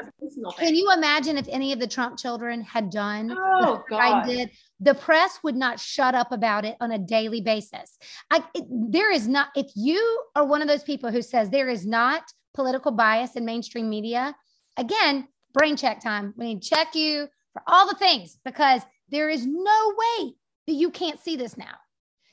can 0.58 0.74
you 0.74 0.90
imagine 0.92 1.36
if 1.36 1.46
any 1.48 1.72
of 1.72 1.80
the 1.80 1.86
Trump 1.86 2.18
children 2.18 2.62
had 2.62 2.88
done 2.90 3.30
oh, 3.30 3.84
what 3.88 4.00
God. 4.00 4.26
did? 4.26 4.50
the 4.80 4.94
press 4.94 5.40
would 5.42 5.56
not 5.56 5.80
shut 5.80 6.14
up 6.14 6.32
about 6.32 6.64
it 6.64 6.76
on 6.80 6.92
a 6.92 6.98
daily 6.98 7.40
basis. 7.40 7.98
I, 8.30 8.44
it, 8.54 8.64
there 8.70 9.10
is 9.10 9.26
not, 9.26 9.48
if 9.56 9.66
you 9.74 10.22
are 10.36 10.46
one 10.46 10.62
of 10.62 10.68
those 10.68 10.84
people 10.84 11.10
who 11.10 11.22
says 11.22 11.50
there 11.50 11.68
is 11.68 11.86
not 11.86 12.22
political 12.54 12.92
bias 12.92 13.34
in 13.34 13.44
mainstream 13.44 13.88
media, 13.88 14.36
again, 14.76 15.28
brain 15.52 15.76
check 15.76 16.00
time. 16.00 16.34
We 16.36 16.46
need 16.54 16.62
to 16.62 16.68
check 16.68 16.94
you 16.94 17.28
for 17.52 17.62
all 17.66 17.88
the 17.88 17.96
things 17.96 18.38
because 18.44 18.82
there 19.10 19.28
is 19.28 19.46
no 19.46 19.94
way 19.96 20.34
that 20.66 20.74
you 20.74 20.90
can't 20.90 21.20
see 21.20 21.36
this 21.36 21.56
now. 21.56 21.74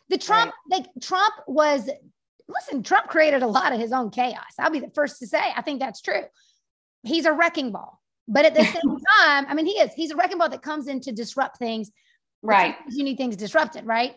The 0.10 0.18
Trump, 0.18 0.54
right. 0.72 0.82
like 0.82 0.88
Trump 1.02 1.34
was, 1.48 1.90
listen, 2.48 2.84
Trump 2.84 3.08
created 3.08 3.42
a 3.42 3.48
lot 3.48 3.74
of 3.74 3.80
his 3.80 3.92
own 3.92 4.12
chaos. 4.12 4.54
I'll 4.60 4.70
be 4.70 4.80
the 4.80 4.92
first 4.94 5.20
to 5.20 5.28
say, 5.28 5.52
I 5.56 5.62
think 5.62 5.80
that's 5.80 6.02
true. 6.02 6.22
He's 7.04 7.26
a 7.26 7.34
wrecking 7.34 7.72
ball. 7.72 8.02
But 8.28 8.46
at 8.46 8.54
the 8.54 8.64
same 8.66 8.98
time, 9.18 9.46
I 9.48 9.54
mean, 9.54 9.66
he 9.66 9.74
is. 9.74 9.92
He's 9.94 10.12
a 10.12 10.16
wrecking 10.16 10.38
ball 10.38 10.50
that 10.50 10.62
comes 10.62 10.88
in 10.88 11.00
to 11.02 11.12
disrupt 11.12 11.58
things 11.58 11.92
Right. 12.46 12.76
You 12.90 13.04
need 13.04 13.18
things 13.18 13.36
disrupted, 13.36 13.86
right? 13.86 14.16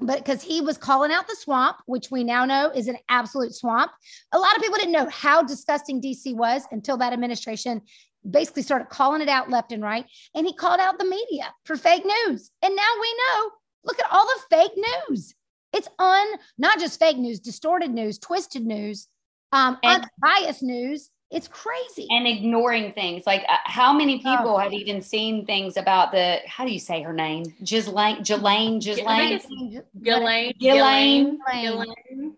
But 0.00 0.18
because 0.18 0.42
he 0.42 0.60
was 0.60 0.76
calling 0.76 1.12
out 1.12 1.26
the 1.26 1.36
swamp, 1.36 1.76
which 1.86 2.10
we 2.10 2.24
now 2.24 2.44
know 2.44 2.70
is 2.74 2.88
an 2.88 2.98
absolute 3.08 3.54
swamp. 3.54 3.90
A 4.32 4.38
lot 4.38 4.54
of 4.56 4.62
people 4.62 4.78
didn't 4.78 4.92
know 4.92 5.08
how 5.10 5.42
disgusting 5.42 6.00
DC 6.00 6.34
was 6.34 6.62
until 6.70 6.96
that 6.98 7.12
administration 7.12 7.82
basically 8.30 8.62
started 8.62 8.88
calling 8.88 9.20
it 9.22 9.28
out 9.28 9.50
left 9.50 9.72
and 9.72 9.82
right. 9.82 10.06
And 10.34 10.46
he 10.46 10.52
called 10.52 10.80
out 10.80 10.98
the 10.98 11.04
media 11.04 11.52
for 11.64 11.76
fake 11.76 12.04
news. 12.04 12.50
And 12.62 12.74
now 12.74 12.92
we 13.00 13.14
know 13.14 13.50
look 13.84 13.98
at 14.00 14.10
all 14.10 14.26
the 14.26 14.56
fake 14.56 14.84
news. 15.08 15.34
It's 15.72 15.88
on 15.98 16.26
not 16.58 16.78
just 16.78 16.98
fake 16.98 17.18
news, 17.18 17.40
distorted 17.40 17.90
news, 17.90 18.18
twisted 18.18 18.64
news, 18.64 19.08
um, 19.52 19.78
and, 19.82 20.06
unbiased 20.22 20.62
news. 20.62 21.10
It's 21.30 21.48
crazy. 21.48 22.06
And 22.08 22.26
ignoring 22.26 22.92
things. 22.92 23.26
Like 23.26 23.44
uh, 23.48 23.56
how 23.64 23.92
many 23.92 24.22
oh. 24.24 24.36
people 24.36 24.54
oh. 24.54 24.58
have 24.58 24.72
even 24.72 25.02
seen 25.02 25.44
things 25.44 25.76
about 25.76 26.12
the 26.12 26.38
how 26.46 26.64
do 26.64 26.72
you 26.72 26.78
say 26.78 27.02
her 27.02 27.12
name? 27.12 27.44
Ghislaine, 27.64 28.22
Ghislaine, 28.22 28.78
Ghislaine. 28.78 29.82
Ghislaine. 30.00 30.52
Ghislaine. 30.58 31.38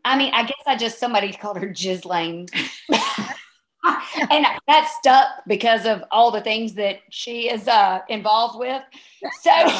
I 0.04 0.16
mean, 0.16 0.32
I 0.32 0.42
guess 0.42 0.62
I 0.66 0.76
just 0.76 0.98
somebody 0.98 1.32
called 1.32 1.58
her 1.58 1.68
Ghislaine. 1.68 2.46
and 4.30 4.46
that 4.66 4.90
stuck 4.98 5.28
because 5.46 5.86
of 5.86 6.04
all 6.10 6.30
the 6.30 6.40
things 6.40 6.74
that 6.74 6.98
she 7.10 7.50
is 7.50 7.66
uh, 7.68 8.00
involved 8.08 8.58
with. 8.58 8.82
So 9.42 9.50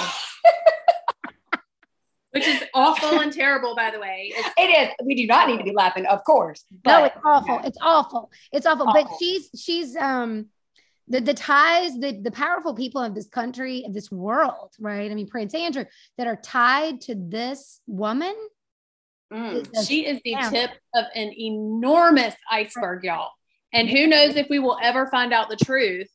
which 2.31 2.47
is 2.47 2.63
awful 2.75 3.21
and 3.21 3.33
terrible, 3.33 3.75
by 3.75 3.91
the 3.91 3.99
way. 3.99 4.33
It's- 4.37 4.53
it 4.57 4.71
is. 4.71 4.95
We 5.05 5.15
do 5.15 5.27
not 5.27 5.49
need 5.49 5.59
to 5.59 5.65
be 5.65 5.73
laughing, 5.73 6.07
of 6.07 6.23
course. 6.25 6.65
no, 6.87 7.05
it's 7.05 7.17
awful. 7.25 7.61
It's 7.65 7.79
awful. 7.81 8.31
It's 8.53 8.67
awful. 8.67 8.89
awful. 8.89 9.03
But 9.03 9.17
she's 9.19 9.51
she's 9.57 9.97
um 9.97 10.47
the 11.09 11.21
the 11.21 11.35
ties, 11.35 11.99
the 11.99 12.21
the 12.23 12.31
powerful 12.31 12.75
people 12.75 13.03
of 13.03 13.15
this 13.15 13.29
country, 13.29 13.85
of 13.87 13.95
this 13.95 14.11
world, 14.11 14.75
right? 14.79 15.11
I 15.11 15.15
mean, 15.15 15.27
Prince 15.27 15.55
Andrew, 15.55 15.85
that 16.19 16.27
are 16.27 16.37
tied 16.37 17.01
to 17.03 17.15
this 17.15 17.81
woman. 17.87 18.35
Mm. 19.33 19.87
She 19.87 20.07
is 20.07 20.21
the 20.25 20.37
tip 20.51 20.71
of 20.95 21.05
an 21.15 21.33
enormous 21.39 22.35
iceberg, 22.51 23.05
y'all. 23.05 23.31
And 23.73 23.89
who 23.89 24.07
knows 24.07 24.37
if 24.37 24.49
we 24.49 24.59
will 24.59 24.79
ever 24.83 25.07
find 25.09 25.33
out 25.33 25.49
the 25.49 25.57
truth. 25.57 26.09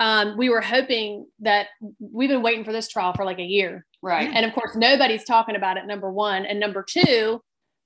Um, 0.00 0.38
we 0.38 0.48
were 0.48 0.62
hoping 0.62 1.26
that 1.40 1.66
we've 1.98 2.30
been 2.30 2.42
waiting 2.42 2.64
for 2.64 2.72
this 2.72 2.88
trial 2.88 3.12
for 3.12 3.24
like 3.24 3.38
a 3.38 3.44
year 3.44 3.84
Right. 4.02 4.28
And 4.34 4.44
of 4.44 4.52
course, 4.52 4.74
nobody's 4.74 5.24
talking 5.24 5.54
about 5.54 5.76
it, 5.76 5.86
number 5.86 6.10
one. 6.10 6.44
And 6.44 6.58
number 6.58 6.82
two, 6.82 7.40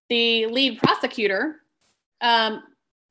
the 0.09 0.47
lead 0.47 0.79
prosecutor 0.79 1.57
um, 2.23 2.63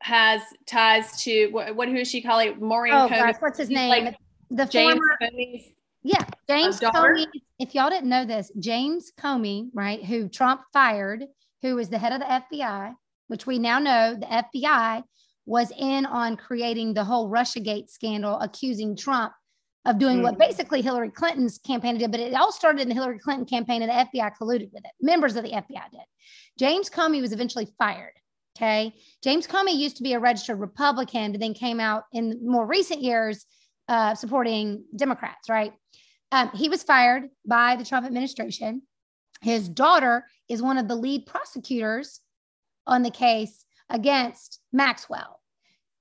has 0.01 0.41
ties 0.65 1.21
to 1.23 1.47
what, 1.49 1.75
what 1.75 1.87
who 1.87 1.97
is 1.97 2.09
she 2.09 2.21
calling 2.21 2.59
Maurene 2.59 2.93
oh, 2.93 3.07
Gosh, 3.07 3.35
what's 3.39 3.59
his 3.59 3.69
name? 3.69 3.89
Like 3.89 4.17
the 4.49 4.65
James 4.65 4.93
former, 4.93 5.17
Comey's 5.21 5.67
yeah, 6.01 6.23
James 6.47 6.79
Comey. 6.79 7.25
If 7.59 7.73
y'all 7.73 7.89
didn't 7.89 8.09
know 8.09 8.25
this, 8.25 8.51
James 8.59 9.11
Comey, 9.19 9.69
right, 9.73 10.03
who 10.03 10.27
Trump 10.27 10.61
fired, 10.73 11.25
who 11.61 11.75
was 11.75 11.89
the 11.89 11.97
head 11.97 12.11
of 12.11 12.19
the 12.19 12.57
FBI, 12.57 12.93
which 13.27 13.45
we 13.45 13.59
now 13.59 13.79
know 13.79 14.15
the 14.15 14.25
FBI 14.25 15.03
was 15.45 15.71
in 15.77 16.05
on 16.05 16.37
creating 16.37 16.93
the 16.93 17.03
whole 17.03 17.29
Russiagate 17.29 17.89
scandal, 17.89 18.39
accusing 18.39 18.95
Trump 18.95 19.33
of 19.85 19.99
doing 19.99 20.15
mm-hmm. 20.15 20.23
what 20.23 20.39
basically 20.39 20.81
Hillary 20.81 21.11
Clinton's 21.11 21.59
campaign 21.59 21.97
did, 21.97 22.11
but 22.11 22.19
it 22.19 22.33
all 22.33 22.51
started 22.51 22.81
in 22.81 22.89
the 22.89 22.95
Hillary 22.95 23.19
Clinton 23.19 23.45
campaign 23.45 23.83
and 23.83 23.91
the 23.91 24.19
FBI 24.19 24.31
colluded 24.39 24.71
with 24.73 24.83
it. 24.83 24.91
Members 24.99 25.35
of 25.35 25.43
the 25.43 25.51
FBI 25.51 25.91
did. 25.91 26.01
James 26.57 26.89
Comey 26.89 27.21
was 27.21 27.33
eventually 27.33 27.67
fired. 27.77 28.13
Okay. 28.57 28.95
James 29.21 29.45
Comey 29.45 29.75
used 29.75 29.97
to 29.97 30.03
be 30.03 30.13
a 30.13 30.19
registered 30.19 30.59
Republican, 30.59 31.31
but 31.31 31.41
then 31.41 31.53
came 31.53 31.79
out 31.79 32.03
in 32.13 32.39
more 32.41 32.65
recent 32.65 33.01
years 33.01 33.45
uh, 33.89 34.15
supporting 34.15 34.85
Democrats, 34.95 35.49
right? 35.49 35.73
Um, 36.31 36.49
he 36.55 36.69
was 36.69 36.81
fired 36.81 37.29
by 37.45 37.75
the 37.75 37.85
Trump 37.85 38.05
administration. 38.05 38.81
His 39.41 39.67
daughter 39.67 40.25
is 40.49 40.61
one 40.61 40.77
of 40.77 40.87
the 40.87 40.95
lead 40.95 41.25
prosecutors 41.25 42.21
on 42.87 43.03
the 43.03 43.11
case 43.11 43.64
against 43.89 44.59
Maxwell. 44.71 45.39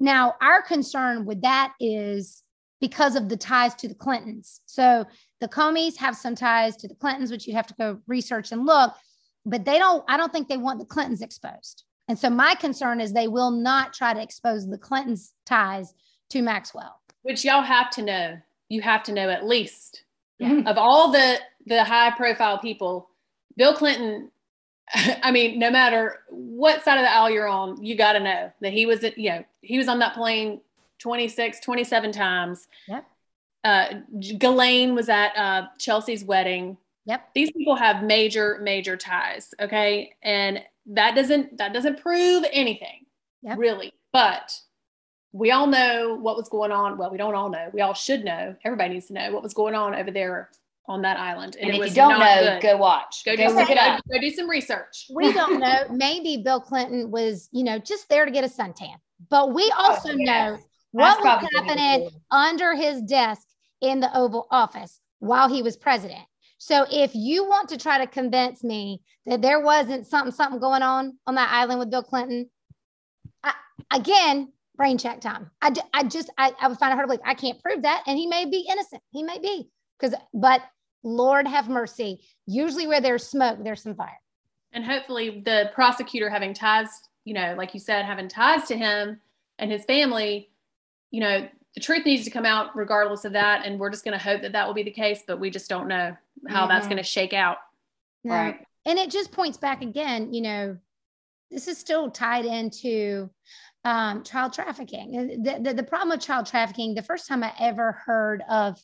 Now, 0.00 0.34
our 0.40 0.62
concern 0.62 1.24
with 1.24 1.42
that 1.42 1.72
is 1.80 2.42
because 2.80 3.16
of 3.16 3.28
the 3.28 3.36
ties 3.36 3.74
to 3.76 3.88
the 3.88 3.94
Clintons. 3.94 4.60
So 4.66 5.06
the 5.40 5.48
Comeys 5.48 5.96
have 5.96 6.16
some 6.16 6.34
ties 6.34 6.76
to 6.76 6.88
the 6.88 6.94
Clintons, 6.94 7.30
which 7.30 7.46
you'd 7.46 7.56
have 7.56 7.66
to 7.68 7.74
go 7.74 7.98
research 8.06 8.52
and 8.52 8.66
look, 8.66 8.92
but 9.46 9.64
they 9.64 9.78
don't, 9.78 10.04
I 10.08 10.16
don't 10.16 10.32
think 10.32 10.48
they 10.48 10.56
want 10.56 10.78
the 10.78 10.84
Clintons 10.84 11.22
exposed. 11.22 11.84
And 12.08 12.18
so 12.18 12.28
my 12.28 12.54
concern 12.54 13.00
is 13.00 13.12
they 13.12 13.28
will 13.28 13.50
not 13.50 13.94
try 13.94 14.12
to 14.12 14.22
expose 14.22 14.68
the 14.68 14.78
Clintons' 14.78 15.32
ties 15.46 15.94
to 16.30 16.42
Maxwell. 16.42 17.00
Which 17.22 17.44
y'all 17.44 17.62
have 17.62 17.90
to 17.90 18.02
know. 18.02 18.38
You 18.68 18.82
have 18.82 19.02
to 19.04 19.12
know 19.12 19.30
at 19.30 19.46
least 19.46 20.04
yeah. 20.38 20.62
of 20.66 20.76
all 20.76 21.12
the 21.12 21.38
the 21.66 21.84
high 21.84 22.10
profile 22.10 22.58
people, 22.58 23.08
Bill 23.56 23.74
Clinton. 23.74 24.30
I 25.22 25.30
mean, 25.30 25.58
no 25.58 25.70
matter 25.70 26.20
what 26.28 26.84
side 26.84 26.98
of 26.98 27.04
the 27.04 27.10
aisle 27.12 27.30
you're 27.30 27.48
on, 27.48 27.82
you 27.82 27.96
got 27.96 28.12
to 28.14 28.20
know 28.20 28.52
that 28.60 28.72
he 28.72 28.86
was, 28.86 29.02
you 29.16 29.30
know, 29.30 29.44
he 29.60 29.78
was 29.78 29.88
on 29.88 29.98
that 30.00 30.14
plane 30.14 30.60
26, 30.98 31.60
27 31.60 32.12
times. 32.12 32.68
Yep. 32.88 33.06
Uh, 33.62 33.86
Ghislaine 34.38 34.94
was 34.94 35.08
at 35.08 35.36
uh, 35.36 35.66
Chelsea's 35.78 36.24
wedding. 36.24 36.76
Yep. 37.06 37.30
These 37.34 37.52
people 37.52 37.76
have 37.76 38.02
major, 38.02 38.60
major 38.62 38.96
ties. 38.96 39.54
Okay. 39.60 40.14
And 40.22 40.60
that 40.86 41.14
doesn't, 41.14 41.58
that 41.58 41.72
doesn't 41.72 42.00
prove 42.00 42.44
anything 42.52 43.06
yep. 43.42 43.58
really, 43.58 43.92
but 44.12 44.52
we 45.32 45.50
all 45.50 45.66
know 45.66 46.16
what 46.20 46.36
was 46.36 46.48
going 46.48 46.72
on. 46.72 46.96
Well, 46.96 47.10
we 47.10 47.18
don't 47.18 47.34
all 47.34 47.48
know. 47.48 47.70
We 47.72 47.80
all 47.80 47.94
should 47.94 48.24
know. 48.24 48.54
Everybody 48.64 48.94
needs 48.94 49.06
to 49.06 49.14
know 49.14 49.32
what 49.32 49.42
was 49.42 49.54
going 49.54 49.74
on 49.74 49.94
over 49.94 50.10
there 50.10 50.50
on 50.86 51.02
that 51.02 51.18
island. 51.18 51.56
And, 51.60 51.70
and 51.70 51.82
if 51.82 51.90
you 51.90 51.94
don't 51.94 52.18
know, 52.18 52.58
good. 52.60 52.62
go 52.62 52.76
watch. 52.76 53.22
Go, 53.24 53.36
do 53.36 53.48
some, 53.48 53.66
go, 53.66 53.74
go 53.74 54.20
do 54.20 54.30
some 54.30 54.48
research. 54.48 55.06
We 55.10 55.32
don't 55.32 55.58
know. 55.60 55.84
Maybe 55.90 56.42
Bill 56.42 56.60
Clinton 56.60 57.10
was, 57.10 57.48
you 57.52 57.64
know, 57.64 57.78
just 57.78 58.08
there 58.08 58.24
to 58.24 58.30
get 58.30 58.44
a 58.44 58.48
suntan. 58.48 58.94
But 59.30 59.54
we 59.54 59.70
oh, 59.76 59.90
also 59.90 60.10
oh, 60.12 60.16
know 60.16 60.58
what 60.92 61.24
was 61.24 61.48
happening 61.54 62.10
under 62.30 62.74
his 62.74 63.02
desk 63.02 63.46
in 63.80 64.00
the 64.00 64.14
Oval 64.16 64.46
Office 64.50 65.00
while 65.18 65.48
he 65.48 65.62
was 65.62 65.76
president. 65.76 66.22
So 66.58 66.86
if 66.90 67.14
you 67.14 67.44
want 67.44 67.68
to 67.70 67.76
try 67.76 67.98
to 67.98 68.06
convince 68.06 68.62
me 68.62 69.02
that 69.26 69.42
there 69.42 69.60
wasn't 69.60 70.06
something 70.06 70.32
something 70.32 70.60
going 70.60 70.82
on 70.82 71.18
on 71.26 71.34
that 71.34 71.50
island 71.50 71.78
with 71.80 71.90
Bill 71.90 72.02
Clinton, 72.02 72.48
I, 73.42 73.54
again, 73.92 74.52
brain 74.76 74.98
check 74.98 75.20
time. 75.20 75.50
I, 75.60 75.74
I 75.92 76.04
just, 76.04 76.30
I, 76.38 76.52
I 76.60 76.68
would 76.68 76.78
find 76.78 76.92
it 76.92 76.96
hard 76.96 77.04
to 77.04 77.08
believe. 77.08 77.20
I 77.24 77.34
can't 77.34 77.60
prove 77.62 77.82
that. 77.82 78.04
And 78.06 78.18
he 78.18 78.26
may 78.26 78.44
be 78.44 78.66
innocent. 78.70 79.02
He 79.10 79.22
may 79.22 79.38
be. 79.38 79.68
Because, 80.04 80.20
but 80.32 80.62
Lord 81.02 81.46
have 81.46 81.68
mercy. 81.68 82.20
Usually 82.46 82.86
where 82.86 83.00
there's 83.00 83.26
smoke, 83.26 83.58
there's 83.62 83.82
some 83.82 83.94
fire. 83.94 84.20
And 84.72 84.84
hopefully 84.84 85.42
the 85.44 85.70
prosecutor 85.74 86.28
having 86.28 86.52
ties, 86.52 86.88
you 87.24 87.34
know, 87.34 87.54
like 87.56 87.74
you 87.74 87.80
said, 87.80 88.04
having 88.04 88.28
ties 88.28 88.66
to 88.68 88.76
him 88.76 89.20
and 89.58 89.70
his 89.70 89.84
family, 89.84 90.50
you 91.10 91.20
know, 91.20 91.48
the 91.74 91.80
truth 91.80 92.04
needs 92.04 92.24
to 92.24 92.30
come 92.30 92.44
out 92.44 92.76
regardless 92.76 93.24
of 93.24 93.32
that. 93.32 93.64
And 93.64 93.78
we're 93.78 93.90
just 93.90 94.04
going 94.04 94.18
to 94.18 94.22
hope 94.22 94.42
that 94.42 94.52
that 94.52 94.66
will 94.66 94.74
be 94.74 94.82
the 94.82 94.90
case, 94.90 95.22
but 95.26 95.40
we 95.40 95.50
just 95.50 95.68
don't 95.68 95.88
know 95.88 96.16
how 96.48 96.62
mm-hmm. 96.62 96.68
that's 96.68 96.86
going 96.86 96.98
to 96.98 97.02
shake 97.02 97.32
out. 97.32 97.58
Right. 98.24 98.58
And 98.84 98.98
it 98.98 99.10
just 99.10 99.32
points 99.32 99.58
back 99.58 99.82
again, 99.82 100.32
you 100.32 100.42
know, 100.42 100.76
this 101.50 101.68
is 101.68 101.78
still 101.78 102.10
tied 102.10 102.44
into 102.44 103.30
um, 103.84 104.22
child 104.24 104.52
trafficking. 104.52 105.42
The, 105.42 105.60
the, 105.60 105.74
the 105.74 105.82
problem 105.82 106.10
with 106.10 106.20
child 106.20 106.46
trafficking, 106.46 106.94
the 106.94 107.02
first 107.02 107.28
time 107.28 107.44
I 107.44 107.52
ever 107.60 107.92
heard 107.92 108.42
of 108.48 108.82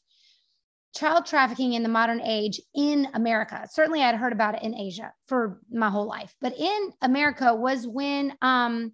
child 0.95 1.27
trafficking 1.27 1.75
in 1.75 1.83
the 1.83 1.89
modern 1.89 2.21
age 2.21 2.61
in 2.75 3.09
America, 3.15 3.67
certainly 3.71 4.03
I'd 4.03 4.17
heard 4.17 4.33
about 4.33 4.57
it 4.57 4.63
in 4.63 4.75
Asia 4.75 5.13
for 5.27 5.61
my 5.71 5.91
whole 5.91 6.07
life, 6.07 6.35
but 6.41 6.59
in 6.59 6.93
America 7.03 7.55
was 7.55 7.87
when 7.87 8.35
um, 8.43 8.93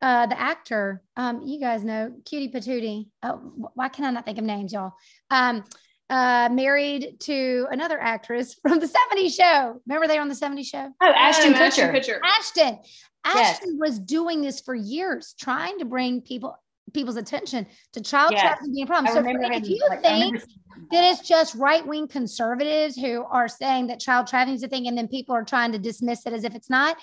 uh, 0.00 0.26
the 0.26 0.40
actor, 0.40 1.02
um, 1.16 1.42
you 1.44 1.60
guys 1.60 1.84
know, 1.84 2.12
Cutie 2.24 2.50
Patootie. 2.50 3.08
Oh, 3.22 3.70
why 3.74 3.88
can 3.88 4.04
I 4.04 4.10
not 4.10 4.24
think 4.24 4.38
of 4.38 4.44
names, 4.44 4.72
y'all? 4.72 4.92
Um, 5.30 5.64
uh, 6.10 6.48
married 6.50 7.18
to 7.20 7.66
another 7.70 8.00
actress 8.00 8.54
from 8.62 8.78
the 8.80 8.86
70s 8.86 9.36
show. 9.36 9.80
Remember 9.86 10.06
they 10.06 10.14
were 10.14 10.22
on 10.22 10.28
the 10.28 10.34
70s 10.34 10.66
show? 10.66 10.90
Oh, 11.00 11.12
Ashton 11.14 11.54
oh, 11.54 11.58
Kutcher. 11.58 11.92
Ashton. 11.92 12.20
Ashton. 12.24 12.78
Ashton 13.24 13.70
yes. 13.72 13.78
was 13.78 13.98
doing 13.98 14.40
this 14.40 14.60
for 14.60 14.74
years, 14.74 15.34
trying 15.38 15.78
to 15.80 15.84
bring 15.84 16.22
people 16.22 16.56
people's 16.92 17.16
attention 17.16 17.66
to 17.92 18.00
child 18.00 18.32
yes. 18.32 18.42
trafficking 18.42 18.74
being 18.74 18.84
a 18.84 18.86
problem. 18.86 19.10
I 19.10 19.14
so 19.14 19.52
if 19.52 19.68
you 19.68 19.86
like, 19.88 20.02
think 20.02 20.42
that 20.90 21.04
it's 21.04 21.26
just 21.26 21.54
right 21.54 21.86
wing 21.86 22.08
conservatives 22.08 22.96
who 22.96 23.24
are 23.24 23.48
saying 23.48 23.88
that 23.88 24.00
child 24.00 24.26
trafficking 24.26 24.54
is 24.54 24.62
a 24.62 24.68
thing, 24.68 24.86
and 24.86 24.96
then 24.96 25.08
people 25.08 25.34
are 25.34 25.44
trying 25.44 25.72
to 25.72 25.78
dismiss 25.78 26.26
it 26.26 26.32
as 26.32 26.44
if 26.44 26.54
it's 26.54 26.70
not, 26.70 26.96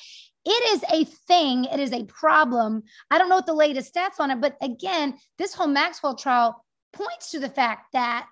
it 0.46 0.76
is 0.76 0.84
a 0.92 1.06
thing. 1.28 1.66
It 1.66 1.80
is 1.80 1.92
a 1.92 2.04
problem. 2.06 2.84
I 3.10 3.18
don't 3.18 3.30
know 3.30 3.36
what 3.36 3.48
the 3.48 3.54
latest 3.54 3.94
stats 3.94 4.20
on 4.20 4.32
it, 4.32 4.40
but 4.42 4.56
again, 4.62 5.18
this 5.38 5.54
whole 5.54 5.68
Maxwell 5.68 6.16
trial 6.16 6.64
points 6.94 7.32
to 7.32 7.40
the 7.40 7.50
fact 7.50 7.94
that 7.94 8.28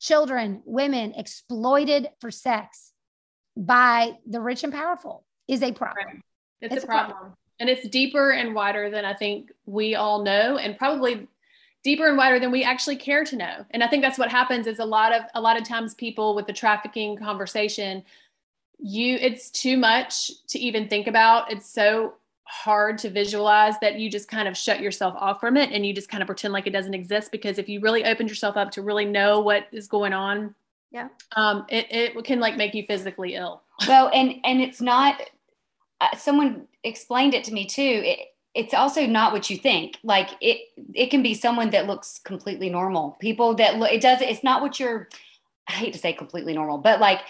children, 0.00 0.62
women 0.64 1.14
exploited 1.16 2.08
for 2.20 2.30
sex 2.30 2.92
by 3.56 4.12
the 4.26 4.40
rich 4.40 4.62
and 4.62 4.72
powerful 4.72 5.24
is 5.48 5.62
a 5.62 5.72
problem. 5.72 6.06
Right. 6.06 6.22
It's, 6.60 6.74
it's, 6.76 6.84
a, 6.84 6.86
problem. 6.86 7.10
problem. 7.10 7.34
And 7.58 7.68
it's 7.70 7.88
deeper 7.88 8.32
and 8.32 8.54
wider 8.54 8.90
than 8.90 9.04
I 9.04 9.14
think 9.14 9.50
we 9.64 9.94
all 9.94 10.22
know, 10.22 10.58
and 10.58 10.76
probably 10.76 11.26
deeper 11.82 12.08
and 12.08 12.16
wider 12.16 12.38
than 12.38 12.50
we 12.50 12.64
actually 12.64 12.96
care 12.96 13.24
to 13.24 13.36
know. 13.36 13.64
And 13.70 13.82
I 13.82 13.86
think 13.86 14.02
that's 14.02 14.18
what 14.18 14.30
happens 14.30 14.66
is 14.66 14.78
a 14.78 14.84
lot 14.84 15.12
of 15.12 15.22
a 15.34 15.40
lot 15.40 15.56
of 15.56 15.66
times 15.66 15.94
people 15.94 16.34
with 16.34 16.46
the 16.46 16.52
trafficking 16.52 17.16
conversation, 17.16 18.02
you 18.78 19.16
it's 19.20 19.50
too 19.50 19.76
much 19.76 20.30
to 20.48 20.58
even 20.58 20.88
think 20.88 21.06
about. 21.06 21.50
It's 21.50 21.70
so 21.70 22.14
hard 22.46 22.96
to 22.98 23.10
visualize 23.10 23.74
that 23.80 23.98
you 23.98 24.08
just 24.10 24.28
kind 24.28 24.46
of 24.46 24.56
shut 24.56 24.80
yourself 24.80 25.14
off 25.18 25.40
from 25.40 25.56
it 25.56 25.70
and 25.72 25.84
you 25.84 25.92
just 25.92 26.08
kind 26.08 26.22
of 26.22 26.26
pretend 26.26 26.52
like 26.52 26.66
it 26.66 26.72
doesn't 26.72 26.94
exist 26.94 27.32
because 27.32 27.58
if 27.58 27.68
you 27.68 27.80
really 27.80 28.04
opened 28.04 28.28
yourself 28.28 28.56
up 28.56 28.70
to 28.70 28.82
really 28.82 29.04
know 29.04 29.40
what 29.40 29.66
is 29.72 29.88
going 29.88 30.12
on 30.12 30.54
yeah 30.92 31.08
um 31.34 31.66
it, 31.68 31.86
it 31.90 32.24
can 32.24 32.38
like 32.38 32.56
make 32.56 32.72
you 32.72 32.84
physically 32.86 33.34
ill 33.34 33.62
well 33.88 34.12
and 34.14 34.36
and 34.44 34.60
it's 34.60 34.80
not 34.80 35.20
uh, 36.00 36.16
someone 36.16 36.66
explained 36.84 37.34
it 37.34 37.44
to 37.44 37.52
me 37.52 37.66
too 37.66 38.02
it, 38.04 38.18
it's 38.56 38.72
also 38.72 39.06
not 39.06 39.32
what 39.34 39.50
you 39.50 39.58
think. 39.58 39.98
Like 40.02 40.30
it 40.40 40.60
it 40.94 41.10
can 41.10 41.22
be 41.22 41.34
someone 41.34 41.70
that 41.70 41.86
looks 41.86 42.18
completely 42.18 42.70
normal. 42.70 43.16
People 43.20 43.54
that 43.56 43.76
look 43.76 43.92
it 43.92 44.00
does 44.00 44.20
it's 44.22 44.42
not 44.42 44.62
what 44.62 44.80
you're 44.80 45.08
i 45.68 45.72
hate 45.72 45.92
to 45.92 45.98
say 45.98 46.12
completely 46.12 46.54
normal 46.54 46.78
but 46.78 47.00
like 47.00 47.20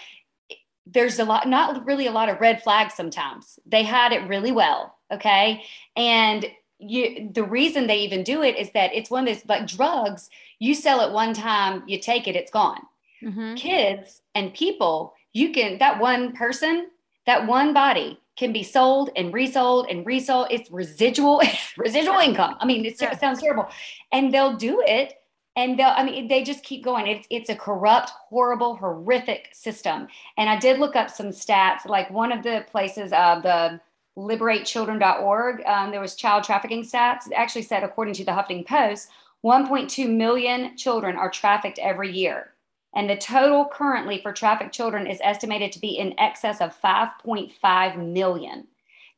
there's 0.85 1.17
a 1.17 1.25
lot 1.25 1.49
not 1.49 1.85
really 1.85 2.05
a 2.07 2.11
lot 2.11 2.29
of 2.29 2.39
red 2.39 2.63
flags 2.63 2.93
sometimes. 2.93 3.59
They 3.65 3.83
had 3.83 4.13
it 4.13 4.27
really 4.27 4.51
well 4.51 4.95
okay? 5.11 5.63
And 5.95 6.45
you 6.79 7.29
the 7.33 7.43
reason 7.43 7.87
they 7.87 7.99
even 7.99 8.23
do 8.23 8.41
it 8.43 8.55
is 8.55 8.71
that 8.71 8.93
it's 8.93 9.09
one 9.09 9.27
of 9.27 9.33
those 9.33 9.45
like 9.47 9.67
drugs 9.67 10.29
you 10.59 10.73
sell 10.73 11.01
it 11.01 11.11
one 11.11 11.33
time 11.33 11.83
you 11.87 11.99
take 11.99 12.27
it 12.27 12.35
it's 12.35 12.51
gone. 12.51 12.81
Mm-hmm. 13.23 13.55
kids 13.55 14.21
and 14.35 14.53
people 14.53 15.15
you 15.33 15.51
can 15.51 15.79
that 15.79 15.99
one 15.99 16.33
person 16.33 16.87
that 17.25 17.47
one 17.47 17.73
body 17.73 18.19
can 18.37 18.53
be 18.53 18.63
sold 18.63 19.09
and 19.15 19.33
resold 19.33 19.87
and 19.89 20.05
resold 20.05 20.47
it's 20.49 20.69
residual 20.71 21.41
residual 21.77 22.19
income 22.19 22.55
i 22.59 22.65
mean 22.65 22.83
yeah. 22.83 23.11
it 23.11 23.19
sounds 23.19 23.41
terrible 23.41 23.67
and 24.11 24.33
they'll 24.33 24.55
do 24.55 24.83
it 24.85 25.15
and 25.55 25.77
they'll 25.77 25.93
i 25.95 26.03
mean 26.03 26.27
they 26.27 26.43
just 26.43 26.63
keep 26.63 26.83
going 26.83 27.07
it's 27.07 27.27
it's 27.29 27.49
a 27.49 27.55
corrupt 27.55 28.11
horrible 28.29 28.75
horrific 28.75 29.49
system 29.53 30.07
and 30.37 30.49
i 30.49 30.57
did 30.57 30.79
look 30.79 30.95
up 30.95 31.09
some 31.09 31.27
stats 31.27 31.85
like 31.85 32.09
one 32.11 32.31
of 32.31 32.43
the 32.43 32.63
places 32.69 33.11
uh, 33.11 33.39
the 33.41 33.79
liberatechildren.org, 34.17 35.63
um, 35.65 35.91
there 35.91 36.01
was 36.01 36.15
child 36.15 36.43
trafficking 36.43 36.83
stats. 36.83 37.27
It 37.27 37.33
actually 37.33 37.61
said, 37.61 37.83
according 37.83 38.15
to 38.15 38.25
the 38.25 38.31
Huffington 38.31 38.65
Post, 38.65 39.09
1.2 39.45 40.09
million 40.09 40.75
children 40.75 41.15
are 41.15 41.29
trafficked 41.29 41.77
every 41.79 42.11
year. 42.11 42.53
And 42.95 43.09
the 43.09 43.17
total 43.17 43.65
currently 43.71 44.21
for 44.21 44.33
trafficked 44.33 44.73
children 44.73 45.07
is 45.07 45.19
estimated 45.23 45.71
to 45.73 45.79
be 45.79 45.97
in 45.97 46.19
excess 46.19 46.61
of 46.61 46.79
5.5 46.81 48.13
million. 48.13 48.67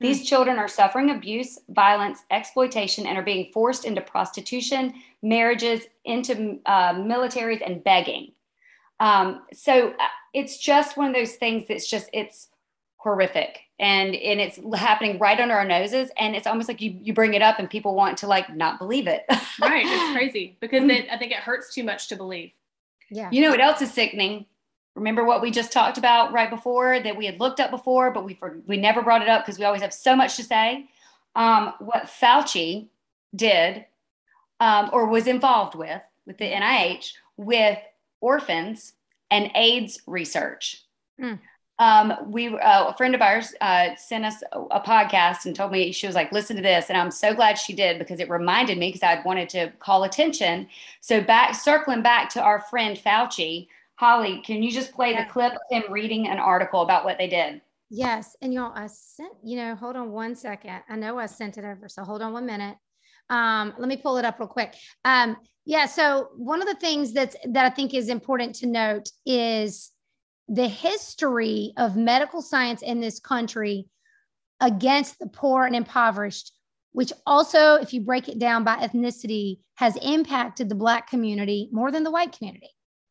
These 0.01 0.19
hmm. 0.19 0.25
children 0.25 0.57
are 0.57 0.67
suffering 0.67 1.11
abuse, 1.11 1.59
violence, 1.69 2.23
exploitation, 2.31 3.05
and 3.05 3.17
are 3.17 3.23
being 3.23 3.51
forced 3.53 3.85
into 3.85 4.01
prostitution, 4.01 4.93
marriages, 5.21 5.83
into 6.05 6.59
uh, 6.65 6.93
militaries, 6.93 7.61
and 7.65 7.83
begging. 7.83 8.31
Um, 8.99 9.43
so 9.53 9.89
uh, 9.89 10.07
it's 10.33 10.57
just 10.57 10.97
one 10.97 11.07
of 11.07 11.15
those 11.15 11.35
things 11.35 11.67
that's 11.67 11.89
just, 11.89 12.09
it's 12.13 12.49
horrific 12.97 13.61
and 13.79 14.13
and 14.13 14.41
it's 14.41 14.59
happening 14.77 15.17
right 15.19 15.39
under 15.39 15.55
our 15.55 15.63
noses 15.63 16.11
and 16.17 16.35
it's 16.35 16.45
almost 16.45 16.67
like 16.67 16.81
you 16.81 16.97
you 17.01 17.13
bring 17.13 17.33
it 17.33 17.41
up 17.41 17.57
and 17.57 17.69
people 17.69 17.95
want 17.95 18.17
to 18.17 18.27
like 18.27 18.53
not 18.53 18.77
believe 18.77 19.07
it 19.07 19.23
right 19.61 19.85
it's 19.85 20.13
crazy 20.13 20.57
because 20.59 20.83
it, 20.89 21.07
i 21.09 21.17
think 21.17 21.31
it 21.31 21.37
hurts 21.37 21.73
too 21.73 21.81
much 21.81 22.09
to 22.09 22.17
believe 22.17 22.51
yeah. 23.09 23.29
You 23.31 23.41
know 23.41 23.49
what 23.49 23.61
else 23.61 23.81
is 23.81 23.93
sickening? 23.93 24.45
Remember 24.95 25.23
what 25.23 25.41
we 25.41 25.51
just 25.51 25.71
talked 25.71 25.97
about 25.97 26.33
right 26.33 26.49
before 26.49 26.99
that 26.99 27.15
we 27.15 27.25
had 27.25 27.39
looked 27.39 27.59
up 27.59 27.71
before 27.71 28.11
but 28.11 28.25
we 28.25 28.37
we 28.65 28.77
never 28.77 29.01
brought 29.01 29.21
it 29.21 29.29
up 29.29 29.45
because 29.45 29.59
we 29.59 29.65
always 29.65 29.81
have 29.81 29.93
so 29.93 30.15
much 30.15 30.35
to 30.37 30.43
say? 30.43 30.89
Um, 31.35 31.73
what 31.79 32.05
fauci 32.05 32.87
did 33.35 33.85
um, 34.59 34.89
or 34.91 35.07
was 35.07 35.27
involved 35.27 35.75
with 35.75 36.01
with 36.25 36.37
the 36.37 36.45
nih 36.45 37.11
with 37.37 37.79
orphans 38.21 38.93
and 39.31 39.51
aids 39.55 40.01
research. 40.05 40.83
Mm. 41.21 41.39
Um, 41.79 42.13
we 42.27 42.49
uh, 42.49 42.89
a 42.89 42.93
friend 42.93 43.15
of 43.15 43.21
ours 43.21 43.53
uh, 43.61 43.95
sent 43.95 44.25
us 44.25 44.43
a, 44.51 44.59
a, 44.59 44.81
podcast 44.81 45.45
and 45.45 45.55
told 45.55 45.71
me 45.71 45.93
she 45.93 46.07
was 46.07 46.15
like, 46.15 46.31
listen 46.33 46.57
to 46.57 46.61
this, 46.61 46.89
and 46.89 46.97
I'm 46.97 47.09
so 47.09 47.33
glad 47.33 47.57
she 47.57 47.73
did 47.73 47.97
because 47.97 48.19
it 48.19 48.29
reminded 48.29 48.77
me 48.77 48.89
because 48.89 49.01
I'd 49.01 49.23
wanted 49.23 49.47
to 49.49 49.71
call 49.79 50.03
attention. 50.03 50.67
So 50.99 51.21
back 51.21 51.55
circling 51.55 52.01
back 52.01 52.29
to 52.31 52.41
our 52.41 52.59
friend 52.69 52.97
Fauci, 52.97 53.67
Holly, 53.95 54.41
can 54.45 54.61
you 54.61 54.71
just 54.71 54.91
play 54.91 55.11
yeah. 55.11 55.23
the 55.23 55.31
clip 55.31 55.53
of 55.53 55.59
him 55.71 55.83
reading 55.89 56.27
an 56.27 56.37
article 56.37 56.81
about 56.81 57.05
what 57.05 57.17
they 57.17 57.27
did? 57.27 57.61
Yes, 57.89 58.35
and 58.41 58.53
y'all, 58.53 58.73
I 58.75 58.87
sent 58.87 59.33
you 59.41 59.55
know, 59.55 59.73
hold 59.73 59.95
on 59.95 60.11
one 60.11 60.35
second. 60.35 60.81
I 60.89 60.97
know 60.97 61.17
I 61.17 61.27
sent 61.27 61.57
it 61.57 61.63
over, 61.63 61.87
so 61.87 62.03
hold 62.03 62.21
on 62.21 62.33
one 62.33 62.45
minute. 62.45 62.75
Um, 63.29 63.73
let 63.77 63.87
me 63.87 63.95
pull 63.95 64.17
it 64.17 64.25
up 64.25 64.37
real 64.37 64.49
quick. 64.49 64.75
Um, 65.05 65.37
yeah, 65.65 65.85
so 65.85 66.29
one 66.35 66.61
of 66.61 66.67
the 66.67 66.75
things 66.75 67.13
that's 67.13 67.37
that 67.47 67.65
I 67.65 67.69
think 67.69 67.93
is 67.93 68.09
important 68.09 68.55
to 68.55 68.67
note 68.67 69.09
is 69.25 69.91
the 70.49 70.67
history 70.67 71.73
of 71.77 71.95
medical 71.95 72.41
science 72.41 72.81
in 72.81 72.99
this 72.99 73.19
country 73.19 73.85
against 74.59 75.19
the 75.19 75.27
poor 75.27 75.65
and 75.65 75.75
impoverished, 75.75 76.53
which 76.91 77.13
also, 77.25 77.75
if 77.75 77.93
you 77.93 78.01
break 78.01 78.27
it 78.27 78.39
down 78.39 78.63
by 78.63 78.75
ethnicity, 78.77 79.59
has 79.75 79.95
impacted 79.97 80.67
the 80.67 80.75
Black 80.75 81.09
community 81.09 81.69
more 81.71 81.91
than 81.91 82.03
the 82.03 82.11
white 82.11 82.35
community. 82.35 82.69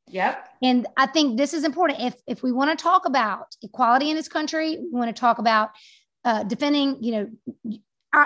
Yep. 0.09 0.49
And 0.63 0.87
I 0.97 1.07
think 1.07 1.37
this 1.37 1.55
is 1.55 1.65
important. 1.65 2.01
If 2.01 2.15
if 2.27 2.43
we 2.43 2.51
want 2.51 2.77
to 2.77 2.83
talk 2.83 3.07
about 3.07 3.55
equality 3.63 4.11
in 4.11 4.17
this 4.17 4.29
country, 4.29 4.79
we 4.79 4.99
want 4.99 5.15
to 5.15 5.19
talk 5.19 5.39
about 5.39 5.71
uh, 6.25 6.43
defending, 6.45 7.03
you 7.03 7.13
know, 7.13 7.79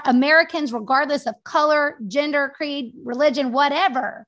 Americans, 0.06 0.72
regardless 0.72 1.26
of 1.26 1.34
color, 1.44 1.98
gender, 2.06 2.52
creed, 2.56 2.94
religion, 3.04 3.52
whatever. 3.52 4.26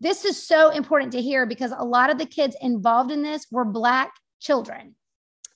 This 0.00 0.24
is 0.24 0.42
so 0.42 0.70
important 0.70 1.12
to 1.12 1.20
hear 1.20 1.44
because 1.44 1.72
a 1.76 1.84
lot 1.84 2.10
of 2.10 2.18
the 2.18 2.26
kids 2.26 2.56
involved 2.60 3.10
in 3.10 3.22
this 3.22 3.46
were 3.50 3.64
Black 3.64 4.12
children. 4.42 4.94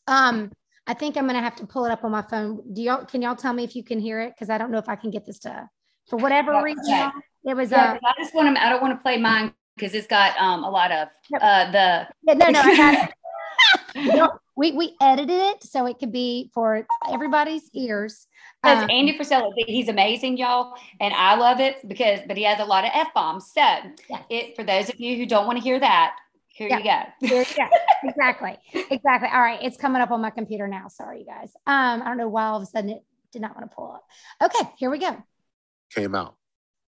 Um, 0.06 0.52
I 0.86 0.94
think 0.94 1.16
I'm 1.16 1.24
going 1.24 1.34
to 1.34 1.42
have 1.42 1.56
to 1.56 1.66
pull 1.66 1.84
it 1.84 1.90
up 1.90 2.04
on 2.04 2.12
my 2.12 2.22
phone. 2.22 2.62
Do 2.72 2.80
y'all 2.80 3.04
can 3.04 3.20
y'all 3.20 3.34
tell 3.34 3.52
me 3.52 3.64
if 3.64 3.74
you 3.74 3.82
can 3.82 3.98
hear 3.98 4.20
it? 4.20 4.34
Because 4.34 4.50
I 4.50 4.58
don't 4.58 4.70
know 4.70 4.78
if 4.78 4.88
I 4.88 4.96
can 4.96 5.10
get 5.10 5.26
this 5.26 5.40
to 5.40 5.68
for 6.08 6.16
whatever 6.16 6.52
That's 6.52 6.64
reason. 6.64 6.94
Okay. 6.94 7.10
It 7.46 7.56
was. 7.56 7.70
Yeah, 7.70 7.92
uh, 7.92 7.98
I 8.04 8.12
just 8.22 8.34
want 8.34 8.54
to. 8.56 8.62
I 8.62 8.68
don't 8.68 8.80
want 8.80 8.96
to 8.96 9.02
play 9.02 9.18
mine 9.18 9.52
because 9.76 9.94
it's 9.94 10.06
got 10.06 10.36
um 10.38 10.64
a 10.64 10.70
lot 10.70 10.92
of 10.92 11.08
uh 11.40 11.70
the. 11.70 12.08
Yeah, 12.22 12.34
no, 12.34 12.48
no, 12.48 12.60
I 12.60 12.76
got 12.76 13.08
it. 13.08 13.14
no, 14.14 14.30
we 14.56 14.72
we 14.72 14.94
edited 15.00 15.30
it 15.30 15.62
so 15.64 15.86
it 15.86 15.98
could 15.98 16.12
be 16.12 16.50
for 16.54 16.86
everybody's 17.10 17.68
ears. 17.74 18.26
Because 18.62 18.84
um, 18.84 18.90
Andy 18.90 19.16
Frisella, 19.16 19.52
he's 19.56 19.88
amazing, 19.88 20.38
y'all, 20.38 20.74
and 21.00 21.14
I 21.14 21.36
love 21.36 21.60
it 21.60 21.76
because, 21.86 22.20
but 22.26 22.36
he 22.36 22.42
has 22.44 22.58
a 22.58 22.64
lot 22.64 22.84
of 22.84 22.90
f 22.94 23.08
bombs. 23.14 23.52
So, 23.52 23.62
it 24.30 24.56
for 24.56 24.64
those 24.64 24.88
of 24.88 24.98
you 24.98 25.16
who 25.16 25.26
don't 25.26 25.46
want 25.46 25.58
to 25.58 25.62
hear 25.62 25.78
that, 25.78 26.16
here 26.56 26.68
yeah. 26.70 26.78
you 27.20 27.28
go. 27.28 27.34
Here, 27.34 27.44
yeah, 27.58 27.68
exactly. 28.04 28.56
Exactly. 28.90 29.28
All 29.30 29.40
right. 29.40 29.58
It's 29.62 29.76
coming 29.76 30.00
up 30.00 30.10
on 30.10 30.22
my 30.22 30.30
computer 30.30 30.66
now. 30.66 30.88
Sorry, 30.88 31.20
you 31.20 31.26
guys. 31.26 31.52
Um, 31.66 32.00
I 32.02 32.06
don't 32.06 32.16
know 32.16 32.28
why 32.28 32.46
all 32.46 32.56
of 32.56 32.62
a 32.62 32.66
sudden 32.66 32.90
it 32.90 33.04
did 33.30 33.42
not 33.42 33.54
want 33.54 33.70
to 33.70 33.74
pull 33.74 33.92
up. 33.92 34.04
Okay, 34.42 34.70
here 34.78 34.90
we 34.90 34.98
go. 34.98 35.22
Came 35.94 36.14
out. 36.14 36.36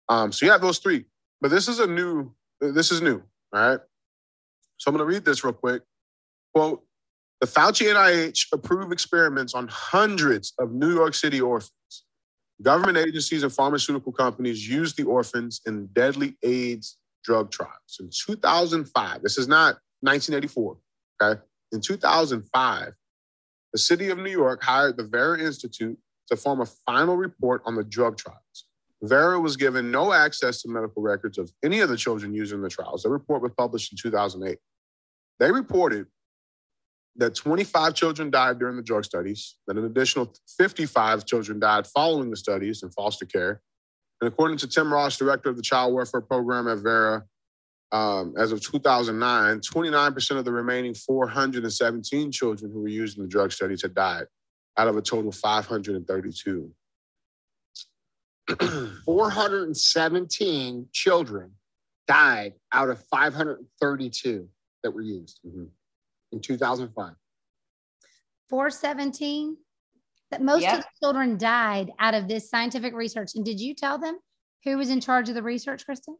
Um, 0.08 0.32
so 0.32 0.46
you 0.46 0.52
have 0.52 0.62
those 0.62 0.78
three, 0.78 1.04
but 1.42 1.50
this 1.50 1.68
is 1.68 1.78
a 1.78 1.86
new, 1.86 2.32
this 2.60 2.90
is 2.90 3.02
new. 3.02 3.22
All 3.52 3.60
right. 3.60 3.80
So 4.78 4.90
I'm 4.90 4.96
going 4.96 5.06
to 5.06 5.14
read 5.14 5.26
this 5.26 5.44
real 5.44 5.52
quick. 5.52 5.82
Quote, 6.54 6.82
the 7.40 7.46
Fauci 7.46 7.92
NIH 7.92 8.46
approved 8.52 8.92
experiments 8.92 9.54
on 9.54 9.68
hundreds 9.68 10.54
of 10.58 10.72
New 10.72 10.94
York 10.94 11.12
City 11.14 11.40
orphans. 11.40 12.04
Government 12.62 12.96
agencies 12.96 13.42
and 13.42 13.52
pharmaceutical 13.52 14.12
companies 14.12 14.66
use 14.66 14.94
the 14.94 15.04
orphans 15.04 15.60
in 15.66 15.86
deadly 15.88 16.36
AIDS 16.42 16.96
drug 17.24 17.50
trials. 17.50 17.98
In 18.00 18.10
2005, 18.10 19.22
this 19.22 19.38
is 19.38 19.48
not 19.48 19.78
1984, 20.00 20.76
okay? 21.22 21.40
In 21.72 21.80
2005, 21.80 22.92
the 23.72 23.78
city 23.78 24.08
of 24.08 24.18
New 24.18 24.30
York 24.30 24.62
hired 24.62 24.96
the 24.96 25.04
Vera 25.04 25.38
Institute 25.40 25.98
to 26.28 26.36
form 26.36 26.60
a 26.60 26.66
final 26.66 27.16
report 27.16 27.62
on 27.64 27.76
the 27.76 27.84
drug 27.84 28.16
trials. 28.16 28.66
Vera 29.02 29.40
was 29.40 29.56
given 29.56 29.90
no 29.90 30.12
access 30.12 30.60
to 30.62 30.68
medical 30.68 31.02
records 31.02 31.38
of 31.38 31.50
any 31.64 31.80
of 31.80 31.88
the 31.88 31.96
children 31.96 32.34
used 32.34 32.52
in 32.52 32.60
the 32.60 32.68
trials. 32.68 33.02
The 33.02 33.08
report 33.08 33.42
was 33.42 33.52
published 33.56 33.92
in 33.92 33.98
2008. 33.98 34.58
They 35.38 35.50
reported 35.50 36.06
that 37.16 37.34
25 37.34 37.94
children 37.94 38.30
died 38.30 38.58
during 38.58 38.76
the 38.76 38.82
drug 38.82 39.04
studies, 39.04 39.56
that 39.66 39.76
an 39.76 39.84
additional 39.84 40.32
55 40.58 41.24
children 41.24 41.58
died 41.58 41.86
following 41.86 42.30
the 42.30 42.36
studies 42.36 42.82
in 42.82 42.90
foster 42.90 43.24
care, 43.26 43.62
and 44.20 44.28
according 44.28 44.58
to 44.58 44.68
Tim 44.68 44.92
Ross, 44.92 45.16
director 45.16 45.48
of 45.48 45.56
the 45.56 45.62
Child 45.62 45.94
Welfare 45.94 46.20
Program 46.20 46.68
at 46.68 46.78
Vera, 46.78 47.24
um, 47.92 48.34
as 48.36 48.52
of 48.52 48.60
2009, 48.60 49.60
29% 49.60 50.36
of 50.36 50.44
the 50.44 50.52
remaining 50.52 50.94
417 50.94 52.30
children 52.30 52.70
who 52.70 52.82
were 52.82 52.88
used 52.88 53.16
in 53.16 53.24
the 53.24 53.28
drug 53.28 53.50
studies 53.50 53.82
had 53.82 53.94
died 53.94 54.26
out 54.76 54.88
of 54.88 54.96
a 54.96 55.02
total 55.02 55.30
of 55.30 55.34
532. 55.34 56.70
417 59.04 60.88
children 60.92 61.52
died 62.06 62.54
out 62.72 62.90
of 62.90 63.02
532 63.10 64.48
that 64.82 64.90
were 64.90 65.02
used 65.02 65.40
mm-hmm. 65.46 65.64
in 66.32 66.40
2005. 66.40 67.14
417? 68.48 69.56
That 70.30 70.42
most 70.42 70.62
yep. 70.62 70.78
of 70.78 70.80
the 70.80 70.88
children 71.00 71.36
died 71.36 71.92
out 71.98 72.14
of 72.14 72.28
this 72.28 72.48
scientific 72.48 72.94
research. 72.94 73.34
And 73.34 73.44
did 73.44 73.60
you 73.60 73.74
tell 73.74 73.98
them 73.98 74.18
who 74.64 74.76
was 74.76 74.90
in 74.90 75.00
charge 75.00 75.28
of 75.28 75.34
the 75.34 75.42
research, 75.42 75.84
Kristen? 75.84 76.16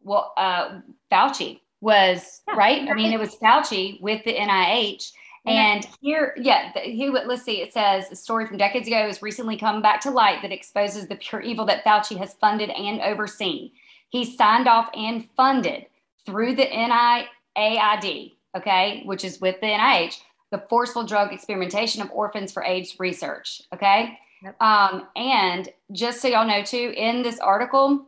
Well, 0.00 0.32
uh, 0.36 0.80
Fauci 1.10 1.60
was 1.80 2.42
yeah. 2.46 2.54
right. 2.54 2.88
I 2.88 2.94
mean, 2.94 3.12
it 3.12 3.18
was 3.18 3.36
Fauci 3.36 4.00
with 4.00 4.24
the 4.24 4.34
NIH. 4.34 5.12
And 5.46 5.86
here, 6.02 6.34
yeah, 6.38 6.72
here, 6.78 7.10
let's 7.10 7.42
see. 7.42 7.62
It 7.62 7.72
says 7.72 8.10
a 8.10 8.16
story 8.16 8.46
from 8.46 8.58
decades 8.58 8.86
ago 8.86 9.06
has 9.06 9.22
recently 9.22 9.56
come 9.56 9.80
back 9.80 10.00
to 10.02 10.10
light 10.10 10.42
that 10.42 10.52
exposes 10.52 11.08
the 11.08 11.16
pure 11.16 11.40
evil 11.40 11.64
that 11.66 11.84
Fauci 11.84 12.18
has 12.18 12.34
funded 12.34 12.68
and 12.68 13.00
overseen. 13.00 13.70
He 14.10 14.24
signed 14.36 14.68
off 14.68 14.90
and 14.94 15.26
funded 15.36 15.86
through 16.26 16.56
the 16.56 16.66
NIAID, 16.66 18.36
okay, 18.56 19.02
which 19.06 19.24
is 19.24 19.40
with 19.40 19.58
the 19.60 19.68
NIH, 19.68 20.18
the 20.50 20.64
forceful 20.68 21.04
drug 21.04 21.32
experimentation 21.32 22.02
of 22.02 22.10
orphans 22.10 22.52
for 22.52 22.64
AIDS 22.64 22.96
research. 22.98 23.62
Okay. 23.74 24.18
Yep. 24.42 24.60
Um, 24.62 25.06
and 25.16 25.68
just 25.92 26.20
so 26.20 26.28
y'all 26.28 26.46
know 26.46 26.62
too, 26.62 26.92
in 26.96 27.22
this 27.22 27.40
article, 27.40 28.06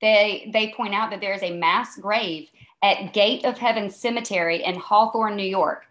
they 0.00 0.50
they 0.52 0.74
point 0.76 0.94
out 0.94 1.10
that 1.10 1.20
there 1.20 1.34
is 1.34 1.42
a 1.42 1.56
mass 1.56 1.96
grave 1.96 2.48
at 2.82 3.14
Gate 3.14 3.44
of 3.44 3.56
Heaven 3.56 3.88
Cemetery 3.88 4.62
in 4.62 4.74
Hawthorne, 4.74 5.36
New 5.36 5.42
York. 5.48 5.84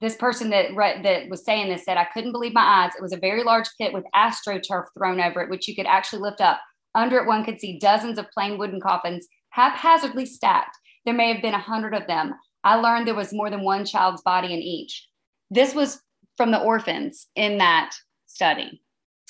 This 0.00 0.16
person 0.16 0.50
that 0.50 0.74
that 1.02 1.28
was 1.28 1.44
saying 1.44 1.68
this 1.68 1.84
said, 1.84 1.98
"I 1.98 2.06
couldn't 2.06 2.32
believe 2.32 2.54
my 2.54 2.62
eyes. 2.62 2.92
It 2.96 3.02
was 3.02 3.12
a 3.12 3.18
very 3.18 3.44
large 3.44 3.68
pit 3.78 3.92
with 3.92 4.04
astroturf 4.14 4.86
thrown 4.96 5.20
over 5.20 5.42
it, 5.42 5.50
which 5.50 5.68
you 5.68 5.76
could 5.76 5.86
actually 5.86 6.22
lift 6.22 6.40
up. 6.40 6.58
Under 6.94 7.18
it, 7.18 7.26
one 7.26 7.44
could 7.44 7.60
see 7.60 7.78
dozens 7.78 8.18
of 8.18 8.30
plain 8.32 8.58
wooden 8.58 8.80
coffins, 8.80 9.28
haphazardly 9.50 10.26
stacked. 10.26 10.76
There 11.04 11.14
may 11.14 11.32
have 11.32 11.42
been 11.42 11.54
a 11.54 11.58
hundred 11.58 11.94
of 11.94 12.06
them. 12.06 12.34
I 12.64 12.76
learned 12.76 13.06
there 13.06 13.14
was 13.14 13.32
more 13.32 13.50
than 13.50 13.62
one 13.62 13.84
child's 13.84 14.22
body 14.22 14.52
in 14.52 14.60
each. 14.60 15.06
This 15.50 15.74
was 15.74 16.00
from 16.36 16.50
the 16.50 16.60
orphans 16.60 17.26
in 17.34 17.58
that 17.58 17.92
study. 18.26 18.82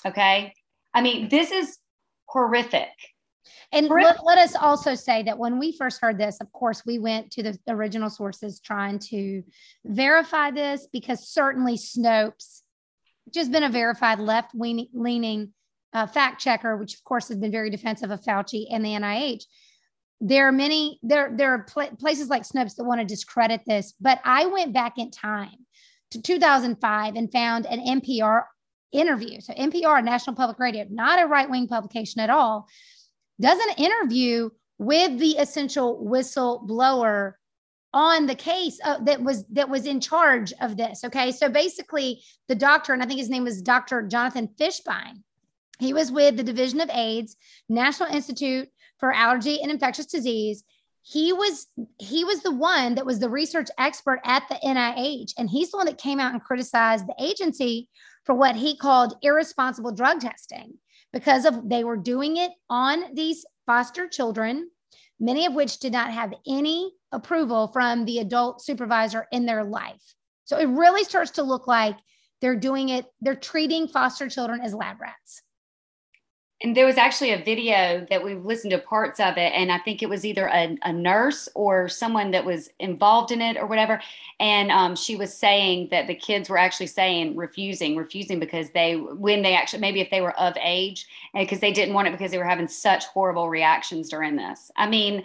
Okay. 0.06 0.52
I 0.94 1.00
mean, 1.00 1.28
this 1.28 1.50
is 1.50 1.78
horrific. 2.26 2.88
And 3.72 3.88
let, 3.88 4.24
let, 4.24 4.38
us 4.38 4.54
also 4.56 4.94
say 4.94 5.22
that 5.24 5.38
when 5.38 5.58
we 5.58 5.76
first 5.76 6.00
heard 6.00 6.18
this, 6.18 6.38
of 6.40 6.52
course, 6.52 6.84
we 6.84 6.98
went 6.98 7.30
to 7.32 7.42
the 7.42 7.58
original 7.68 8.10
sources 8.10 8.60
trying 8.60 8.98
to 9.10 9.42
verify 9.84 10.50
this 10.50 10.88
because 10.92 11.28
certainly 11.28 11.76
Snopes, 11.76 12.62
which 13.24 13.36
has 13.36 13.48
been 13.48 13.62
a 13.62 13.70
verified 13.70 14.18
left 14.18 14.52
leaning 14.54 15.52
uh, 15.92 16.06
fact 16.06 16.40
checker, 16.40 16.76
which 16.76 16.94
of 16.94 17.04
course 17.04 17.28
has 17.28 17.38
been 17.38 17.52
very 17.52 17.70
defensive 17.70 18.10
of 18.10 18.22
Fauci 18.22 18.66
and 18.70 18.84
the 18.84 18.90
NIH. 18.90 19.44
There 20.20 20.48
are 20.48 20.52
many, 20.52 20.98
there, 21.02 21.32
there 21.34 21.54
are 21.54 21.64
pl- 21.64 21.96
places 21.98 22.28
like 22.28 22.42
Snopes 22.42 22.76
that 22.76 22.84
want 22.84 23.00
to 23.00 23.06
discredit 23.06 23.62
this, 23.66 23.94
but 24.00 24.20
I 24.24 24.46
went 24.46 24.72
back 24.72 24.98
in 24.98 25.10
time 25.10 25.66
to 26.10 26.20
2005 26.20 27.14
and 27.16 27.32
found 27.32 27.66
an 27.66 28.00
NPR 28.00 28.44
interview. 28.92 29.40
So, 29.40 29.52
NPR, 29.54 30.02
National 30.04 30.36
Public 30.36 30.58
Radio, 30.58 30.86
not 30.90 31.22
a 31.22 31.26
right 31.26 31.48
wing 31.48 31.68
publication 31.68 32.20
at 32.20 32.30
all, 32.30 32.66
does 33.40 33.58
an 33.58 33.84
interview 33.84 34.50
with 34.78 35.18
the 35.18 35.32
essential 35.32 36.02
whistleblower 36.04 37.34
on 37.92 38.26
the 38.26 38.34
case 38.34 38.78
uh, 38.84 38.98
that 39.00 39.22
was 39.22 39.44
that 39.46 39.68
was 39.68 39.84
in 39.84 40.00
charge 40.00 40.52
of 40.60 40.76
this 40.76 41.02
okay 41.04 41.32
so 41.32 41.48
basically 41.48 42.22
the 42.48 42.54
doctor 42.54 42.92
and 42.92 43.02
i 43.02 43.06
think 43.06 43.18
his 43.18 43.28
name 43.28 43.42
was 43.42 43.60
dr 43.62 44.06
jonathan 44.06 44.48
fishbein 44.60 45.22
he 45.80 45.92
was 45.92 46.12
with 46.12 46.36
the 46.36 46.42
division 46.44 46.80
of 46.80 46.88
aids 46.90 47.36
national 47.68 48.08
institute 48.08 48.68
for 48.98 49.12
allergy 49.12 49.60
and 49.60 49.72
infectious 49.72 50.06
disease 50.06 50.62
he 51.02 51.32
was 51.32 51.66
he 51.98 52.24
was 52.24 52.42
the 52.42 52.50
one 52.50 52.94
that 52.94 53.06
was 53.06 53.18
the 53.18 53.30
research 53.30 53.68
expert 53.78 54.20
at 54.24 54.42
the 54.48 54.56
NIH 54.56 55.32
and 55.38 55.48
he's 55.48 55.70
the 55.70 55.76
one 55.76 55.86
that 55.86 55.98
came 55.98 56.20
out 56.20 56.32
and 56.32 56.42
criticized 56.42 57.06
the 57.06 57.14
agency 57.22 57.88
for 58.24 58.34
what 58.34 58.56
he 58.56 58.76
called 58.76 59.16
irresponsible 59.22 59.92
drug 59.92 60.20
testing 60.20 60.74
because 61.12 61.44
of 61.44 61.68
they 61.68 61.84
were 61.84 61.96
doing 61.96 62.36
it 62.36 62.52
on 62.68 63.14
these 63.14 63.44
foster 63.66 64.06
children 64.06 64.68
many 65.18 65.46
of 65.46 65.54
which 65.54 65.78
did 65.78 65.92
not 65.92 66.12
have 66.12 66.34
any 66.46 66.92
approval 67.12 67.68
from 67.68 68.04
the 68.04 68.18
adult 68.18 68.62
supervisor 68.62 69.26
in 69.32 69.46
their 69.46 69.64
life 69.64 70.14
So 70.44 70.58
it 70.58 70.66
really 70.66 71.04
starts 71.04 71.32
to 71.32 71.42
look 71.42 71.66
like 71.66 71.96
they're 72.40 72.56
doing 72.56 72.88
it, 72.88 73.06
they're 73.20 73.34
treating 73.34 73.86
foster 73.86 74.28
children 74.28 74.60
as 74.62 74.74
lab 74.74 75.00
rats. 75.00 75.42
And 76.62 76.76
there 76.76 76.84
was 76.84 76.98
actually 76.98 77.32
a 77.32 77.42
video 77.42 78.06
that 78.10 78.22
we've 78.22 78.44
listened 78.44 78.72
to 78.72 78.78
parts 78.78 79.18
of 79.18 79.38
it, 79.38 79.52
and 79.54 79.72
I 79.72 79.78
think 79.78 80.02
it 80.02 80.10
was 80.10 80.26
either 80.26 80.46
a, 80.46 80.76
a 80.82 80.92
nurse 80.92 81.48
or 81.54 81.88
someone 81.88 82.32
that 82.32 82.44
was 82.44 82.68
involved 82.78 83.32
in 83.32 83.40
it 83.40 83.56
or 83.56 83.66
whatever. 83.66 83.98
And 84.38 84.70
um, 84.70 84.94
she 84.94 85.16
was 85.16 85.32
saying 85.32 85.88
that 85.90 86.06
the 86.06 86.14
kids 86.14 86.50
were 86.50 86.58
actually 86.58 86.88
saying 86.88 87.34
refusing, 87.36 87.96
refusing 87.96 88.38
because 88.38 88.70
they, 88.70 88.96
when 88.96 89.40
they 89.40 89.54
actually, 89.54 89.80
maybe 89.80 90.02
if 90.02 90.10
they 90.10 90.20
were 90.20 90.38
of 90.38 90.54
age, 90.60 91.06
and 91.32 91.46
because 91.46 91.60
they 91.60 91.72
didn't 91.72 91.94
want 91.94 92.08
it 92.08 92.10
because 92.10 92.30
they 92.30 92.38
were 92.38 92.44
having 92.44 92.68
such 92.68 93.06
horrible 93.06 93.48
reactions 93.48 94.10
during 94.10 94.36
this. 94.36 94.70
I 94.76 94.86
mean, 94.86 95.24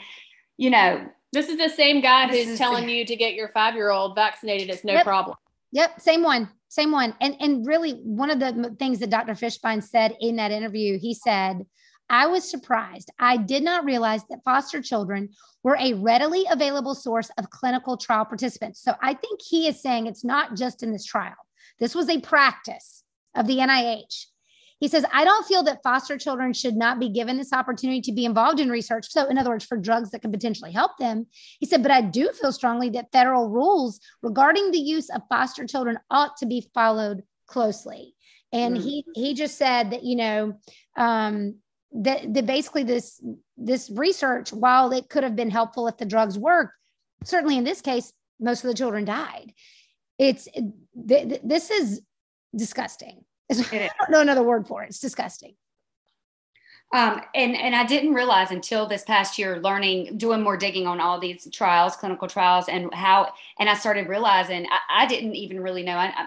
you 0.56 0.70
know, 0.70 1.06
this 1.34 1.50
is 1.50 1.58
the 1.58 1.70
same 1.70 2.00
guy 2.00 2.30
who's 2.30 2.58
telling 2.58 2.88
you 2.88 3.06
to 3.06 3.16
get 3.18 3.34
your 3.34 3.50
five 3.50 3.76
year 3.76 3.90
old 3.90 4.16
vaccinated. 4.16 4.70
It's 4.70 4.86
no 4.86 4.94
yep. 4.94 5.04
problem. 5.04 5.36
Yep, 5.74 6.00
same 6.00 6.24
one, 6.24 6.50
same 6.76 6.92
one. 6.92 7.16
And 7.22 7.36
and 7.40 7.66
really, 7.66 7.94
one 7.94 8.30
of 8.30 8.40
the 8.40 8.76
things 8.78 9.00
that 9.00 9.10
Dr. 9.10 9.34
Fishbein 9.34 9.82
said 9.82 10.16
in 10.20 10.36
that 10.36 10.52
interview, 10.52 11.00
he 11.00 11.14
said, 11.14 11.66
"I 12.10 12.28
was 12.28 12.50
surprised. 12.50 13.10
I 13.18 13.38
did 13.38 13.64
not 13.64 13.86
realize 13.86 14.24
that 14.30 14.44
foster 14.44 14.82
children 14.82 15.30
were 15.64 15.78
a 15.80 15.94
readily 15.94 16.46
available 16.52 16.94
source 16.94 17.32
of 17.38 17.50
clinical 17.50 17.96
trial 17.98 18.26
participants." 18.26 18.82
So 18.82 18.94
I 19.02 19.14
think 19.14 19.42
he 19.42 19.68
is 19.68 19.82
saying 19.82 20.08
it's 20.08 20.26
not 20.26 20.56
just 20.56 20.84
in 20.84 20.92
this 20.92 21.06
trial. 21.06 21.36
This 21.80 21.96
was 21.96 22.10
a 22.10 22.20
practice 22.20 23.04
of 23.34 23.48
the 23.48 23.60
NIH 23.60 24.28
he 24.80 24.88
says, 24.88 25.06
I 25.14 25.24
don't 25.24 25.46
feel 25.46 25.64
that 25.64 25.84
foster 25.84 26.18
children 26.18 26.52
should 26.54 26.76
not 26.76 27.00
be 27.00 27.10
given 27.10 27.38
this 27.38 27.54
opportunity 27.54 28.02
to 28.02 28.12
be 28.12 28.26
involved 28.26 28.60
in 28.60 28.70
research. 28.70 29.10
So, 29.10 29.28
in 29.28 29.38
other 29.38 29.50
words, 29.50 29.66
for 29.66 29.78
drugs 29.78 30.12
that 30.12 30.22
could 30.22 30.34
potentially 30.34 30.72
help 30.72 30.98
them. 30.98 31.28
He 31.60 31.66
said, 31.66 31.82
but 31.82 31.92
I 31.92 32.02
do 32.02 32.30
feel 32.34 32.52
strongly 32.52 32.90
that 32.92 33.12
federal 33.12 33.50
rules 33.50 34.00
regarding 34.22 34.72
the 34.72 34.80
use 34.80 35.10
of 35.10 35.22
foster 35.30 35.66
children 35.66 35.98
ought 36.10 36.36
to 36.38 36.46
be 36.46 36.70
followed 36.74 37.24
closely. 37.48 38.14
And 38.52 38.78
mm. 38.78 38.84
he 38.84 39.06
he 39.16 39.34
just 39.34 39.58
said 39.58 39.92
that, 39.92 40.04
you 40.04 40.18
know, 40.18 40.60
um, 40.98 41.56
that, 41.94 42.34
that 42.34 42.46
basically 42.46 42.84
this 42.84 43.24
this 43.58 43.90
research, 43.90 44.52
while 44.52 44.92
it 44.92 45.10
could 45.10 45.24
have 45.24 45.36
been 45.36 45.50
helpful 45.50 45.88
if 45.88 45.98
the 45.98 46.06
drugs 46.06 46.38
worked, 46.38 46.74
certainly 47.24 47.58
in 47.58 47.64
this 47.64 47.82
case, 47.82 48.12
most 48.40 48.64
of 48.64 48.68
the 48.68 48.76
children 48.78 49.06
died. 49.06 49.54
It's 50.20 50.46
th- 50.46 51.30
th- 51.30 51.42
this 51.44 51.72
is 51.72 52.02
disgusting. 52.56 53.24
I 53.50 53.90
don't 54.00 54.12
know 54.12 54.22
another 54.22 54.44
word 54.44 54.68
for 54.68 54.84
it. 54.84 54.90
It's 54.90 55.00
disgusting. 55.00 55.56
Um, 56.94 57.22
and 57.34 57.58
and 57.58 57.76
I 57.76 57.84
didn't 57.84 58.14
realize 58.14 58.52
until 58.52 58.88
this 58.88 59.04
past 59.04 59.38
year, 59.38 59.60
learning, 59.60 60.18
doing 60.18 60.42
more 60.42 60.56
digging 60.56 60.88
on 60.88 61.00
all 61.02 61.20
these 61.20 61.48
trials, 61.52 61.96
clinical 61.96 62.28
trials, 62.28 62.70
and 62.70 62.94
how, 62.94 63.34
and 63.60 63.70
I 63.70 63.74
started 63.74 64.08
realizing 64.08 64.66
I, 64.68 65.04
I 65.04 65.06
didn't 65.06 65.36
even 65.36 65.60
really 65.62 65.84
know 65.84 65.98
I, 65.98 66.06
I, 66.06 66.26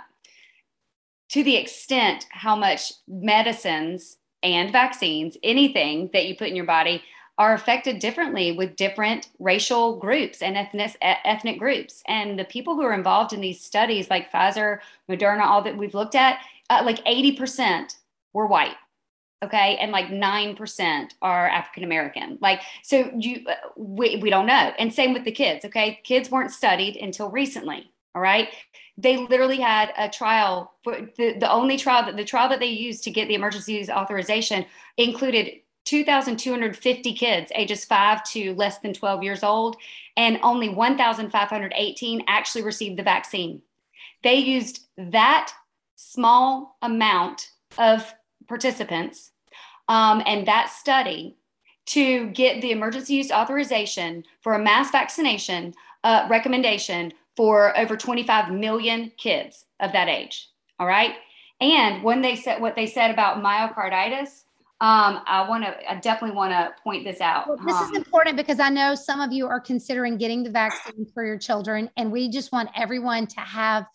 to 1.31 1.45
the 1.45 1.57
extent 1.57 2.27
how 2.31 2.57
much 2.57 2.93
medicines 3.07 4.19
and 4.43 4.71
vaccines, 4.71 5.37
anything 5.43 6.11
that 6.13 6.27
you 6.27 6.37
put 6.37 6.49
in 6.49 6.57
your 6.57 6.67
body, 6.67 7.03
are 7.39 7.55
affected 7.55 8.01
differently 8.01 8.51
with 8.53 8.75
different 8.75 9.29
racial 9.39 9.97
groups 9.97 10.43
and 10.43 10.57
ethnic 10.57 10.97
ethnic 11.01 11.59
groups. 11.59 12.03
And 12.09 12.37
the 12.39 12.45
people 12.45 12.75
who 12.75 12.83
are 12.83 12.93
involved 12.93 13.33
in 13.33 13.41
these 13.41 13.61
studies, 13.61 14.11
like 14.11 14.33
Pfizer, 14.33 14.81
Moderna, 15.09 15.43
all 15.43 15.63
that 15.63 15.77
we've 15.79 15.95
looked 15.95 16.17
at, 16.17 16.41
uh, 16.71 16.83
like 16.85 17.05
80% 17.05 17.97
were 18.33 18.47
white 18.47 18.77
okay? 19.45 19.77
And 19.77 19.93
like 19.93 20.09
9% 20.09 21.11
are 21.23 21.49
african 21.49 21.85
american. 21.85 22.39
Like 22.41 22.61
so 22.83 23.11
you 23.17 23.45
uh, 23.49 23.55
we, 23.77 24.17
we 24.17 24.31
don't 24.31 24.47
know. 24.47 24.73
And 24.79 24.93
same 24.93 25.13
with 25.13 25.25
the 25.25 25.33
kids 25.33 25.65
okay? 25.65 26.01
Kids 26.03 26.31
weren't 26.31 26.51
studied 26.51 26.97
until 26.97 27.31
recently 27.31 27.93
all 28.19 28.23
right? 28.23 28.49
They 28.97 29.17
literally 29.17 29.61
had 29.61 29.93
a 29.97 30.09
trial 30.09 30.73
for 30.83 31.09
the, 31.17 31.35
the 31.39 31.51
only 31.51 31.77
trial 31.77 32.05
that 32.07 32.17
the 32.17 32.25
trial 32.25 32.49
that 32.49 32.59
they 32.59 32.67
used 32.67 33.05
to 33.05 33.13
get 33.13 33.29
the 33.29 33.35
emergency 33.35 33.75
use 33.75 33.89
authorization 33.89 34.67
included 34.97 35.61
2,250 35.85 37.15
kids 37.15 37.53
ages 37.55 37.85
5 37.85 38.25
to 38.25 38.55
less 38.55 38.79
than 38.79 38.93
12 38.93 39.23
years 39.23 39.43
old, 39.45 39.77
and 40.17 40.41
only 40.43 40.69
1,518 40.69 42.25
actually 42.27 42.63
received 42.63 42.99
the 42.99 43.05
vaccine. 43.05 43.63
They 44.25 44.35
used 44.35 44.87
that 44.97 45.53
small 46.01 46.77
amount 46.81 47.51
of 47.77 48.15
participants 48.47 49.33
um, 49.89 50.23
and 50.27 50.47
that 50.47 50.71
study 50.71 51.37
to 51.87 52.29
get 52.29 52.63
the 52.63 52.71
emergency 52.71 53.15
use 53.15 53.33
authorization 53.33 54.23
for 54.41 54.55
a 54.55 54.63
mass 54.63 54.93
vaccination 54.93 55.75
uh, 56.05 56.25
recommendation 56.31 57.13
for 57.37 57.77
over 57.77 57.97
25 57.97 58.53
million 58.53 59.11
kids 59.17 59.65
of 59.81 59.91
that 59.93 60.09
age. 60.09 60.49
All 60.79 60.87
right. 60.87 61.17
And 61.61 62.05
when 62.05 62.21
they 62.21 62.37
said 62.37 62.61
what 62.61 62.77
they 62.77 62.87
said 62.87 63.11
about 63.11 63.43
myocarditis, 63.43 64.45
um, 64.81 65.23
I 65.27 65.45
want 65.49 65.65
to, 65.65 65.91
I 65.91 65.97
definitely 65.97 66.37
want 66.37 66.53
to 66.53 66.71
point 66.85 67.05
this 67.05 67.21
out. 67.21 67.49
Well, 67.49 67.59
this 67.67 67.75
um, 67.75 67.91
is 67.91 67.97
important 67.97 68.37
because 68.37 68.61
I 68.61 68.69
know 68.69 68.95
some 68.95 69.21
of 69.21 69.33
you 69.33 69.49
are 69.49 69.59
considering 69.59 70.17
getting 70.17 70.45
the 70.45 70.51
vaccine 70.51 71.05
for 71.13 71.27
your 71.27 71.39
children, 71.39 71.91
and 71.97 72.13
we 72.13 72.31
just 72.31 72.53
want 72.53 72.69
everyone 72.77 73.27
to 73.27 73.41
have 73.41 73.87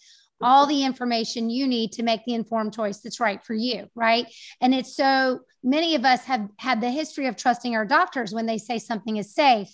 all 0.44 0.68
the 0.68 0.84
information 0.84 1.50
you 1.50 1.66
need 1.68 1.92
to 1.94 2.04
make 2.04 2.24
the 2.26 2.34
informed 2.34 2.74
choice 2.74 3.00
that's 3.00 3.20
right 3.20 3.44
for 3.44 3.54
you, 3.54 3.88
right? 3.96 4.28
And 4.62 4.74
it's 4.74 4.96
so 4.96 5.40
many 5.64 5.96
of 5.96 6.06
us 6.06 6.24
have 6.26 6.50
had 6.58 6.82
the 6.82 6.92
history 6.92 7.28
of 7.28 7.36
trusting 7.36 7.76
our 7.76 7.86
doctors 7.86 8.34
when 8.34 8.46
they 8.46 8.58
say 8.58 8.78
something 8.80 9.18
is 9.18 9.34
safe. 9.34 9.70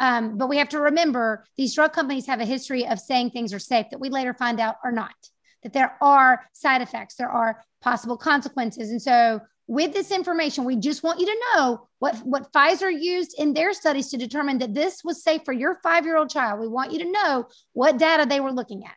Um, 0.00 0.38
but 0.38 0.48
we 0.48 0.56
have 0.56 0.70
to 0.70 0.80
remember 0.80 1.44
these 1.58 1.74
drug 1.74 1.92
companies 1.92 2.26
have 2.26 2.40
a 2.40 2.46
history 2.46 2.86
of 2.86 2.98
saying 2.98 3.30
things 3.30 3.52
are 3.52 3.58
safe 3.58 3.86
that 3.90 4.00
we 4.00 4.08
later 4.08 4.32
find 4.32 4.58
out 4.58 4.76
are 4.82 4.92
not, 4.92 5.14
that 5.62 5.74
there 5.74 5.96
are 6.00 6.46
side 6.54 6.80
effects, 6.80 7.16
there 7.16 7.28
are 7.30 7.62
possible 7.82 8.16
consequences. 8.16 8.90
And 8.90 9.00
so, 9.00 9.40
with 9.66 9.92
this 9.92 10.10
information, 10.10 10.64
we 10.64 10.74
just 10.74 11.04
want 11.04 11.20
you 11.20 11.26
to 11.26 11.40
know 11.54 11.86
what, 12.00 12.16
what 12.24 12.52
Pfizer 12.52 12.90
used 12.90 13.36
in 13.38 13.54
their 13.54 13.72
studies 13.72 14.08
to 14.08 14.16
determine 14.16 14.58
that 14.58 14.74
this 14.74 15.04
was 15.04 15.22
safe 15.22 15.42
for 15.44 15.52
your 15.52 15.78
five 15.80 16.04
year 16.04 16.16
old 16.16 16.28
child. 16.28 16.58
We 16.58 16.66
want 16.66 16.90
you 16.92 16.98
to 16.98 17.12
know 17.12 17.46
what 17.72 17.96
data 17.96 18.26
they 18.28 18.40
were 18.40 18.50
looking 18.50 18.84
at. 18.84 18.96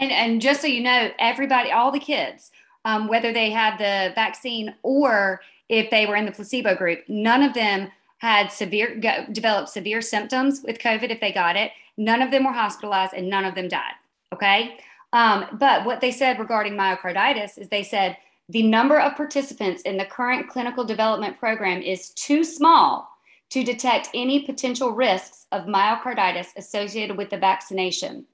And, 0.00 0.10
and 0.10 0.40
just 0.40 0.62
so 0.62 0.66
you 0.66 0.82
know, 0.82 1.10
everybody, 1.18 1.70
all 1.70 1.92
the 1.92 2.00
kids, 2.00 2.50
um, 2.84 3.06
whether 3.06 3.32
they 3.32 3.50
had 3.50 3.78
the 3.78 4.14
vaccine 4.14 4.74
or 4.82 5.40
if 5.68 5.90
they 5.90 6.06
were 6.06 6.16
in 6.16 6.24
the 6.26 6.32
placebo 6.32 6.74
group, 6.74 7.00
none 7.08 7.42
of 7.42 7.54
them 7.54 7.92
had 8.18 8.50
severe 8.50 9.00
developed 9.32 9.68
severe 9.68 10.02
symptoms 10.02 10.62
with 10.64 10.78
COVID 10.78 11.10
if 11.10 11.20
they 11.20 11.32
got 11.32 11.56
it. 11.56 11.72
None 11.96 12.22
of 12.22 12.30
them 12.30 12.44
were 12.44 12.52
hospitalized, 12.52 13.14
and 13.14 13.28
none 13.28 13.44
of 13.44 13.54
them 13.54 13.68
died. 13.68 13.92
Okay, 14.32 14.78
um, 15.12 15.46
but 15.52 15.84
what 15.84 16.00
they 16.00 16.10
said 16.10 16.38
regarding 16.38 16.74
myocarditis 16.74 17.58
is 17.58 17.68
they 17.68 17.82
said 17.82 18.16
the 18.48 18.62
number 18.62 18.98
of 18.98 19.16
participants 19.16 19.82
in 19.82 19.96
the 19.96 20.04
current 20.04 20.48
clinical 20.48 20.84
development 20.84 21.38
program 21.38 21.82
is 21.82 22.10
too 22.10 22.44
small 22.44 23.08
to 23.50 23.64
detect 23.64 24.08
any 24.14 24.44
potential 24.44 24.92
risks 24.92 25.46
of 25.52 25.64
myocarditis 25.64 26.48
associated 26.56 27.16
with 27.16 27.30
the 27.30 27.36
vaccination. 27.36 28.24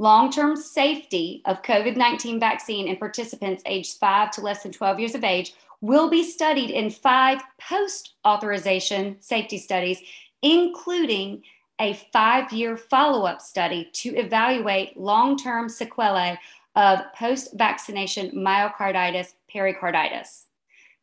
Long 0.00 0.32
term 0.32 0.56
safety 0.56 1.42
of 1.44 1.60
COVID 1.60 1.94
19 1.94 2.40
vaccine 2.40 2.88
in 2.88 2.96
participants 2.96 3.62
aged 3.66 3.98
5 3.98 4.30
to 4.30 4.40
less 4.40 4.62
than 4.62 4.72
12 4.72 4.98
years 4.98 5.14
of 5.14 5.22
age 5.22 5.52
will 5.82 6.08
be 6.08 6.24
studied 6.24 6.70
in 6.70 6.88
five 6.88 7.42
post 7.60 8.14
authorization 8.26 9.18
safety 9.20 9.58
studies, 9.58 10.00
including 10.40 11.42
a 11.78 11.92
five 12.14 12.50
year 12.50 12.78
follow 12.78 13.26
up 13.26 13.42
study 13.42 13.90
to 13.92 14.16
evaluate 14.16 14.98
long 14.98 15.36
term 15.36 15.68
sequelae 15.68 16.38
of 16.76 17.00
post 17.14 17.50
vaccination 17.58 18.30
myocarditis 18.30 19.34
pericarditis. 19.52 20.46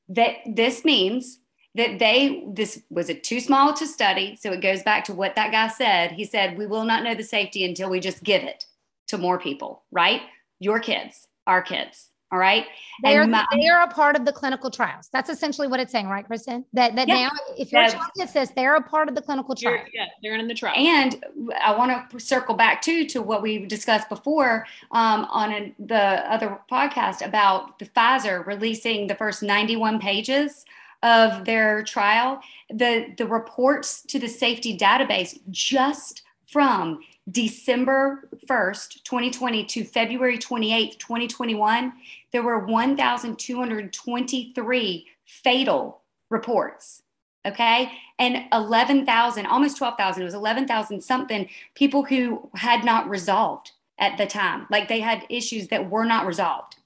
That 0.10 0.38
this 0.48 0.84
means 0.84 1.38
that 1.76 2.00
they 2.00 2.46
this 2.48 2.82
was 2.90 3.10
it 3.10 3.24
too 3.24 3.42
small 3.42 3.76
to 3.76 3.86
study 3.86 4.36
so 4.42 4.52
it 4.54 4.62
goes 4.62 4.82
back 4.82 5.04
to 5.04 5.14
what 5.14 5.36
that 5.36 5.52
guy 5.52 5.68
said 5.68 6.14
he 6.14 6.26
said 6.26 6.58
we 6.58 6.66
will 6.66 6.84
not 6.84 7.04
know 7.04 7.14
the 7.14 7.22
safety 7.22 7.64
until 7.64 7.92
we 7.92 8.00
just 8.00 8.24
give 8.24 8.42
it 8.42 8.66
to 9.08 9.18
more 9.18 9.40
people, 9.40 9.84
right? 9.92 10.22
Your 10.60 10.80
kids, 10.80 11.28
our 11.46 11.62
kids. 11.62 12.10
All 12.30 12.40
right. 12.40 12.66
They 13.04 13.18
are, 13.18 13.26
my, 13.26 13.46
they 13.54 13.70
are 13.70 13.84
a 13.84 13.88
part 13.88 14.18
of 14.18 14.26
the 14.26 14.34
clinical 14.34 14.70
trials. 14.70 15.08
That's 15.14 15.30
essentially 15.30 15.70
what 15.70 15.80
it's 15.80 15.94
saying, 15.94 16.08
right, 16.08 16.26
Kristen? 16.26 16.66
That 16.74 16.94
that 16.98 17.08
now, 17.08 17.30
if 17.58 17.72
your 17.72 17.88
child 17.88 18.08
gets 18.18 18.34
this, 18.34 18.50
they're 18.50 18.76
a 18.76 18.82
part 18.82 19.08
of 19.08 19.16
the 19.16 19.22
clinical 19.22 19.56
trial. 19.56 19.82
Yeah, 19.94 20.08
they're 20.22 20.36
in 20.36 20.46
the 20.46 20.54
trial. 20.54 20.76
And 20.76 21.24
I 21.62 21.74
want 21.74 22.10
to 22.10 22.20
circle 22.20 22.54
back 22.54 22.82
too 22.82 23.06
to 23.06 23.22
what 23.22 23.42
we 23.42 23.66
discussed 23.66 24.10
before 24.10 24.66
um, 24.92 25.26
on 25.32 25.54
a, 25.54 25.74
the 25.80 25.96
other 26.30 26.60
podcast 26.70 27.26
about 27.26 27.80
the 27.80 27.86
Pfizer 27.86 28.46
releasing 28.46 29.08
the 29.08 29.16
first 29.16 29.42
91 29.42 30.00
pages 30.00 30.66
of 31.04 31.46
their 31.46 31.82
trial. 31.84 32.42
The 32.70 33.14
the 33.18 33.26
reports 33.26 34.02
to 34.02 34.20
the 34.20 34.28
safety 34.28 34.78
database 34.78 35.40
just 35.50 36.24
from 36.46 37.00
December 37.30 38.30
1st, 38.48 39.04
2020 39.04 39.66
to 39.66 39.84
February 39.84 40.38
28th, 40.38 40.98
2021, 40.98 41.92
there 42.32 42.44
were 42.44 42.66
1,223 42.66 45.08
fatal 45.26 46.02
reports. 46.30 47.02
Okay. 47.46 47.92
And 48.20 48.46
11,000, 48.52 49.46
almost 49.46 49.78
12,000, 49.78 50.22
it 50.22 50.26
was 50.26 50.34
11,000 50.34 51.02
something 51.02 51.48
people 51.76 52.04
who 52.04 52.50
had 52.56 52.84
not 52.84 53.08
resolved. 53.10 53.72
at 54.00 54.18
the 54.18 54.28
time. 54.28 54.68
Like 54.70 54.88
they 54.88 55.00
had 55.00 55.26
issues 55.30 55.68
that 55.70 55.90
were 55.90 56.06
not 56.06 56.26
resolved. 56.26 56.77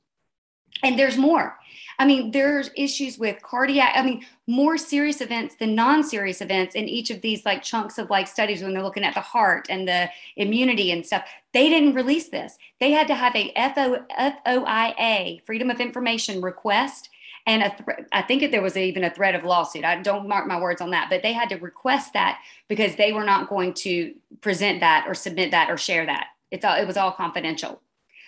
And 0.84 0.98
there's 0.98 1.18
more. 1.18 1.58
I 2.02 2.06
mean, 2.06 2.32
there's 2.32 2.72
issues 2.76 3.20
with 3.20 3.44
cardiac, 3.44 3.92
I 3.96 4.02
mean, 4.02 4.26
more 4.48 4.76
serious 4.76 5.22
events 5.22 5.56
than 5.56 5.76
non 5.76 6.04
serious 6.04 6.42
events 6.42 6.74
in 6.74 6.90
each 6.90 7.12
of 7.12 7.22
these 7.22 7.46
like 7.46 7.62
chunks 7.62 8.00
of 8.00 8.10
like 8.10 8.28
studies 8.28 8.64
when 8.64 8.74
they're 8.74 8.82
looking 8.82 9.04
at 9.04 9.14
the 9.14 9.22
heart 9.22 9.68
and 9.70 9.88
the 9.88 10.10
immunity 10.36 10.92
and 10.92 11.06
stuff. 11.06 11.30
They 11.54 11.70
didn't 11.70 11.94
release 11.94 12.30
this. 12.30 12.58
They 12.80 12.92
had 12.92 13.08
to 13.08 13.14
have 13.14 13.36
a 13.36 13.54
FO, 13.76 14.04
FOIA, 14.20 15.46
Freedom 15.46 15.70
of 15.70 15.80
Information 15.80 16.42
request. 16.42 17.10
And 17.46 17.62
th- 17.62 18.00
I 18.12 18.24
think 18.24 18.50
there 18.50 18.64
was 18.64 18.78
even 18.78 19.04
a 19.04 19.14
threat 19.14 19.36
of 19.36 19.44
lawsuit. 19.44 19.86
I 19.86 20.02
don't 20.02 20.28
mark 20.28 20.48
my 20.48 20.60
words 20.60 20.82
on 20.82 20.90
that, 20.92 21.08
but 21.10 21.22
they 21.22 21.34
had 21.34 21.50
to 21.50 21.58
request 21.58 22.14
that 22.14 22.40
because 22.68 22.96
they 22.96 23.14
were 23.14 23.24
not 23.24 23.48
going 23.48 23.76
to 23.76 24.16
present 24.42 24.80
that 24.80 25.06
or 25.08 25.14
submit 25.14 25.52
that 25.52 25.70
or 25.70 25.78
share 25.78 26.08
that. 26.08 26.28
It's 26.50 26.66
all, 26.66 26.76
it 26.76 26.88
was 26.88 26.98
all 26.98 27.12
confidential. 27.12 27.82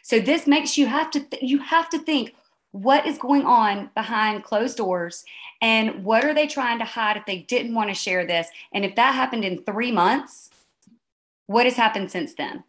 So 0.04 0.20
this 0.20 0.46
makes 0.46 0.78
you 0.78 0.86
have 0.88 1.10
to 1.12 1.22
th- 1.22 1.42
you 1.42 1.60
have 1.60 1.90
to 1.90 1.98
think 1.98 2.36
what 2.74 3.06
is 3.06 3.20
going 3.20 3.46
on 3.46 3.92
behind 3.96 4.44
closed 4.44 4.78
doors 4.78 5.24
and 5.62 6.04
what 6.04 6.26
are 6.26 6.34
they 6.34 6.48
trying 6.48 6.80
to 6.80 6.86
hide 6.86 7.16
if 7.16 7.26
they 7.28 7.38
didn't 7.38 7.76
want 7.76 7.88
to 7.90 7.94
share 7.94 8.26
this? 8.26 8.48
And 8.74 8.84
if 8.84 8.96
that 8.96 9.14
happened 9.14 9.46
in 9.46 9.64
3 9.64 9.92
months 9.92 10.50
what 11.46 11.66
has 11.66 11.76
happened 11.76 12.10
since 12.10 12.34
then? 12.34 12.64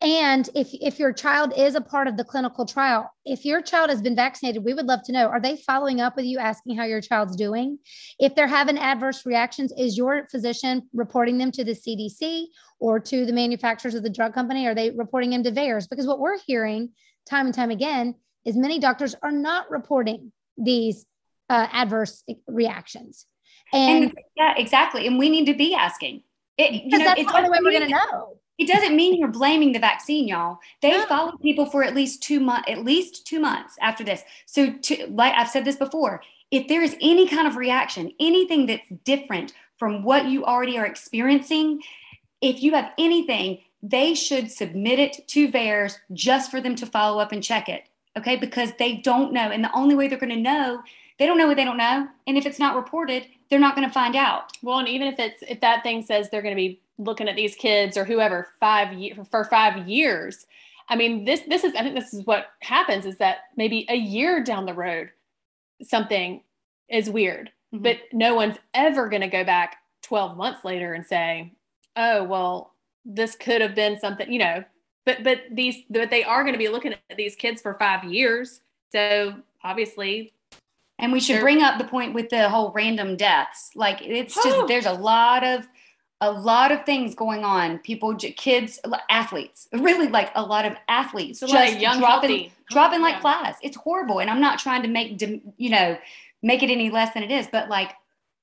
And 0.00 0.48
if 0.54 0.72
if 0.72 0.98
your 0.98 1.12
child 1.12 1.52
is 1.56 1.74
a 1.74 1.80
part 1.80 2.08
of 2.08 2.16
the 2.16 2.24
clinical 2.24 2.64
trial 2.64 3.12
if 3.26 3.44
your 3.44 3.60
child 3.60 3.90
has 3.90 4.00
been 4.00 4.16
vaccinated 4.16 4.64
we 4.64 4.74
would 4.74 4.86
love 4.86 5.02
to 5.04 5.12
know 5.12 5.26
are 5.28 5.40
they 5.40 5.56
following 5.56 6.00
up 6.00 6.16
with 6.16 6.24
you 6.24 6.38
asking 6.38 6.76
how 6.76 6.84
your 6.84 7.02
child's 7.02 7.36
doing? 7.36 7.78
If 8.18 8.34
they're 8.34 8.46
having 8.46 8.78
adverse 8.78 9.26
reactions 9.26 9.70
is 9.76 9.98
your 9.98 10.26
physician 10.30 10.88
reporting 10.94 11.36
them 11.36 11.52
to 11.52 11.62
the 11.62 11.72
cdc 11.72 12.46
or 12.78 12.98
to 13.00 13.26
the 13.26 13.34
manufacturers 13.34 13.94
of 13.94 14.02
the 14.02 14.10
drug 14.10 14.32
company? 14.32 14.66
Are 14.66 14.74
they 14.74 14.90
reporting 14.92 15.30
them 15.30 15.42
to 15.42 15.52
VAERS 15.52 15.90
because 15.90 16.06
what 16.06 16.20
we're 16.20 16.38
hearing 16.38 16.90
time 17.28 17.46
and 17.46 17.54
time 17.54 17.70
again 17.70 18.14
is 18.44 18.56
many 18.56 18.78
doctors 18.78 19.14
are 19.22 19.32
not 19.32 19.70
reporting 19.70 20.32
these 20.56 21.06
uh, 21.48 21.66
adverse 21.72 22.24
reactions. 22.46 23.26
And, 23.72 24.04
and, 24.04 24.18
yeah, 24.36 24.54
exactly. 24.56 25.06
And 25.06 25.18
we 25.18 25.28
need 25.28 25.46
to 25.46 25.54
be 25.54 25.74
asking. 25.74 26.22
It, 26.58 26.84
because 26.84 27.00
know, 27.00 27.04
that's 27.04 27.24
the 27.24 27.36
only 27.36 27.50
way 27.50 27.58
we're 27.62 27.72
going 27.72 27.84
to 27.84 27.88
know. 27.88 28.36
It 28.58 28.68
doesn't 28.68 28.94
mean 28.94 29.18
you're 29.18 29.28
blaming 29.28 29.72
the 29.72 29.78
vaccine, 29.78 30.28
y'all. 30.28 30.58
They 30.82 30.90
no. 30.90 31.06
follow 31.06 31.36
people 31.38 31.66
for 31.66 31.82
at 31.82 31.94
least 31.94 32.22
two 32.22 32.38
months, 32.38 32.70
at 32.70 32.84
least 32.84 33.26
two 33.26 33.40
months 33.40 33.76
after 33.80 34.04
this. 34.04 34.22
So, 34.46 34.72
to, 34.72 35.06
like 35.08 35.32
I've 35.34 35.48
said 35.48 35.64
this 35.64 35.76
before, 35.76 36.22
if 36.50 36.68
there 36.68 36.82
is 36.82 36.94
any 37.00 37.26
kind 37.26 37.48
of 37.48 37.56
reaction, 37.56 38.12
anything 38.20 38.66
that's 38.66 38.88
different 39.04 39.54
from 39.78 40.04
what 40.04 40.26
you 40.26 40.44
already 40.44 40.78
are 40.78 40.86
experiencing, 40.86 41.80
if 42.42 42.62
you 42.62 42.74
have 42.74 42.92
anything, 42.98 43.60
they 43.82 44.14
should 44.14 44.50
submit 44.50 44.98
it 44.98 45.26
to 45.28 45.48
VAERS 45.48 45.96
just 46.12 46.50
for 46.50 46.60
them 46.60 46.76
to 46.76 46.86
follow 46.86 47.20
up 47.20 47.32
and 47.32 47.42
check 47.42 47.68
it 47.68 47.88
okay? 48.16 48.36
Because 48.36 48.72
they 48.78 48.96
don't 48.96 49.32
know 49.32 49.50
and 49.50 49.62
the 49.62 49.74
only 49.74 49.94
way 49.94 50.08
they're 50.08 50.18
going 50.18 50.30
to 50.30 50.36
know 50.36 50.82
they 51.18 51.26
don't 51.26 51.38
know 51.38 51.46
what 51.46 51.56
they 51.56 51.64
don't 51.64 51.76
know 51.76 52.08
and 52.26 52.38
if 52.38 52.46
it's 52.46 52.58
not 52.58 52.76
reported 52.76 53.26
they're 53.50 53.58
not 53.58 53.76
going 53.76 53.86
to 53.86 53.92
find 53.92 54.16
out. 54.16 54.52
Well 54.62 54.78
and 54.78 54.88
even 54.88 55.08
if 55.08 55.18
it's 55.18 55.42
if 55.48 55.60
that 55.60 55.82
thing 55.82 56.02
says 56.02 56.30
they're 56.30 56.42
going 56.42 56.54
to 56.54 56.60
be 56.60 56.80
looking 56.98 57.28
at 57.28 57.36
these 57.36 57.54
kids 57.54 57.96
or 57.96 58.04
whoever 58.04 58.48
five 58.60 58.92
year, 58.92 59.14
for 59.30 59.44
five 59.44 59.88
years 59.88 60.46
i 60.88 60.96
mean 60.96 61.24
this 61.24 61.40
this 61.48 61.64
is 61.64 61.74
i 61.74 61.82
think 61.82 61.94
this 61.94 62.12
is 62.12 62.24
what 62.26 62.48
happens 62.60 63.06
is 63.06 63.18
that 63.18 63.38
maybe 63.56 63.86
a 63.88 63.96
year 63.96 64.42
down 64.42 64.66
the 64.66 64.74
road 64.74 65.10
something 65.82 66.42
is 66.88 67.10
weird. 67.10 67.50
Mm-hmm. 67.74 67.84
but 67.84 67.96
no 68.12 68.34
one's 68.34 68.58
ever 68.74 69.08
going 69.08 69.22
to 69.22 69.28
go 69.28 69.44
back 69.44 69.76
12 70.02 70.36
months 70.36 70.64
later 70.64 70.92
and 70.92 71.06
say 71.06 71.52
oh 71.96 72.22
well 72.24 72.74
this 73.04 73.34
could 73.34 73.60
have 73.60 73.74
been 73.74 73.98
something 73.98 74.30
you 74.30 74.38
know 74.38 74.62
but 75.04 75.22
but 75.22 75.40
these 75.50 75.76
but 75.90 76.10
they 76.10 76.24
are 76.24 76.42
going 76.42 76.54
to 76.54 76.58
be 76.58 76.68
looking 76.68 76.92
at 76.92 77.16
these 77.16 77.34
kids 77.36 77.60
for 77.60 77.74
five 77.74 78.04
years 78.04 78.60
so 78.90 79.34
obviously 79.64 80.32
and 80.98 81.12
we 81.12 81.20
should 81.20 81.40
bring 81.40 81.62
up 81.62 81.78
the 81.78 81.84
point 81.84 82.14
with 82.14 82.28
the 82.30 82.48
whole 82.48 82.72
random 82.72 83.16
deaths 83.16 83.70
like 83.74 84.00
it's 84.02 84.34
just 84.34 84.48
oh. 84.48 84.66
there's 84.66 84.86
a 84.86 84.92
lot 84.92 85.44
of 85.44 85.66
a 86.20 86.30
lot 86.30 86.70
of 86.70 86.86
things 86.86 87.14
going 87.14 87.44
on 87.44 87.78
people 87.78 88.14
kids 88.14 88.78
athletes 89.10 89.68
really 89.72 90.08
like 90.08 90.30
a 90.34 90.42
lot 90.42 90.64
of 90.64 90.74
athletes 90.88 91.40
so 91.40 91.46
just 91.46 91.78
young 91.80 91.98
dropping 91.98 92.30
healthy. 92.30 92.52
dropping 92.70 93.00
like 93.02 93.14
yeah. 93.16 93.20
flies 93.20 93.54
it's 93.62 93.76
horrible 93.76 94.20
and 94.20 94.30
i'm 94.30 94.40
not 94.40 94.58
trying 94.58 94.82
to 94.82 94.88
make 94.88 95.20
you 95.56 95.70
know 95.70 95.98
make 96.42 96.62
it 96.62 96.70
any 96.70 96.90
less 96.90 97.12
than 97.14 97.22
it 97.22 97.30
is 97.30 97.48
but 97.50 97.68
like 97.68 97.94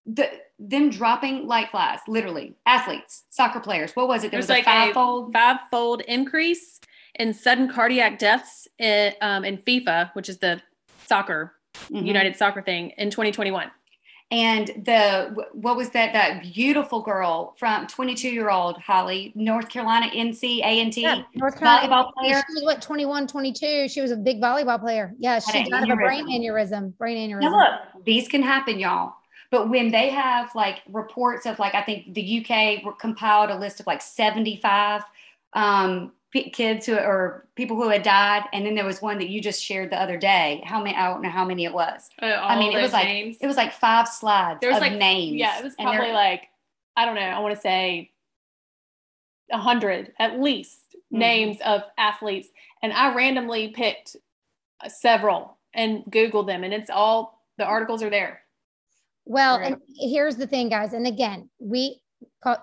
the 0.05 0.29
them 0.59 0.89
dropping 0.89 1.47
like 1.47 1.71
flies, 1.71 1.99
literally 2.07 2.53
athletes, 2.65 3.23
soccer 3.29 3.59
players. 3.59 3.95
What 3.95 4.07
was 4.07 4.23
it? 4.23 4.31
There 4.31 4.37
was, 4.37 4.45
was 4.45 4.57
like 4.57 4.63
a 4.63 4.65
five-fold, 4.65 5.33
five-fold 5.33 6.01
increase 6.01 6.81
in 7.15 7.33
sudden 7.33 7.71
cardiac 7.71 8.19
deaths 8.19 8.67
in, 8.77 9.13
um, 9.21 9.45
in 9.45 9.57
FIFA, 9.59 10.11
which 10.13 10.29
is 10.29 10.37
the 10.37 10.61
soccer 11.05 11.53
mm-hmm. 11.73 12.05
United 12.05 12.35
Soccer 12.35 12.61
thing 12.61 12.91
in 12.97 13.09
2021. 13.09 13.71
And 14.31 14.67
the 14.85 15.33
what 15.53 15.75
was 15.75 15.89
that 15.91 16.13
that 16.13 16.43
beautiful 16.43 17.01
girl 17.01 17.55
from 17.57 17.87
22 17.87 18.29
year 18.29 18.51
old 18.51 18.77
Holly, 18.77 19.31
North 19.33 19.69
Carolina 19.69 20.05
NC 20.13 20.59
A&T 20.63 21.01
yeah, 21.01 21.23
North 21.33 21.57
Carolina 21.57 21.87
volleyball 21.91 22.13
player. 22.13 22.43
She 22.47 22.53
was 22.53 22.63
what 22.63 22.79
21, 22.79 23.25
22. 23.25 23.87
She 23.89 24.01
was 24.01 24.11
a 24.11 24.15
big 24.15 24.39
volleyball 24.39 24.79
player. 24.79 25.15
Yeah, 25.17 25.39
she 25.39 25.67
died 25.67 25.83
of 25.83 25.89
a 25.89 25.95
brain 25.95 26.27
aneurysm. 26.27 26.95
Brain 26.99 27.31
aneurysm. 27.31 27.41
Now 27.41 27.57
look, 27.57 28.05
these 28.05 28.27
can 28.27 28.43
happen, 28.43 28.77
y'all. 28.77 29.15
But 29.51 29.69
when 29.69 29.91
they 29.91 30.09
have 30.09 30.53
like 30.53 30.81
reports 30.87 31.45
of 31.45 31.57
like, 31.57 31.73
I 31.73 31.81
think 31.81 32.13
the 32.13 32.45
UK 32.45 32.97
compiled 32.99 33.49
a 33.49 33.57
list 33.57 33.79
of 33.79 33.87
like 33.87 34.01
75 34.01 35.01
um, 35.53 36.11
kids 36.31 36.85
who 36.85 36.95
or 36.95 37.47
people 37.55 37.75
who 37.75 37.89
had 37.89 38.03
died, 38.03 38.43
and 38.53 38.65
then 38.65 38.75
there 38.75 38.85
was 38.85 39.01
one 39.01 39.17
that 39.17 39.29
you 39.29 39.41
just 39.41 39.63
shared 39.63 39.91
the 39.91 39.99
other 39.99 40.17
day. 40.17 40.61
How 40.65 40.81
many? 40.81 40.95
I 40.95 41.09
don't 41.09 41.21
know 41.21 41.29
how 41.29 41.45
many 41.45 41.65
it 41.65 41.73
was. 41.73 42.09
Uh, 42.21 42.27
I 42.27 42.57
mean, 42.59 42.77
it 42.77 42.81
was 42.81 42.93
names. 42.93 43.37
like 43.37 43.43
it 43.43 43.47
was 43.47 43.57
like 43.57 43.73
five 43.73 44.07
slides. 44.07 44.59
There 44.61 44.71
was 44.71 44.79
like 44.79 44.93
names. 44.93 45.37
Yeah, 45.37 45.57
it 45.57 45.63
was 45.63 45.75
probably 45.75 46.11
like 46.11 46.47
I 46.95 47.05
don't 47.05 47.15
know. 47.15 47.21
I 47.21 47.39
want 47.39 47.55
to 47.55 47.61
say 47.61 48.11
a 49.51 49.57
hundred 49.57 50.13
at 50.19 50.39
least 50.39 50.79
mm-hmm. 50.95 51.19
names 51.19 51.57
of 51.65 51.83
athletes, 51.97 52.49
and 52.83 52.93
I 52.93 53.15
randomly 53.15 53.69
picked 53.69 54.15
several 54.87 55.57
and 55.73 56.03
Googled 56.05 56.47
them, 56.47 56.63
and 56.63 56.73
it's 56.73 56.89
all 56.89 57.41
the 57.57 57.65
articles 57.65 58.03
are 58.03 58.09
there. 58.09 58.41
Well, 59.29 59.59
right. 59.59 59.73
and 59.73 59.81
here's 59.95 60.37
the 60.37 60.47
thing, 60.47 60.69
guys. 60.69 60.93
And 60.93 61.05
again, 61.05 61.51
we, 61.59 62.01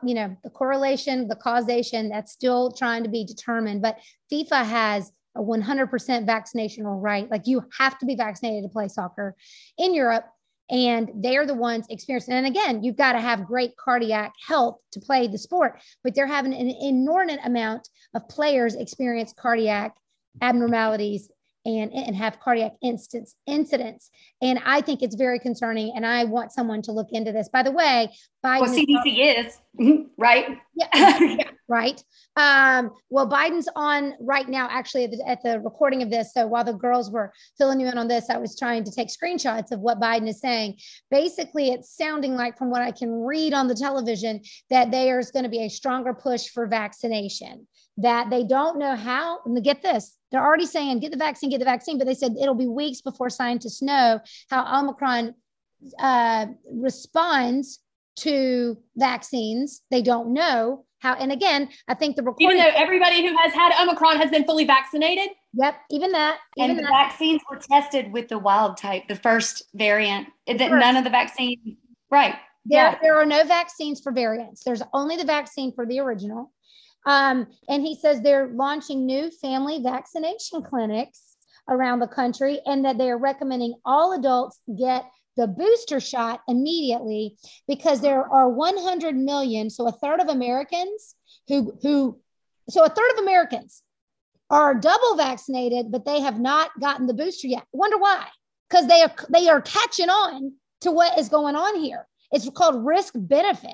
you 0.03 0.15
know, 0.15 0.37
the 0.43 0.51
correlation, 0.51 1.29
the 1.29 1.37
causation, 1.37 2.09
that's 2.09 2.33
still 2.33 2.73
trying 2.73 3.05
to 3.05 3.09
be 3.09 3.25
determined. 3.25 3.83
But 3.83 3.99
FIFA 4.33 4.65
has 4.65 5.13
a 5.37 5.41
100% 5.41 6.27
vaccination 6.27 6.85
right. 6.85 7.31
Like 7.31 7.43
you 7.47 7.63
have 7.79 7.97
to 8.01 8.07
be 8.07 8.17
vaccinated 8.17 8.65
to 8.65 8.69
play 8.69 8.89
soccer 8.89 9.37
in 9.79 9.95
Europe. 9.95 10.25
And 10.69 11.09
they're 11.15 11.47
the 11.47 11.55
ones 11.55 11.87
experiencing. 11.89 12.35
And 12.35 12.49
again, 12.49 12.83
you've 12.83 12.97
got 12.97 13.13
to 13.13 13.21
have 13.21 13.47
great 13.47 13.77
cardiac 13.77 14.33
health 14.45 14.81
to 14.91 15.01
play 15.01 15.29
the 15.29 15.39
sport, 15.39 15.81
but 16.03 16.17
they're 16.17 16.27
having 16.27 16.53
an 16.53 16.75
inordinate 16.81 17.47
amount 17.47 17.89
of 18.13 18.29
players 18.29 18.75
experience 18.75 19.33
cardiac 19.39 19.95
abnormalities 20.43 21.31
and, 21.67 21.93
and 21.93 22.15
have 22.15 22.39
cardiac 22.39 22.73
instance, 22.83 23.35
incidents. 23.47 24.11
And 24.41 24.61
I 24.65 24.81
think 24.81 25.03
it's 25.03 25.17
very 25.17 25.39
concerning. 25.39 25.93
And 25.97 26.07
I 26.07 26.25
want 26.25 26.53
someone 26.53 26.81
to 26.83 26.93
look 26.93 27.09
into 27.11 27.33
this. 27.33 27.49
By 27.49 27.63
the 27.63 27.73
way, 27.73 28.13
Biden 28.45 28.61
well, 28.61 28.75
CDC 28.75 29.39
is, 29.39 29.59
is 29.79 30.07
right. 30.17 30.59
Yeah, 30.75 31.19
yeah, 31.21 31.51
right. 31.69 32.03
Um, 32.37 32.93
well, 33.11 33.29
Biden's 33.29 33.69
on 33.75 34.15
right 34.21 34.49
now, 34.49 34.69
actually, 34.71 35.05
at 35.05 35.11
the, 35.11 35.29
at 35.29 35.43
the 35.43 35.61
recording 35.61 36.03
of 36.03 36.11
this. 36.11 36.33
So 36.33 36.47
while 36.47 36.65
the 36.65 36.73
girls 36.73 37.11
were 37.11 37.33
filling 37.59 37.81
you 37.81 37.89
in 37.89 37.99
on 37.99 38.07
this, 38.07 38.31
I 38.31 38.39
was 38.39 38.57
trying 38.57 38.85
to 38.85 38.93
take 38.93 39.09
screenshots 39.09 39.73
of 39.73 39.81
what 39.81 40.01
Biden 40.01 40.29
is 40.29 40.41
saying. 40.41 40.79
Basically, 41.11 41.71
it's 41.71 41.97
sounding 41.97 42.37
like, 42.37 42.57
from 42.57 42.71
what 42.71 42.83
I 42.83 42.93
can 42.93 43.11
read 43.25 43.55
on 43.55 43.67
the 43.67 43.75
television, 43.75 44.41
that 44.71 44.93
there's 44.93 45.33
going 45.33 45.45
to 45.45 45.49
be 45.49 45.65
a 45.65 45.69
stronger 45.69 46.15
push 46.15 46.49
for 46.49 46.67
vaccination 46.67 47.67
that 47.99 48.31
they 48.31 48.45
don't 48.45 48.79
know 48.79 48.95
how. 48.95 49.41
And 49.45 49.63
get 49.63 49.83
this, 49.83 50.17
they're 50.31 50.45
already 50.45 50.67
saying, 50.67 51.01
get 51.01 51.13
the 51.13 51.17
vaccine, 51.17 51.51
get 51.51 51.59
the 51.59 51.65
vaccine, 51.65 51.99
but 51.99 52.07
they 52.07 52.15
said 52.15 52.35
it'll 52.41 52.55
be 52.55 52.67
weeks 52.67 53.01
before 53.01 53.31
scientists 53.31 53.83
know 53.83 54.21
how 54.51 54.81
Omicron 54.81 55.35
uh, 55.99 56.47
responds 56.71 57.81
to 58.17 58.77
vaccines. 58.97 59.83
They 59.91 60.03
don't 60.03 60.33
know 60.33 60.85
how. 61.01 61.15
And 61.15 61.31
again, 61.31 61.69
I 61.89 61.95
think 61.95 62.17
the 62.17 62.23
recording. 62.23 62.59
Even 62.59 62.59
though 62.59 62.79
everybody 62.81 63.27
who 63.27 63.37
has 63.37 63.53
had 63.53 63.73
Omicron 63.81 64.17
has 64.17 64.31
been 64.31 64.45
fully 64.45 64.65
vaccinated. 64.65 65.31
Yep, 65.55 65.77
even 65.91 66.13
that. 66.13 66.39
Even 66.57 66.71
and 66.71 66.79
the 66.79 66.83
that. 66.83 66.91
vaccines 66.91 67.41
were 67.51 67.59
tested 67.59 68.13
with 68.13 68.29
the 68.29 68.39
wild 68.39 68.77
type, 68.77 69.09
the 69.09 69.17
first 69.17 69.63
variant. 69.75 70.29
That 70.47 70.71
none 70.71 70.97
of 70.97 71.05
the 71.05 71.11
vaccines, 71.11 71.59
right? 72.11 72.35
There, 72.69 72.81
yeah. 72.81 72.99
there 73.01 73.17
are 73.17 73.27
no 73.27 73.45
vaccines 73.45 74.01
for 74.01 74.13
variants. 74.13 74.65
There's 74.65 74.83
only 74.93 75.17
the 75.17 75.25
vaccine 75.25 75.73
for 75.73 75.87
the 75.87 76.01
original. 76.01 76.53
Um, 77.07 77.47
and 77.69 77.83
he 77.83 77.95
says 77.97 78.21
they're 78.21 78.49
launching 78.49 79.07
new 79.07 79.31
family 79.31 79.81
vaccination 79.83 80.63
clinics 80.63 81.37
around 81.69 82.01
the 82.01 82.09
country 82.09 82.61
and 82.67 82.85
that 82.85 82.99
they're 82.99 83.19
recommending 83.19 83.75
all 83.85 84.13
adults 84.13 84.61
get 84.79 85.05
the 85.37 85.47
booster 85.47 86.01
shot 86.01 86.41
immediately 86.49 87.37
because 87.69 88.01
there 88.01 88.25
are 88.25 88.49
100 88.49 89.17
million, 89.17 89.71
so 89.71 89.87
a 89.87 89.93
third 89.93 90.21
of 90.21 90.29
Americans 90.29 91.15
who, 91.49 91.79
who, 91.83 92.19
so 92.69 92.85
a 92.85 92.89
third 92.89 93.11
of 93.13 93.19
Americans 93.19 93.83
are 94.51 94.75
double 94.75 95.17
vaccinated, 95.17 95.91
but 95.91 96.05
they 96.05 96.21
have 96.21 96.41
not 96.41 96.71
gotten 96.81 97.07
the 97.07 97.15
booster 97.15 97.49
yet. 97.49 97.65
Wonder 97.73 97.99
why? 97.99 98.27
Because 98.69 98.87
they 98.87 99.03
are 99.03 99.13
they 99.29 99.49
are 99.49 99.61
catching 99.61 100.09
on 100.09 100.53
to 100.81 100.91
what 100.91 101.19
is 101.19 101.29
going 101.29 101.55
on 101.57 101.81
here. 101.81 102.07
It's 102.33 102.49
called 102.51 102.85
risk 102.85 103.15
benefit. 103.17 103.71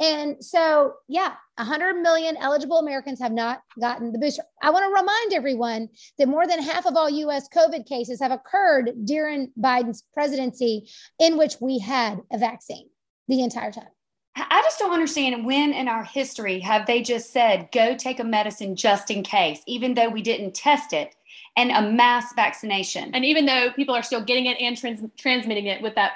And 0.00 0.44
so, 0.44 0.94
yeah, 1.08 1.34
100 1.56 1.94
million 1.94 2.36
eligible 2.36 2.78
Americans 2.78 3.20
have 3.20 3.32
not 3.32 3.62
gotten 3.80 4.12
the 4.12 4.18
booster. 4.18 4.42
I 4.60 4.70
want 4.70 4.84
to 4.84 5.00
remind 5.00 5.32
everyone 5.32 5.88
that 6.18 6.28
more 6.28 6.46
than 6.46 6.60
half 6.60 6.86
of 6.86 6.96
all 6.96 7.08
US 7.08 7.48
COVID 7.48 7.86
cases 7.86 8.20
have 8.20 8.32
occurred 8.32 8.92
during 9.04 9.52
Biden's 9.58 10.02
presidency, 10.12 10.88
in 11.20 11.38
which 11.38 11.56
we 11.60 11.78
had 11.78 12.20
a 12.32 12.38
vaccine 12.38 12.88
the 13.28 13.42
entire 13.42 13.70
time. 13.70 13.88
I 14.36 14.62
just 14.64 14.80
don't 14.80 14.92
understand 14.92 15.46
when 15.46 15.72
in 15.72 15.86
our 15.86 16.02
history 16.02 16.58
have 16.60 16.86
they 16.86 17.02
just 17.02 17.32
said, 17.32 17.68
go 17.72 17.94
take 17.96 18.18
a 18.18 18.24
medicine 18.24 18.74
just 18.74 19.10
in 19.10 19.22
case, 19.22 19.60
even 19.68 19.94
though 19.94 20.08
we 20.08 20.22
didn't 20.22 20.54
test 20.54 20.92
it, 20.92 21.14
and 21.56 21.70
a 21.70 21.82
mass 21.82 22.32
vaccination. 22.34 23.14
And 23.14 23.24
even 23.24 23.46
though 23.46 23.70
people 23.76 23.94
are 23.94 24.02
still 24.02 24.22
getting 24.22 24.46
it 24.46 24.60
and 24.60 24.76
trans- 24.76 25.08
transmitting 25.16 25.66
it 25.66 25.82
with 25.82 25.94
that 25.94 26.14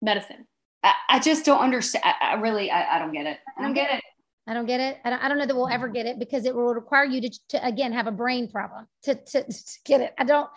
medicine. 0.00 0.46
I, 0.82 0.92
I 1.08 1.18
just 1.18 1.44
don't 1.44 1.60
understand. 1.60 2.04
I, 2.04 2.32
I 2.32 2.34
really, 2.34 2.70
I, 2.70 2.96
I, 2.96 2.98
don't 2.98 3.12
get 3.12 3.26
it. 3.26 3.38
I 3.56 3.62
don't 3.62 3.74
get 3.74 3.92
it. 3.92 4.02
I 4.46 4.54
don't 4.54 4.66
get 4.66 4.80
it. 4.80 4.98
I 5.04 5.10
don't, 5.10 5.22
I 5.22 5.28
don't 5.28 5.38
know 5.38 5.46
that 5.46 5.54
we'll 5.54 5.68
ever 5.68 5.88
get 5.88 6.06
it 6.06 6.18
because 6.18 6.46
it 6.46 6.54
will 6.54 6.74
require 6.74 7.04
you 7.04 7.20
to, 7.20 7.30
to 7.50 7.66
again 7.66 7.92
have 7.92 8.06
a 8.06 8.10
brain 8.12 8.48
problem 8.48 8.86
to, 9.02 9.14
to, 9.14 9.44
to 9.44 9.78
get 9.84 10.00
it. 10.00 10.14
I 10.16 10.24
don't, 10.24 10.48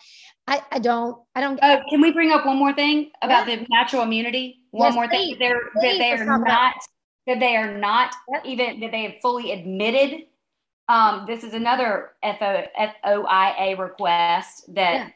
I, 0.48 0.64
I 0.72 0.80
don't, 0.80 1.18
I 1.36 1.42
don't. 1.42 1.60
Oh, 1.62 1.82
can 1.90 2.00
we 2.00 2.12
bring 2.12 2.32
up 2.32 2.46
one 2.46 2.58
more 2.58 2.74
thing 2.74 3.12
about 3.22 3.48
yeah. 3.48 3.58
the 3.58 3.68
natural 3.70 4.04
immunity? 4.04 4.64
One 4.72 4.88
yes, 4.88 4.96
more 4.96 5.08
please, 5.10 5.32
thing. 5.32 5.40
They're, 5.40 5.62
that 5.76 5.98
they 5.98 6.12
are 6.14 6.40
not, 6.40 6.76
that 7.28 7.40
they 7.40 7.58
are 7.58 7.78
not 7.78 8.16
yep. 8.32 8.46
even, 8.46 8.80
that 8.80 8.92
they 8.92 9.04
have 9.04 9.16
fully 9.22 9.52
admitted. 9.52 10.22
Um, 10.88 11.26
this 11.28 11.44
is 11.44 11.54
another 11.54 12.12
FO, 12.24 12.64
FOIA 13.06 13.78
request 13.78 14.74
that 14.74 15.12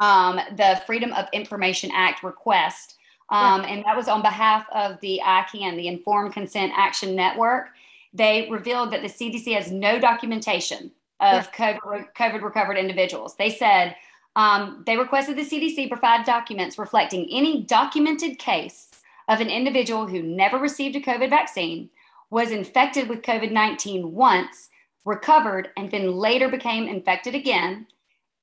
yeah. 0.00 0.28
um, 0.28 0.40
the 0.56 0.80
Freedom 0.86 1.12
of 1.14 1.26
Information 1.32 1.90
Act 1.92 2.22
request 2.22 2.94
um, 3.30 3.64
and 3.64 3.84
that 3.84 3.96
was 3.96 4.08
on 4.08 4.22
behalf 4.22 4.66
of 4.72 5.00
the 5.00 5.20
ICAN, 5.24 5.76
the 5.76 5.88
Informed 5.88 6.32
Consent 6.32 6.72
Action 6.76 7.14
Network. 7.14 7.68
They 8.12 8.48
revealed 8.50 8.92
that 8.92 9.02
the 9.02 9.08
CDC 9.08 9.54
has 9.54 9.70
no 9.70 10.00
documentation 10.00 10.90
of 11.20 11.52
COVID, 11.52 12.12
COVID 12.14 12.42
recovered 12.42 12.76
individuals. 12.76 13.36
They 13.36 13.50
said 13.50 13.94
um, 14.36 14.82
they 14.86 14.96
requested 14.96 15.36
the 15.36 15.42
CDC 15.42 15.88
provide 15.88 16.24
documents 16.24 16.78
reflecting 16.78 17.28
any 17.30 17.62
documented 17.62 18.38
case 18.38 18.90
of 19.28 19.40
an 19.40 19.48
individual 19.48 20.06
who 20.06 20.22
never 20.22 20.58
received 20.58 20.96
a 20.96 21.00
COVID 21.00 21.30
vaccine, 21.30 21.88
was 22.30 22.50
infected 22.50 23.08
with 23.08 23.22
COVID 23.22 23.52
19 23.52 24.12
once, 24.12 24.70
recovered, 25.04 25.70
and 25.76 25.90
then 25.90 26.12
later 26.12 26.48
became 26.48 26.88
infected 26.88 27.34
again, 27.34 27.86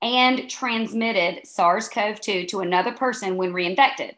and 0.02 0.50
transmitted 0.50 1.46
SARS 1.46 1.90
CoV 1.90 2.22
2 2.22 2.46
to 2.46 2.60
another 2.60 2.94
person 2.94 3.36
when 3.36 3.52
reinfected. 3.52 4.14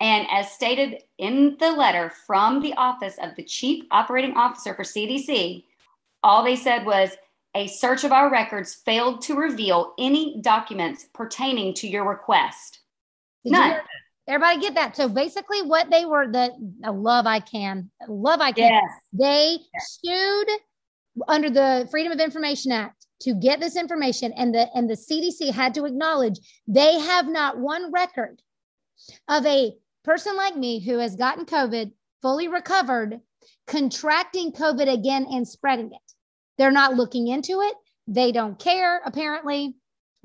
And 0.00 0.26
as 0.30 0.50
stated 0.50 1.02
in 1.18 1.56
the 1.60 1.72
letter 1.72 2.10
from 2.26 2.62
the 2.62 2.72
office 2.74 3.16
of 3.22 3.36
the 3.36 3.44
chief 3.44 3.84
operating 3.90 4.34
officer 4.34 4.74
for 4.74 4.82
CDC, 4.82 5.64
all 6.22 6.42
they 6.42 6.56
said 6.56 6.86
was 6.86 7.10
a 7.54 7.66
search 7.66 8.04
of 8.04 8.12
our 8.12 8.30
records 8.30 8.74
failed 8.74 9.22
to 9.22 9.34
reveal 9.34 9.92
any 9.98 10.40
documents 10.40 11.06
pertaining 11.12 11.74
to 11.74 11.88
your 11.88 12.08
request. 12.08 12.80
Did 13.44 13.52
None. 13.52 13.70
You 13.70 13.76
everybody 14.28 14.60
get 14.60 14.74
that? 14.74 14.96
So 14.96 15.08
basically, 15.08 15.62
what 15.62 15.90
they 15.90 16.04
were 16.04 16.30
the 16.30 16.52
love 16.82 17.26
I 17.26 17.30
love 17.30 17.42
ICAN, 17.42 17.88
love 18.08 18.40
ICAN. 18.40 18.56
Yes. 18.56 18.90
They 19.12 19.58
yes. 19.74 20.00
sued 20.02 20.48
under 21.28 21.50
the 21.50 21.88
Freedom 21.90 22.12
of 22.12 22.20
Information 22.20 22.72
Act 22.72 23.06
to 23.22 23.34
get 23.34 23.60
this 23.60 23.76
information, 23.76 24.32
and 24.36 24.54
the 24.54 24.68
and 24.74 24.88
the 24.88 24.94
CDC 24.94 25.52
had 25.52 25.74
to 25.74 25.84
acknowledge 25.84 26.38
they 26.66 26.98
have 27.00 27.28
not 27.28 27.58
one 27.58 27.92
record 27.92 28.40
of 29.28 29.44
a 29.44 29.72
person 30.10 30.36
like 30.36 30.56
me 30.56 30.84
who 30.84 30.98
has 30.98 31.14
gotten 31.14 31.46
COVID, 31.46 31.92
fully 32.20 32.48
recovered, 32.48 33.20
contracting 33.68 34.50
COVID 34.50 34.92
again 34.92 35.24
and 35.30 35.46
spreading 35.46 35.92
it. 35.92 36.12
They're 36.58 36.72
not 36.72 36.96
looking 36.96 37.28
into 37.28 37.60
it. 37.60 37.74
They 38.08 38.32
don't 38.32 38.58
care, 38.58 39.00
apparently, 39.04 39.76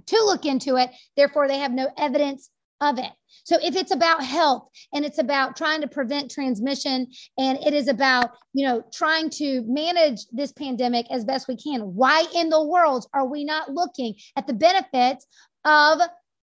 to 0.07 0.15
look 0.25 0.43
into 0.43 0.77
it. 0.77 0.89
Therefore, 1.15 1.47
they 1.47 1.59
have 1.59 1.71
no 1.71 1.91
evidence 1.99 2.49
of 2.81 2.97
it. 2.97 3.11
So 3.43 3.59
if 3.61 3.75
it's 3.75 3.91
about 3.91 4.23
health 4.23 4.69
and 4.91 5.05
it's 5.05 5.19
about 5.19 5.55
trying 5.55 5.81
to 5.81 5.88
prevent 5.88 6.31
transmission 6.31 7.05
and 7.38 7.59
it 7.59 7.75
is 7.75 7.88
about, 7.88 8.31
you 8.53 8.65
know, 8.65 8.83
trying 8.91 9.29
to 9.38 9.61
manage 9.67 10.21
this 10.31 10.51
pandemic 10.51 11.05
as 11.11 11.25
best 11.25 11.47
we 11.47 11.57
can, 11.57 11.81
why 11.81 12.25
in 12.33 12.49
the 12.49 12.65
world 12.65 13.05
are 13.13 13.27
we 13.27 13.45
not 13.45 13.71
looking 13.71 14.15
at 14.36 14.47
the 14.47 14.53
benefits 14.53 15.27
of 15.63 15.99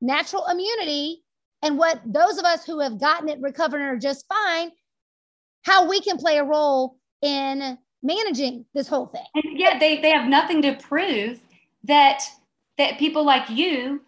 natural 0.03 0.47
immunity 0.49 1.23
and 1.63 1.79
what 1.79 2.01
those 2.05 2.39
of 2.39 2.45
us 2.45 2.65
who 2.65 2.81
have 2.81 3.01
gotten 3.01 3.29
it 3.29 3.41
recovered 3.41 3.81
and 3.81 3.89
are 3.89 3.97
just 3.97 4.27
fine, 4.29 4.71
how 5.63 5.89
we 5.89 6.01
can 6.01 6.19
play 6.19 6.39
a 6.39 6.45
role 6.45 6.97
in 7.23 7.79
managing 8.03 8.65
this 8.75 8.89
whole 8.89 9.07
thing. 9.07 9.25
And 9.35 9.59
yet 9.59 9.79
they, 9.81 10.01
they 10.01 10.11
have 10.11 10.29
nothing 10.29 10.61
to 10.63 10.75
prove 10.75 11.41
that 11.85 12.23
that 12.79 12.99
people 12.99 13.25
like 13.25 13.49
you 13.51 14.01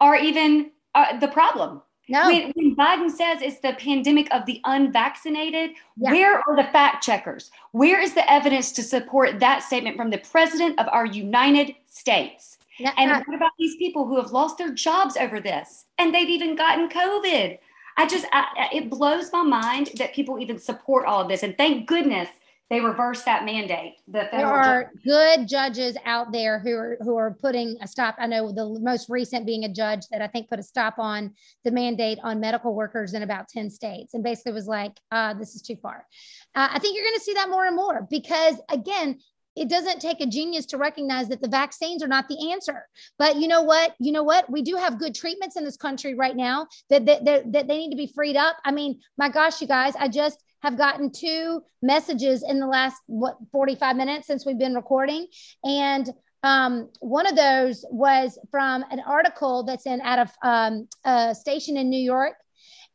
are 0.00 0.16
even 0.16 0.70
uh, 0.94 1.18
the 1.18 1.28
problem. 1.28 1.82
No. 2.08 2.26
When, 2.26 2.52
when, 2.54 2.76
Biden 2.76 3.08
says 3.08 3.40
it's 3.40 3.60
the 3.60 3.74
pandemic 3.74 4.32
of 4.34 4.44
the 4.44 4.60
unvaccinated, 4.64 5.70
yeah. 5.96 6.10
where 6.10 6.38
are 6.38 6.56
the 6.56 6.68
fact 6.72 7.04
checkers? 7.04 7.50
Where 7.70 8.00
is 8.00 8.14
the 8.14 8.28
evidence 8.30 8.72
to 8.72 8.82
support 8.82 9.38
that 9.38 9.62
statement 9.62 9.96
from 9.96 10.10
the 10.10 10.18
president 10.18 10.78
of 10.80 10.88
our 10.90 11.06
United 11.06 11.74
States? 11.86 12.58
And 12.96 13.10
what 13.26 13.36
about 13.36 13.52
these 13.58 13.76
people 13.76 14.06
who 14.06 14.16
have 14.16 14.30
lost 14.30 14.58
their 14.58 14.72
jobs 14.72 15.16
over 15.16 15.40
this 15.40 15.86
and 15.98 16.14
they've 16.14 16.28
even 16.28 16.56
gotten 16.56 16.88
COVID? 16.88 17.58
I 17.96 18.06
just, 18.06 18.26
I, 18.32 18.68
it 18.72 18.88
blows 18.88 19.30
my 19.32 19.42
mind 19.42 19.90
that 19.96 20.14
people 20.14 20.38
even 20.38 20.58
support 20.58 21.06
all 21.06 21.22
of 21.22 21.28
this. 21.28 21.42
And 21.42 21.56
thank 21.56 21.86
goodness 21.86 22.28
they 22.70 22.80
reversed 22.80 23.24
that 23.24 23.44
mandate. 23.44 23.94
The 24.06 24.28
there 24.30 24.46
are 24.46 24.84
judge. 24.84 25.02
good 25.04 25.48
judges 25.48 25.96
out 26.04 26.32
there 26.32 26.60
who 26.60 26.72
are 26.76 26.96
who 27.00 27.16
are 27.16 27.32
putting 27.32 27.76
a 27.82 27.88
stop. 27.88 28.14
I 28.16 28.28
know 28.28 28.52
the 28.52 28.78
most 28.80 29.10
recent 29.10 29.44
being 29.44 29.64
a 29.64 29.68
judge 29.68 30.06
that 30.12 30.22
I 30.22 30.28
think 30.28 30.48
put 30.48 30.60
a 30.60 30.62
stop 30.62 30.94
on 30.98 31.34
the 31.64 31.72
mandate 31.72 32.20
on 32.22 32.38
medical 32.38 32.72
workers 32.72 33.12
in 33.12 33.24
about 33.24 33.48
ten 33.48 33.70
states, 33.70 34.14
and 34.14 34.22
basically 34.22 34.52
was 34.52 34.68
like, 34.68 34.92
uh, 35.10 35.34
"This 35.34 35.56
is 35.56 35.62
too 35.62 35.76
far." 35.82 36.06
Uh, 36.54 36.68
I 36.70 36.78
think 36.78 36.94
you're 36.96 37.04
going 37.04 37.18
to 37.18 37.24
see 37.24 37.34
that 37.34 37.50
more 37.50 37.66
and 37.66 37.74
more 37.74 38.06
because, 38.08 38.54
again, 38.70 39.18
it 39.60 39.68
doesn't 39.68 40.00
take 40.00 40.22
a 40.22 40.26
genius 40.26 40.64
to 40.66 40.78
recognize 40.78 41.28
that 41.28 41.42
the 41.42 41.48
vaccines 41.48 42.02
are 42.02 42.08
not 42.08 42.28
the 42.28 42.50
answer. 42.50 42.88
But 43.18 43.36
you 43.36 43.46
know 43.46 43.60
what? 43.60 43.94
You 44.00 44.10
know 44.10 44.22
what? 44.22 44.50
We 44.50 44.62
do 44.62 44.76
have 44.76 44.98
good 44.98 45.14
treatments 45.14 45.56
in 45.56 45.64
this 45.64 45.76
country 45.76 46.14
right 46.14 46.34
now 46.34 46.66
that 46.88 47.04
that, 47.04 47.26
that, 47.26 47.52
that 47.52 47.68
they 47.68 47.76
need 47.76 47.90
to 47.90 47.96
be 47.96 48.06
freed 48.06 48.36
up. 48.36 48.56
I 48.64 48.72
mean 48.72 49.00
my 49.18 49.28
gosh 49.28 49.60
you 49.60 49.66
guys 49.66 49.94
i 49.98 50.08
just 50.08 50.42
have 50.62 50.76
gotten 50.76 51.10
two 51.10 51.62
messages 51.82 52.42
in 52.42 52.58
the 52.58 52.66
last 52.66 53.00
what 53.06 53.36
45 53.52 53.96
minutes 53.96 54.26
since 54.26 54.46
we've 54.46 54.58
been 54.58 54.74
recording. 54.74 55.26
And 55.64 56.08
um, 56.42 56.88
one 57.00 57.26
of 57.26 57.36
those 57.36 57.84
was 57.90 58.38
from 58.50 58.84
an 58.90 59.00
article 59.00 59.62
that's 59.62 59.86
in 59.86 60.00
out 60.00 60.18
of 60.18 60.30
um, 60.42 60.88
a 61.04 61.34
station 61.34 61.76
in 61.76 61.90
new 61.90 62.00
york 62.00 62.34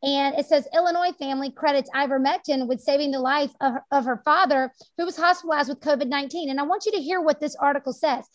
and 0.03 0.35
it 0.35 0.45
says 0.45 0.67
Illinois 0.73 1.11
family 1.13 1.51
credits 1.51 1.89
ivermectin 1.95 2.67
with 2.67 2.81
saving 2.81 3.11
the 3.11 3.19
life 3.19 3.51
of, 3.61 3.75
of 3.91 4.05
her 4.05 4.21
father, 4.25 4.71
who 4.97 5.05
was 5.05 5.17
hospitalized 5.17 5.69
with 5.69 5.79
COVID 5.79 6.07
19. 6.07 6.49
And 6.49 6.59
I 6.59 6.63
want 6.63 6.85
you 6.85 6.91
to 6.93 7.01
hear 7.01 7.21
what 7.21 7.39
this 7.39 7.55
article 7.55 7.93
says. 7.93 8.25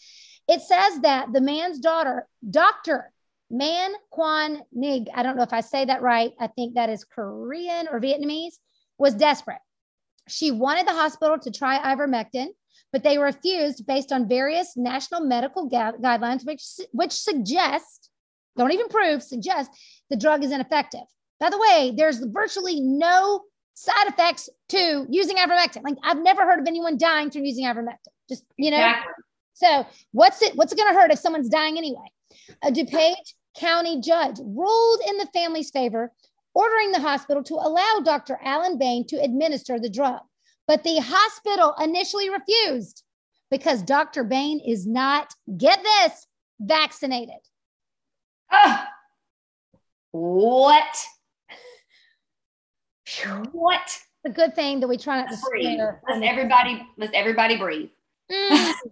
It 0.49 0.63
says 0.63 1.01
that 1.03 1.33
the 1.33 1.41
man's 1.41 1.79
daughter, 1.79 2.27
Dr. 2.49 3.13
Man 3.51 3.93
Quan 4.11 4.63
Nig, 4.73 5.09
I 5.15 5.23
don't 5.23 5.37
know 5.37 5.43
if 5.43 5.53
I 5.53 5.61
say 5.61 5.85
that 5.85 6.03
right. 6.03 6.33
I 6.41 6.47
think 6.49 6.75
that 6.75 6.91
is 6.91 7.05
Korean 7.05 7.89
or 7.89 8.01
Vietnamese, 8.01 8.55
was 8.99 9.15
desperate. 9.15 9.61
She 10.29 10.51
wanted 10.51 10.87
the 10.87 10.93
hospital 10.93 11.39
to 11.39 11.51
try 11.51 11.79
ivermectin, 11.79 12.49
but 12.93 13.03
they 13.03 13.19
refused 13.19 13.87
based 13.87 14.13
on 14.13 14.29
various 14.29 14.77
national 14.77 15.23
medical 15.23 15.67
gu- 15.67 15.99
guidelines, 16.03 16.47
which, 16.47 16.63
which 16.93 17.13
suggest, 17.13 18.11
don't 18.57 18.73
even 18.73 18.89
prove, 18.89 19.23
suggest 19.23 19.71
the 20.11 20.17
drug 20.17 20.45
is 20.45 20.53
ineffective. 20.53 21.07
By 21.41 21.51
the 21.51 21.59
way, 21.59 21.93
there's 21.97 22.19
virtually 22.19 22.81
no 22.81 23.43
side 23.75 24.07
effects 24.07 24.49
to 24.69 25.07
using 25.09 25.37
ivermectin. 25.37 25.83
Like 25.83 25.97
I've 26.05 26.23
never 26.23 26.45
heard 26.45 26.61
of 26.61 26.67
anyone 26.67 26.99
dying 26.99 27.31
from 27.31 27.45
using 27.45 27.65
ivermectin. 27.65 28.13
Just 28.29 28.45
you 28.57 28.71
know. 28.71 28.77
Exactly. 28.77 29.13
So 29.55 29.87
what's 30.13 30.43
it? 30.43 30.55
What's 30.55 30.73
it 30.73 30.77
going 30.77 30.93
to 30.93 30.99
hurt 30.99 31.11
if 31.11 31.19
someone's 31.19 31.49
dying 31.49 31.79
anyway? 31.79 32.07
A 32.63 32.71
DuPage 32.71 33.35
County 33.57 34.01
judge 34.01 34.39
ruled 34.39 35.01
in 35.09 35.17
the 35.19 35.29
family's 35.35 35.71
favor, 35.71 36.13
ordering 36.55 36.93
the 36.93 37.01
hospital 37.01 37.43
to 37.45 37.55
allow 37.55 38.01
Dr. 38.05 38.39
Alan 38.43 38.79
Bain 38.79 39.07
to 39.09 39.17
administer 39.17 39.79
the 39.79 39.91
drug. 39.91 40.21
But 40.67 40.85
the 40.85 41.01
hospital 41.03 41.75
initially 41.83 42.31
refused 42.31 43.03
because 43.51 43.83
Dr. 43.83 44.25
Bain 44.25 44.61
is 44.65 44.87
not, 44.87 45.35
get 45.57 45.83
this, 45.83 46.27
vaccinated. 46.61 47.41
Ah, 48.53 48.89
what? 50.13 51.05
What? 53.53 53.83
It's 53.83 54.05
a 54.25 54.31
good 54.31 54.55
thing 54.55 54.81
that 54.81 54.89
we 54.89 54.97
try 54.97 55.21
not 55.21 55.31
to 55.31 55.39
breathe. 55.49 55.79
Let's 56.09 56.23
everybody, 56.23 56.87
let's 56.97 57.13
everybody 57.15 57.57
breathe. 57.57 57.89
Mm. 58.31 58.73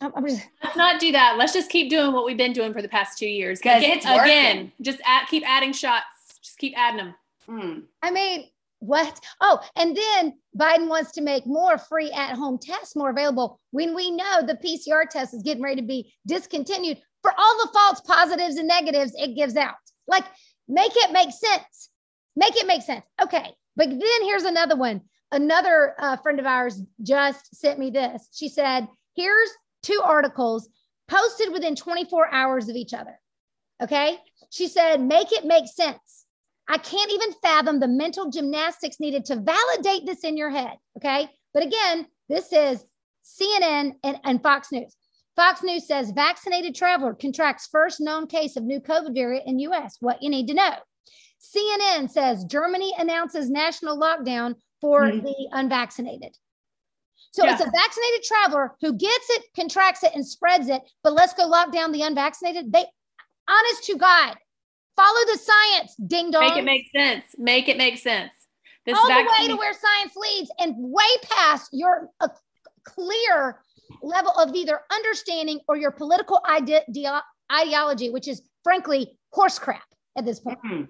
I'm 0.00 0.26
just, 0.26 0.46
Let's 0.62 0.76
not 0.76 1.00
do 1.00 1.12
that. 1.12 1.36
Let's 1.38 1.52
just 1.52 1.70
keep 1.70 1.88
doing 1.88 2.12
what 2.12 2.26
we've 2.26 2.36
been 2.36 2.52
doing 2.52 2.72
for 2.72 2.82
the 2.82 2.88
past 2.88 3.18
two 3.18 3.26
years. 3.26 3.60
Again, 3.60 3.98
again, 3.98 4.72
just 4.82 5.00
add, 5.04 5.28
keep 5.28 5.42
adding 5.46 5.72
shots. 5.72 6.04
Just 6.42 6.58
keep 6.58 6.74
adding 6.76 6.98
them. 6.98 7.14
Mm. 7.48 7.82
I 8.02 8.10
mean, 8.10 8.48
what? 8.80 9.18
Oh, 9.40 9.60
and 9.76 9.96
then 9.96 10.34
Biden 10.58 10.88
wants 10.88 11.12
to 11.12 11.22
make 11.22 11.46
more 11.46 11.78
free 11.78 12.10
at 12.12 12.34
home 12.34 12.58
tests 12.60 12.96
more 12.96 13.10
available 13.10 13.60
when 13.70 13.94
we 13.94 14.10
know 14.10 14.42
the 14.42 14.58
PCR 14.62 15.08
test 15.08 15.32
is 15.32 15.42
getting 15.42 15.62
ready 15.62 15.80
to 15.80 15.86
be 15.86 16.12
discontinued 16.26 16.98
for 17.22 17.32
all 17.38 17.56
the 17.62 17.70
false 17.72 18.00
positives 18.02 18.56
and 18.56 18.68
negatives 18.68 19.12
it 19.16 19.34
gives 19.34 19.56
out. 19.56 19.74
Like, 20.06 20.24
make 20.68 20.92
it 20.94 21.12
make 21.12 21.30
sense. 21.30 21.90
Make 22.36 22.56
it 22.56 22.66
make 22.66 22.82
sense. 22.82 23.04
Okay. 23.22 23.50
But 23.76 23.90
then 23.90 24.22
here's 24.22 24.44
another 24.44 24.76
one. 24.76 25.02
Another 25.32 25.94
uh, 25.98 26.16
friend 26.18 26.38
of 26.38 26.46
ours 26.46 26.80
just 27.02 27.54
sent 27.56 27.78
me 27.78 27.90
this. 27.90 28.28
She 28.32 28.48
said, 28.48 28.86
here's 29.16 29.50
two 29.82 30.00
articles 30.04 30.68
posted 31.08 31.52
within 31.52 31.76
24 31.76 32.32
hours 32.32 32.68
of 32.68 32.76
each 32.76 32.94
other. 32.94 33.18
Okay. 33.82 34.18
She 34.50 34.68
said, 34.68 35.00
make 35.00 35.32
it 35.32 35.44
make 35.44 35.66
sense. 35.66 36.24
I 36.68 36.78
can't 36.78 37.12
even 37.12 37.34
fathom 37.42 37.80
the 37.80 37.88
mental 37.88 38.30
gymnastics 38.30 39.00
needed 39.00 39.24
to 39.26 39.36
validate 39.36 40.06
this 40.06 40.24
in 40.24 40.36
your 40.36 40.50
head. 40.50 40.76
Okay. 40.96 41.28
But 41.52 41.64
again, 41.64 42.06
this 42.28 42.52
is 42.52 42.84
CNN 43.24 43.94
and, 44.02 44.18
and 44.24 44.42
Fox 44.42 44.72
News. 44.72 44.96
Fox 45.36 45.62
News 45.62 45.86
says 45.86 46.12
vaccinated 46.12 46.74
traveler 46.74 47.14
contracts 47.14 47.68
first 47.70 48.00
known 48.00 48.26
case 48.26 48.56
of 48.56 48.64
new 48.64 48.80
COVID 48.80 49.14
variant 49.14 49.48
in 49.48 49.58
US. 49.60 49.96
What 50.00 50.22
you 50.22 50.30
need 50.30 50.46
to 50.48 50.54
know. 50.54 50.74
CNN 51.44 52.10
says 52.10 52.44
Germany 52.44 52.92
announces 52.98 53.50
national 53.50 53.98
lockdown 53.98 54.54
for 54.80 55.02
mm-hmm. 55.02 55.24
the 55.24 55.48
unvaccinated. 55.52 56.36
So 57.32 57.44
yeah. 57.44 57.52
it's 57.52 57.60
a 57.60 57.70
vaccinated 57.70 58.22
traveler 58.22 58.76
who 58.80 58.92
gets 58.92 59.30
it, 59.30 59.44
contracts 59.56 60.04
it, 60.04 60.12
and 60.14 60.26
spreads 60.26 60.68
it. 60.68 60.82
But 61.02 61.14
let's 61.14 61.34
go 61.34 61.46
lock 61.46 61.72
down 61.72 61.92
the 61.92 62.02
unvaccinated. 62.02 62.72
They, 62.72 62.84
honest 63.48 63.84
to 63.84 63.96
God, 63.96 64.36
follow 64.96 65.20
the 65.32 65.38
science. 65.38 65.96
Ding 66.06 66.30
dong. 66.30 66.42
Make 66.42 66.56
it 66.56 66.64
make 66.64 66.90
sense. 66.94 67.24
Make 67.36 67.68
it 67.68 67.76
make 67.76 67.98
sense. 67.98 68.32
This 68.86 68.96
All 68.96 69.08
vaccine- 69.08 69.26
the 69.26 69.42
way 69.42 69.48
to 69.48 69.56
where 69.56 69.72
science 69.72 70.14
leads, 70.16 70.50
and 70.58 70.74
way 70.78 71.04
past 71.28 71.70
your 71.72 72.10
uh, 72.20 72.28
clear 72.84 73.60
level 74.02 74.32
of 74.32 74.54
either 74.54 74.80
understanding 74.92 75.60
or 75.68 75.76
your 75.76 75.90
political 75.90 76.40
ide- 76.44 76.84
ideology, 77.52 78.10
which 78.10 78.28
is 78.28 78.42
frankly 78.62 79.18
horse 79.32 79.58
crap 79.58 79.82
at 80.16 80.24
this 80.24 80.40
point. 80.40 80.58
Mm-hmm. 80.64 80.82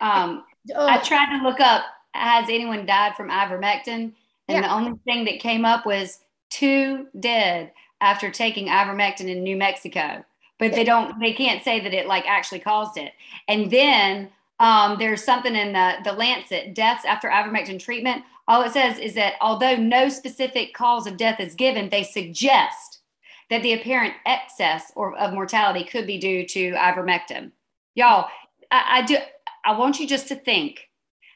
Um, 0.00 0.44
I 0.76 0.98
tried 0.98 1.38
to 1.38 1.44
look 1.44 1.60
up 1.60 1.84
has 2.14 2.48
anyone 2.48 2.86
died 2.86 3.16
from 3.16 3.28
ivermectin, 3.28 4.12
and 4.48 4.48
yeah. 4.48 4.62
the 4.62 4.72
only 4.72 4.98
thing 5.04 5.24
that 5.24 5.40
came 5.40 5.64
up 5.64 5.84
was 5.84 6.20
two 6.50 7.06
dead 7.18 7.72
after 8.00 8.30
taking 8.30 8.68
ivermectin 8.68 9.28
in 9.28 9.42
New 9.42 9.56
Mexico. 9.56 10.24
But 10.60 10.72
they 10.72 10.84
don't, 10.84 11.18
they 11.18 11.32
can't 11.32 11.64
say 11.64 11.80
that 11.80 11.92
it 11.92 12.06
like 12.06 12.24
actually 12.26 12.60
caused 12.60 12.96
it. 12.96 13.12
And 13.48 13.70
then 13.70 14.30
um, 14.60 14.96
there's 14.98 15.24
something 15.24 15.54
in 15.54 15.72
the 15.72 15.96
the 16.04 16.12
Lancet 16.12 16.74
deaths 16.74 17.04
after 17.04 17.28
ivermectin 17.28 17.80
treatment. 17.80 18.22
All 18.46 18.62
it 18.62 18.72
says 18.72 18.98
is 18.98 19.14
that 19.14 19.34
although 19.40 19.74
no 19.76 20.08
specific 20.08 20.72
cause 20.74 21.06
of 21.06 21.16
death 21.16 21.40
is 21.40 21.54
given, 21.54 21.88
they 21.88 22.04
suggest 22.04 23.00
that 23.50 23.62
the 23.62 23.72
apparent 23.72 24.14
excess 24.26 24.92
or 24.94 25.16
of 25.16 25.32
mortality 25.32 25.84
could 25.84 26.06
be 26.06 26.18
due 26.18 26.46
to 26.46 26.72
ivermectin. 26.72 27.50
Y'all, 27.94 28.28
I, 28.70 28.98
I 28.98 29.02
do. 29.02 29.16
I 29.64 29.76
want 29.76 29.98
you 29.98 30.06
just 30.06 30.28
to 30.28 30.36
think 30.36 30.88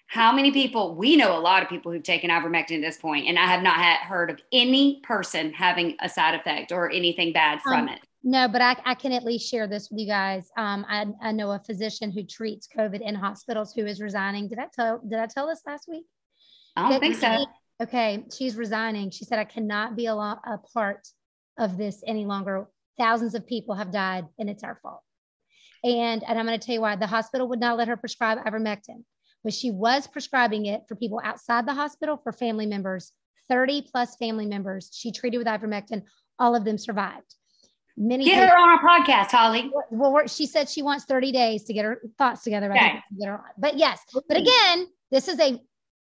how 0.09 0.33
many 0.33 0.51
people 0.51 0.95
we 0.95 1.16
know 1.16 1.37
a 1.37 1.41
lot 1.41 1.62
of 1.62 1.68
people 1.68 1.93
who've 1.93 2.03
taken 2.03 2.31
ivermectin 2.31 2.76
at 2.76 2.81
this 2.81 2.97
point 2.97 3.26
and 3.26 3.39
i 3.39 3.47
have 3.47 3.62
not 3.62 3.76
had, 3.76 3.99
heard 3.99 4.31
of 4.31 4.41
any 4.53 5.01
person 5.03 5.53
having 5.53 5.95
a 6.01 6.09
side 6.09 6.35
effect 6.35 6.72
or 6.72 6.91
anything 6.91 7.33
bad 7.33 7.61
from 7.62 7.83
um, 7.83 7.89
it. 7.89 8.01
no 8.24 8.49
but 8.49 8.61
I, 8.61 8.76
I 8.85 8.95
can 8.95 9.12
at 9.12 9.22
least 9.22 9.49
share 9.49 9.66
this 9.66 9.91
with 9.91 10.01
you 10.01 10.07
guys. 10.07 10.51
Um, 10.57 10.85
I, 10.89 11.07
I 11.22 11.33
know 11.33 11.53
a 11.53 11.59
physician 11.59 12.11
who 12.11 12.24
treats 12.24 12.66
covid 12.74 13.01
in 13.01 13.14
hospitals 13.14 13.72
who 13.72 13.87
is 13.87 14.01
resigning. 14.01 14.49
Did 14.49 14.59
i 14.59 14.66
tell 14.74 15.01
did 15.07 15.18
i 15.18 15.26
tell 15.26 15.47
this 15.47 15.62
last 15.66 15.87
week? 15.89 16.07
I 16.74 16.83
don't 16.83 16.91
that 16.93 17.01
think 17.01 17.16
so. 17.16 17.47
okay 17.83 18.24
she's 18.37 18.57
resigning. 18.57 19.11
She 19.11 19.24
said 19.24 19.39
i 19.39 19.45
cannot 19.45 19.95
be 19.95 20.07
a, 20.07 20.14
lo- 20.14 20.41
a 20.45 20.59
part 20.72 21.07
of 21.59 21.76
this 21.76 22.03
any 22.07 22.24
longer. 22.24 22.66
Thousands 22.99 23.35
of 23.35 23.47
people 23.47 23.74
have 23.74 23.93
died 23.93 24.24
and 24.39 24.49
it's 24.49 24.64
our 24.64 24.76
fault 24.76 25.03
and, 25.85 26.22
and 26.26 26.39
I'm 26.39 26.47
going 26.47 26.59
to 26.59 26.64
tell 26.64 26.74
you 26.74 26.81
why 26.81 26.97
the 26.97 27.07
hospital 27.07 27.49
would 27.49 27.61
not 27.61 27.76
let 27.76 27.89
her 27.89 27.97
prescribe 27.97 28.39
ivermectin, 28.45 29.05
but 29.45 29.55
she 29.55 29.70
was 29.70 30.07
prescribing 30.07 30.66
it 30.66 30.83
for 30.89 30.97
people 30.97 31.20
outside 31.22 31.66
the 31.66 31.74
hospital 31.74 32.16
for 32.16 32.33
family 32.33 32.66
members, 32.66 33.12
30 33.49 33.87
plus 33.91 34.16
family 34.16 34.47
members. 34.47 34.91
She 34.93 35.12
treated 35.12 35.39
with 35.39 35.47
ivermectin. 35.47 36.03
All 36.39 36.55
of 36.55 36.64
them 36.64 36.79
survived. 36.79 37.35
Many 37.97 38.26
get 38.26 38.49
her 38.49 38.57
on 38.57 38.68
our 38.68 38.79
podcast, 38.79 39.33
Holly. 39.33 39.70
Well, 39.91 40.26
she 40.29 40.47
said 40.47 40.68
she 40.68 40.83
wants 40.83 41.05
30 41.07 41.33
days 41.33 41.64
to 41.64 41.72
get 41.72 41.85
her 41.85 42.01
thoughts 42.16 42.45
together. 42.45 42.70
Okay. 42.70 42.91
To 42.91 43.18
get 43.18 43.29
her 43.29 43.35
on. 43.35 43.45
But 43.59 43.76
yes, 43.76 44.01
but 44.29 44.37
again, 44.37 44.87
this 45.11 45.26
is 45.26 45.41
a 45.41 45.61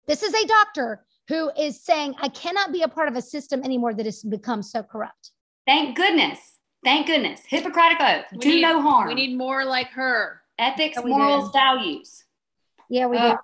this 0.07 0.24
is 0.24 0.34
a 0.34 0.47
doctor 0.47 1.05
who 1.28 1.51
is 1.57 1.84
saying 1.84 2.15
I 2.19 2.30
cannot 2.30 2.71
be 2.71 2.82
a 2.82 2.88
part 2.88 3.09
of 3.09 3.15
a 3.15 3.21
system 3.21 3.61
anymore 3.63 3.93
that 3.93 4.07
has 4.07 4.24
become 4.24 4.63
so 4.63 4.82
corrupt. 4.82 5.32
Thank 5.67 5.95
goodness. 5.95 6.39
Thank 6.84 7.07
goodness. 7.07 7.41
Hippocratic 7.47 7.99
oath. 8.01 8.25
We 8.31 8.38
do 8.39 8.49
need, 8.49 8.61
no 8.61 8.81
harm. 8.81 9.07
We 9.07 9.15
need 9.15 9.38
more 9.38 9.65
like 9.65 9.89
her. 9.91 10.41
Ethics, 10.59 10.97
morals, 11.03 11.51
do. 11.51 11.53
values. 11.53 12.23
Yeah, 12.89 13.07
we 13.07 13.17
uh, 13.17 13.34
do. 13.34 13.38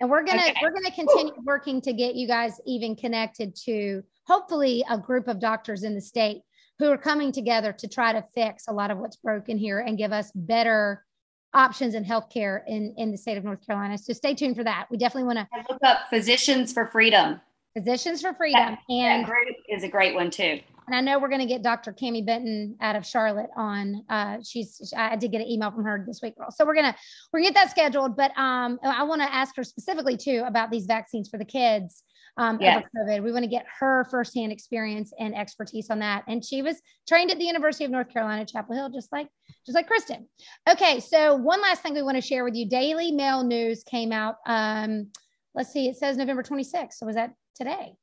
And 0.00 0.10
we're 0.10 0.24
gonna 0.24 0.42
okay. 0.42 0.54
we're 0.62 0.72
gonna 0.72 0.90
continue 0.90 1.32
Ooh. 1.32 1.44
working 1.44 1.80
to 1.82 1.92
get 1.92 2.14
you 2.14 2.26
guys 2.26 2.60
even 2.66 2.96
connected 2.96 3.54
to 3.64 4.02
hopefully 4.26 4.84
a 4.88 4.98
group 4.98 5.28
of 5.28 5.40
doctors 5.40 5.82
in 5.82 5.94
the 5.94 6.00
state 6.00 6.42
who 6.78 6.90
are 6.90 6.98
coming 6.98 7.32
together 7.32 7.72
to 7.72 7.88
try 7.88 8.12
to 8.12 8.24
fix 8.34 8.64
a 8.68 8.72
lot 8.72 8.90
of 8.90 8.98
what's 8.98 9.16
broken 9.16 9.56
here 9.56 9.80
and 9.80 9.98
give 9.98 10.12
us 10.12 10.30
better 10.34 11.04
options 11.52 11.94
in 11.94 12.04
healthcare 12.04 12.62
in 12.66 12.94
in 12.96 13.10
the 13.12 13.18
state 13.18 13.36
of 13.36 13.44
North 13.44 13.64
Carolina. 13.66 13.98
So 13.98 14.12
stay 14.12 14.34
tuned 14.34 14.56
for 14.56 14.64
that. 14.64 14.86
We 14.90 14.96
definitely 14.96 15.34
want 15.34 15.38
to 15.38 15.46
look 15.70 15.80
up 15.84 16.08
Physicians 16.10 16.72
for 16.72 16.86
Freedom. 16.86 17.40
Physicians 17.76 18.20
for 18.20 18.32
Freedom, 18.34 18.60
that, 18.60 18.78
and 18.88 19.24
that 19.24 19.28
group 19.28 19.56
is 19.68 19.82
a 19.82 19.88
great 19.88 20.14
one 20.14 20.30
too 20.30 20.60
and 20.86 20.94
I 20.94 21.00
know 21.00 21.18
we're 21.18 21.28
going 21.28 21.40
to 21.40 21.46
get 21.46 21.62
Dr. 21.62 21.92
Cami 21.92 22.24
Benton 22.24 22.76
out 22.80 22.96
of 22.96 23.06
Charlotte 23.06 23.50
on. 23.56 24.04
Uh, 24.08 24.38
she's 24.42 24.92
I 24.96 25.16
did 25.16 25.32
get 25.32 25.40
an 25.40 25.48
email 25.48 25.70
from 25.70 25.84
her 25.84 26.04
this 26.06 26.20
week, 26.22 26.36
girl. 26.36 26.50
So 26.50 26.64
we're 26.64 26.74
gonna 26.74 26.94
we're 27.32 27.40
gonna 27.40 27.52
get 27.52 27.54
that 27.54 27.70
scheduled. 27.70 28.16
But 28.16 28.36
um, 28.38 28.78
I 28.82 29.02
want 29.04 29.22
to 29.22 29.32
ask 29.32 29.56
her 29.56 29.64
specifically 29.64 30.16
too 30.16 30.44
about 30.46 30.70
these 30.70 30.86
vaccines 30.86 31.28
for 31.28 31.38
the 31.38 31.44
kids 31.44 32.02
um, 32.36 32.58
yes. 32.60 32.84
COVID. 32.96 33.22
We 33.22 33.32
want 33.32 33.44
to 33.44 33.50
get 33.50 33.64
her 33.78 34.04
firsthand 34.10 34.52
experience 34.52 35.12
and 35.18 35.34
expertise 35.34 35.90
on 35.90 36.00
that. 36.00 36.24
And 36.26 36.44
she 36.44 36.62
was 36.62 36.80
trained 37.08 37.30
at 37.30 37.38
the 37.38 37.44
University 37.44 37.84
of 37.84 37.90
North 37.90 38.12
Carolina, 38.12 38.44
Chapel 38.44 38.74
Hill, 38.74 38.90
just 38.90 39.12
like 39.12 39.28
just 39.64 39.76
like 39.76 39.86
Kristen. 39.86 40.26
Okay, 40.68 41.00
so 41.00 41.36
one 41.36 41.62
last 41.62 41.82
thing 41.82 41.94
we 41.94 42.02
want 42.02 42.16
to 42.16 42.20
share 42.20 42.44
with 42.44 42.54
you: 42.54 42.68
Daily 42.68 43.12
Mail 43.12 43.44
News 43.44 43.84
came 43.84 44.12
out. 44.12 44.36
Um, 44.46 45.10
let's 45.54 45.72
see, 45.72 45.88
it 45.88 45.96
says 45.96 46.16
November 46.16 46.42
26th. 46.42 46.94
So 46.94 47.06
was 47.06 47.16
that 47.16 47.34
today? 47.54 47.94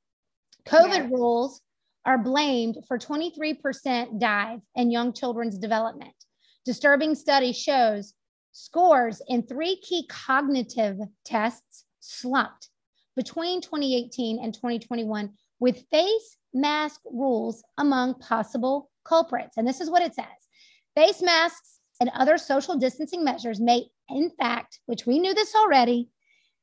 COVID 0.65 0.95
yeah. 0.95 1.07
rules 1.11 1.61
are 2.06 2.18
blamed 2.18 2.78
for 2.88 2.97
23% 2.97 4.20
dive 4.20 4.60
in 4.76 4.91
young 4.91 5.14
children's 5.14 5.58
development. 5.58 6.14
Disturbing 6.66 7.16
study 7.16 7.54
shows 7.54 8.14
scores 8.52 9.22
in 9.28 9.43
three 9.43 9.78
key 9.78 10.06
cognitive 10.10 10.97
tests 11.26 11.86
slumped 11.99 12.70
between 13.16 13.62
2018 13.62 14.39
and 14.43 14.54
2021 14.54 15.32
with 15.60 15.86
face 15.89 16.38
mask 16.54 17.02
rules 17.06 17.64
among 17.78 18.16
possible 18.16 18.89
culprits. 19.06 19.58
And 19.58 19.68
this 19.68 19.82
is 19.82 19.89
what 19.89 20.02
it 20.02 20.14
says 20.14 20.26
face 20.95 21.22
masks 21.22 21.80
and 21.99 22.12
other 22.16 22.38
social 22.38 22.78
distancing 22.78 23.24
measures 23.24 23.60
may, 23.60 23.86
in 24.10 24.32
fact, 24.39 24.80
which 24.88 25.06
we 25.06 25.20
knew 25.20 25.34
this 25.34 25.56
already, 25.56 26.10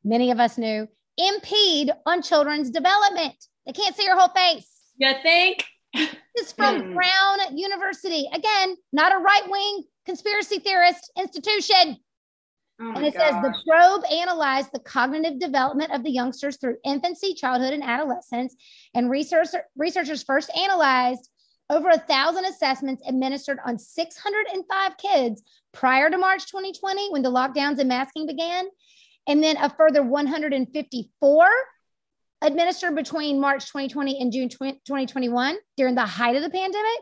many 0.04 0.30
of 0.30 0.40
us 0.40 0.58
knew, 0.58 0.88
impede 1.16 1.92
on 2.06 2.22
children's 2.22 2.70
development. 2.70 3.36
They 3.64 3.72
can't 3.72 3.96
see 3.96 4.04
your 4.04 4.18
whole 4.18 4.28
face. 4.28 4.77
You 4.98 5.14
think? 5.22 5.64
This 5.94 6.46
is 6.46 6.52
from 6.52 6.82
hmm. 6.82 6.94
Brown 6.94 7.56
University. 7.56 8.28
Again, 8.32 8.76
not 8.92 9.12
a 9.12 9.18
right 9.18 9.48
wing 9.48 9.84
conspiracy 10.04 10.58
theorist 10.58 11.10
institution. 11.18 11.96
Oh 12.80 12.92
and 12.94 13.04
it 13.04 13.14
gosh. 13.14 13.22
says 13.22 13.34
the 13.42 13.54
probe 13.68 14.04
analyzed 14.12 14.70
the 14.72 14.78
cognitive 14.80 15.40
development 15.40 15.92
of 15.92 16.04
the 16.04 16.10
youngsters 16.10 16.58
through 16.58 16.76
infancy, 16.84 17.34
childhood, 17.34 17.72
and 17.72 17.82
adolescence. 17.82 18.54
And 18.94 19.10
research, 19.10 19.48
researchers 19.76 20.22
first 20.22 20.50
analyzed 20.56 21.28
over 21.70 21.88
a 21.88 21.98
thousand 21.98 22.44
assessments 22.44 23.02
administered 23.06 23.58
on 23.66 23.78
605 23.78 24.96
kids 24.96 25.42
prior 25.72 26.08
to 26.08 26.18
March 26.18 26.46
2020 26.46 27.10
when 27.10 27.22
the 27.22 27.30
lockdowns 27.30 27.78
and 27.78 27.88
masking 27.88 28.26
began. 28.26 28.66
And 29.26 29.42
then 29.42 29.56
a 29.58 29.68
further 29.70 30.02
154 30.02 31.46
administered 32.42 32.94
between 32.94 33.40
March 33.40 33.66
2020 33.66 34.20
and 34.20 34.32
June 34.32 34.48
2021 34.48 35.56
during 35.76 35.94
the 35.94 36.06
height 36.06 36.36
of 36.36 36.42
the 36.42 36.50
pandemic. 36.50 37.00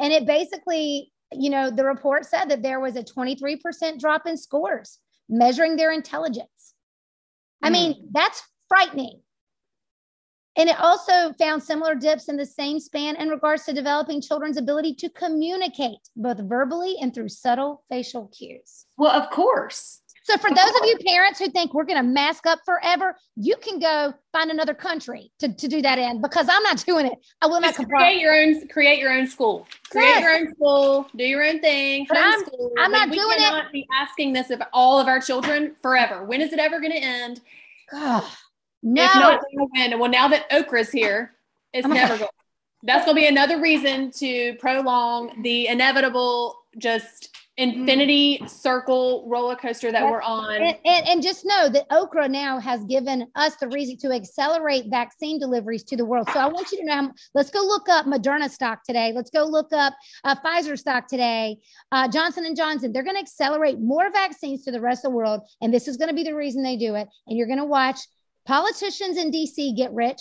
And 0.00 0.12
it 0.12 0.26
basically, 0.26 1.12
you 1.32 1.50
know, 1.50 1.70
the 1.70 1.84
report 1.84 2.24
said 2.24 2.46
that 2.50 2.62
there 2.62 2.80
was 2.80 2.96
a 2.96 3.02
23% 3.02 3.98
drop 3.98 4.26
in 4.26 4.36
scores 4.36 4.98
measuring 5.28 5.76
their 5.76 5.92
intelligence. 5.92 6.74
I 7.62 7.70
mean, 7.70 7.94
mm. 7.94 8.08
that's 8.12 8.42
frightening. 8.68 9.20
And 10.56 10.68
it 10.68 10.80
also 10.80 11.32
found 11.38 11.62
similar 11.62 11.94
dips 11.94 12.28
in 12.28 12.36
the 12.36 12.44
same 12.44 12.80
span 12.80 13.14
in 13.16 13.28
regards 13.28 13.64
to 13.64 13.72
developing 13.72 14.20
children's 14.20 14.56
ability 14.56 14.94
to 14.96 15.08
communicate 15.08 15.98
both 16.16 16.38
verbally 16.40 16.96
and 17.00 17.14
through 17.14 17.28
subtle 17.28 17.84
facial 17.88 18.26
cues. 18.36 18.86
Well, 18.96 19.12
of 19.12 19.30
course. 19.30 20.00
So, 20.28 20.36
for 20.36 20.50
those 20.50 20.68
of 20.68 20.84
you 20.84 20.98
parents 21.06 21.38
who 21.38 21.48
think 21.48 21.72
we're 21.72 21.86
going 21.86 21.96
to 21.96 22.06
mask 22.06 22.46
up 22.46 22.58
forever, 22.66 23.16
you 23.34 23.56
can 23.56 23.78
go 23.78 24.12
find 24.30 24.50
another 24.50 24.74
country 24.74 25.32
to, 25.38 25.50
to 25.54 25.68
do 25.68 25.80
that 25.80 25.98
in 25.98 26.20
because 26.20 26.48
I'm 26.50 26.62
not 26.64 26.84
doing 26.84 27.06
it. 27.06 27.14
I 27.40 27.46
will 27.46 27.62
not 27.62 27.74
comply. 27.74 27.98
create 27.98 28.20
your 28.20 28.34
own 28.34 28.68
create 28.68 28.98
your 28.98 29.10
own 29.10 29.26
school. 29.26 29.66
Create 29.88 30.04
yes. 30.04 30.20
your 30.22 30.32
own 30.32 30.54
school. 30.54 31.08
Do 31.16 31.24
your 31.24 31.42
own 31.42 31.60
thing. 31.60 32.04
But 32.06 32.18
I'm, 32.20 32.42
I'm 32.78 32.90
not 32.90 33.08
we 33.08 33.16
doing 33.16 33.36
it. 33.36 33.38
We 33.38 33.44
cannot 33.44 33.72
be 33.72 33.86
asking 33.98 34.34
this 34.34 34.50
of 34.50 34.60
all 34.74 35.00
of 35.00 35.08
our 35.08 35.18
children 35.18 35.74
forever. 35.80 36.22
When 36.24 36.42
is 36.42 36.52
it 36.52 36.58
ever 36.58 36.78
going 36.78 36.92
to 36.92 37.02
end? 37.02 37.40
God, 37.90 38.24
no. 38.82 39.04
Not 39.04 39.40
going. 39.56 39.98
Well, 39.98 40.10
now 40.10 40.28
that 40.28 40.44
Okra's 40.50 40.90
here, 40.90 41.32
it's 41.72 41.86
I'm 41.86 41.94
never 41.94 42.18
going. 42.18 42.28
That's 42.82 43.06
going 43.06 43.16
to 43.16 43.20
be 43.22 43.28
another 43.28 43.62
reason 43.62 44.10
to 44.18 44.56
prolong 44.56 45.40
the 45.42 45.68
inevitable 45.68 46.54
just 46.76 47.34
infinity 47.58 48.40
circle 48.46 49.24
roller 49.26 49.56
coaster 49.56 49.90
that 49.90 50.04
we're 50.04 50.22
on. 50.22 50.54
And, 50.54 50.76
and, 50.84 51.08
and, 51.08 51.22
just 51.22 51.44
know 51.44 51.68
that 51.68 51.86
Okra 51.90 52.28
now 52.28 52.60
has 52.60 52.84
given 52.84 53.26
us 53.34 53.56
the 53.56 53.66
reason 53.68 53.96
to 53.98 54.12
accelerate 54.12 54.84
vaccine 54.88 55.40
deliveries 55.40 55.82
to 55.84 55.96
the 55.96 56.04
world. 56.04 56.28
So 56.32 56.38
I 56.38 56.46
want 56.46 56.70
you 56.70 56.78
to 56.78 56.84
know, 56.84 57.10
let's 57.34 57.50
go 57.50 57.60
look 57.60 57.88
up 57.88 58.06
Moderna 58.06 58.48
stock 58.48 58.84
today. 58.84 59.12
Let's 59.14 59.30
go 59.30 59.44
look 59.44 59.72
up 59.72 59.94
uh, 60.22 60.36
Pfizer 60.36 60.78
stock 60.78 61.08
today, 61.08 61.58
uh, 61.90 62.08
Johnson 62.08 62.46
and 62.46 62.56
Johnson. 62.56 62.92
They're 62.92 63.02
going 63.02 63.16
to 63.16 63.22
accelerate 63.22 63.80
more 63.80 64.10
vaccines 64.12 64.64
to 64.64 64.70
the 64.70 64.80
rest 64.80 65.04
of 65.04 65.10
the 65.10 65.16
world. 65.16 65.40
And 65.60 65.74
this 65.74 65.88
is 65.88 65.96
going 65.96 66.10
to 66.10 66.14
be 66.14 66.24
the 66.24 66.36
reason 66.36 66.62
they 66.62 66.76
do 66.76 66.94
it. 66.94 67.08
And 67.26 67.36
you're 67.36 67.48
going 67.48 67.58
to 67.58 67.64
watch 67.64 67.98
politicians 68.46 69.18
in 69.18 69.32
DC 69.32 69.76
get 69.76 69.92
rich, 69.92 70.20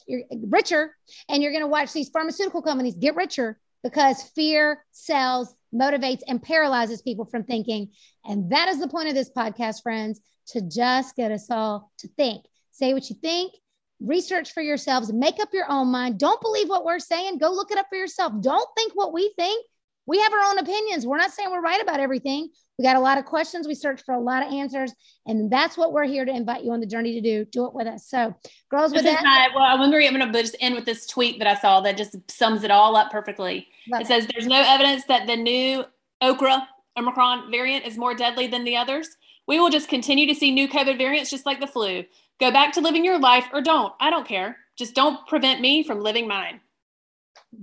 richer, 0.50 0.96
and 1.30 1.44
you're 1.44 1.52
going 1.52 1.64
to 1.64 1.68
watch 1.68 1.94
these 1.94 2.10
pharmaceutical 2.10 2.64
companies 2.64 2.96
get 2.96 3.16
richer 3.16 3.60
because 3.84 4.24
fear 4.36 4.84
sells 4.92 5.54
motivates 5.74 6.22
and 6.28 6.42
paralyzes 6.42 7.02
people 7.02 7.26
from 7.26 7.44
thinking. 7.44 7.90
And 8.26 8.52
that 8.52 8.70
is 8.70 8.80
the 8.80 8.88
point 8.88 9.10
of 9.10 9.16
this 9.16 9.30
podcast, 9.30 9.84
friends, 9.84 10.22
to 10.48 10.62
just 10.62 11.16
get 11.16 11.32
us 11.32 11.50
all 11.50 11.92
to 12.00 12.08
think. 12.10 12.46
Say 12.72 12.94
what 12.94 13.10
you 13.10 13.16
think, 13.22 13.54
research 14.00 14.54
for 14.54 14.62
yourselves, 14.62 15.12
make 15.12 15.40
up 15.40 15.50
your 15.54 15.70
own 15.70 15.88
mind. 15.88 16.20
Don't 16.20 16.42
believe 16.42 16.70
what 16.70 16.86
we're 16.86 17.00
saying. 17.00 17.40
Go 17.40 17.52
look 17.52 17.72
it 17.72 17.78
up 17.78 17.88
for 17.90 17.98
yourself. 17.98 18.34
Don't 18.42 18.70
think 18.76 18.94
what 18.94 19.14
we 19.14 19.34
think. 19.36 19.66
We 20.08 20.20
have 20.20 20.32
our 20.34 20.50
own 20.50 20.58
opinions. 20.58 21.06
We're 21.06 21.18
not 21.18 21.32
saying 21.32 21.52
we're 21.52 21.62
right 21.62 21.82
about 21.82 22.00
everything. 22.00 22.50
We 22.80 22.84
got 22.84 22.96
a 22.96 23.00
lot 23.00 23.18
of 23.18 23.26
questions. 23.26 23.68
We 23.68 23.76
search 23.76 24.04
for 24.06 24.14
a 24.14 24.20
lot 24.20 24.46
of 24.46 24.54
answers. 24.54 24.94
And 25.26 25.52
that's 25.52 25.78
what 25.78 25.92
we're 25.92 26.06
here 26.06 26.24
to 26.24 26.32
invite 26.32 26.64
you 26.64 26.72
on 26.72 26.80
the 26.80 26.86
journey 26.86 27.14
to 27.14 27.22
do. 27.22 27.44
Do 27.46 27.66
it 27.66 27.74
with 27.74 27.88
us. 27.88 28.08
So, 28.08 28.34
girls, 28.72 28.94
with 28.94 29.04
that. 29.04 29.24
Not, 29.24 29.52
well, 29.54 29.64
I'm 29.64 29.92
going 29.92 30.32
to 30.32 30.42
just 30.42 30.56
end 30.62 30.76
with 30.76 30.86
this 30.86 31.06
tweet 31.08 31.40
that 31.40 31.48
I 31.48 31.60
saw 31.60 31.82
that 31.82 31.98
just 31.98 32.16
sums 32.32 32.64
it 32.64 32.72
all 32.72 32.96
up 32.96 33.12
perfectly. 33.12 33.68
Love 33.92 34.02
it 34.02 34.08
says, 34.08 34.28
There's 34.28 34.48
no 34.48 34.64
evidence 34.66 35.04
that 35.06 35.28
the 35.28 35.36
new 35.36 35.84
Okra 36.22 36.68
Omicron 36.98 37.52
variant 37.52 37.86
is 37.86 37.98
more 37.98 38.16
deadly 38.16 38.48
than 38.48 38.64
the 38.64 38.78
others. 38.78 39.10
We 39.48 39.60
will 39.60 39.70
just 39.70 39.90
continue 39.90 40.28
to 40.28 40.36
see 40.36 40.52
new 40.52 40.68
COVID 40.68 40.98
variants 40.98 41.30
just 41.30 41.46
like 41.46 41.60
the 41.60 41.68
flu. 41.68 42.04
Go 42.40 42.52
back 42.52 42.74
to 42.74 42.82
living 42.82 43.04
your 43.04 43.20
life 43.20 43.46
or 43.52 43.62
don't. 43.62 43.94
I 44.00 44.10
don't 44.10 44.28
care. 44.28 44.58
Just 44.78 44.94
don't 44.94 45.26
prevent 45.28 45.60
me 45.60 45.84
from 45.84 46.02
living 46.02 46.28
mine. 46.28 46.62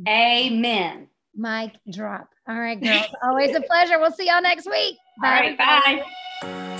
Amen. 0.09 1.09
Mic 1.35 1.73
drop. 1.91 2.29
All 2.47 2.59
right, 2.59 2.81
girls. 2.83 3.07
Always 3.23 3.55
a 3.55 3.61
pleasure. 3.61 3.99
We'll 3.99 4.13
see 4.13 4.27
y'all 4.27 4.43
next 4.43 4.67
week. 4.67 4.99
Bye. 5.21 5.29
All 5.29 5.33
right, 5.33 5.59
bye. 6.43 6.71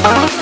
Thank 0.00 0.32
you. 0.32 0.37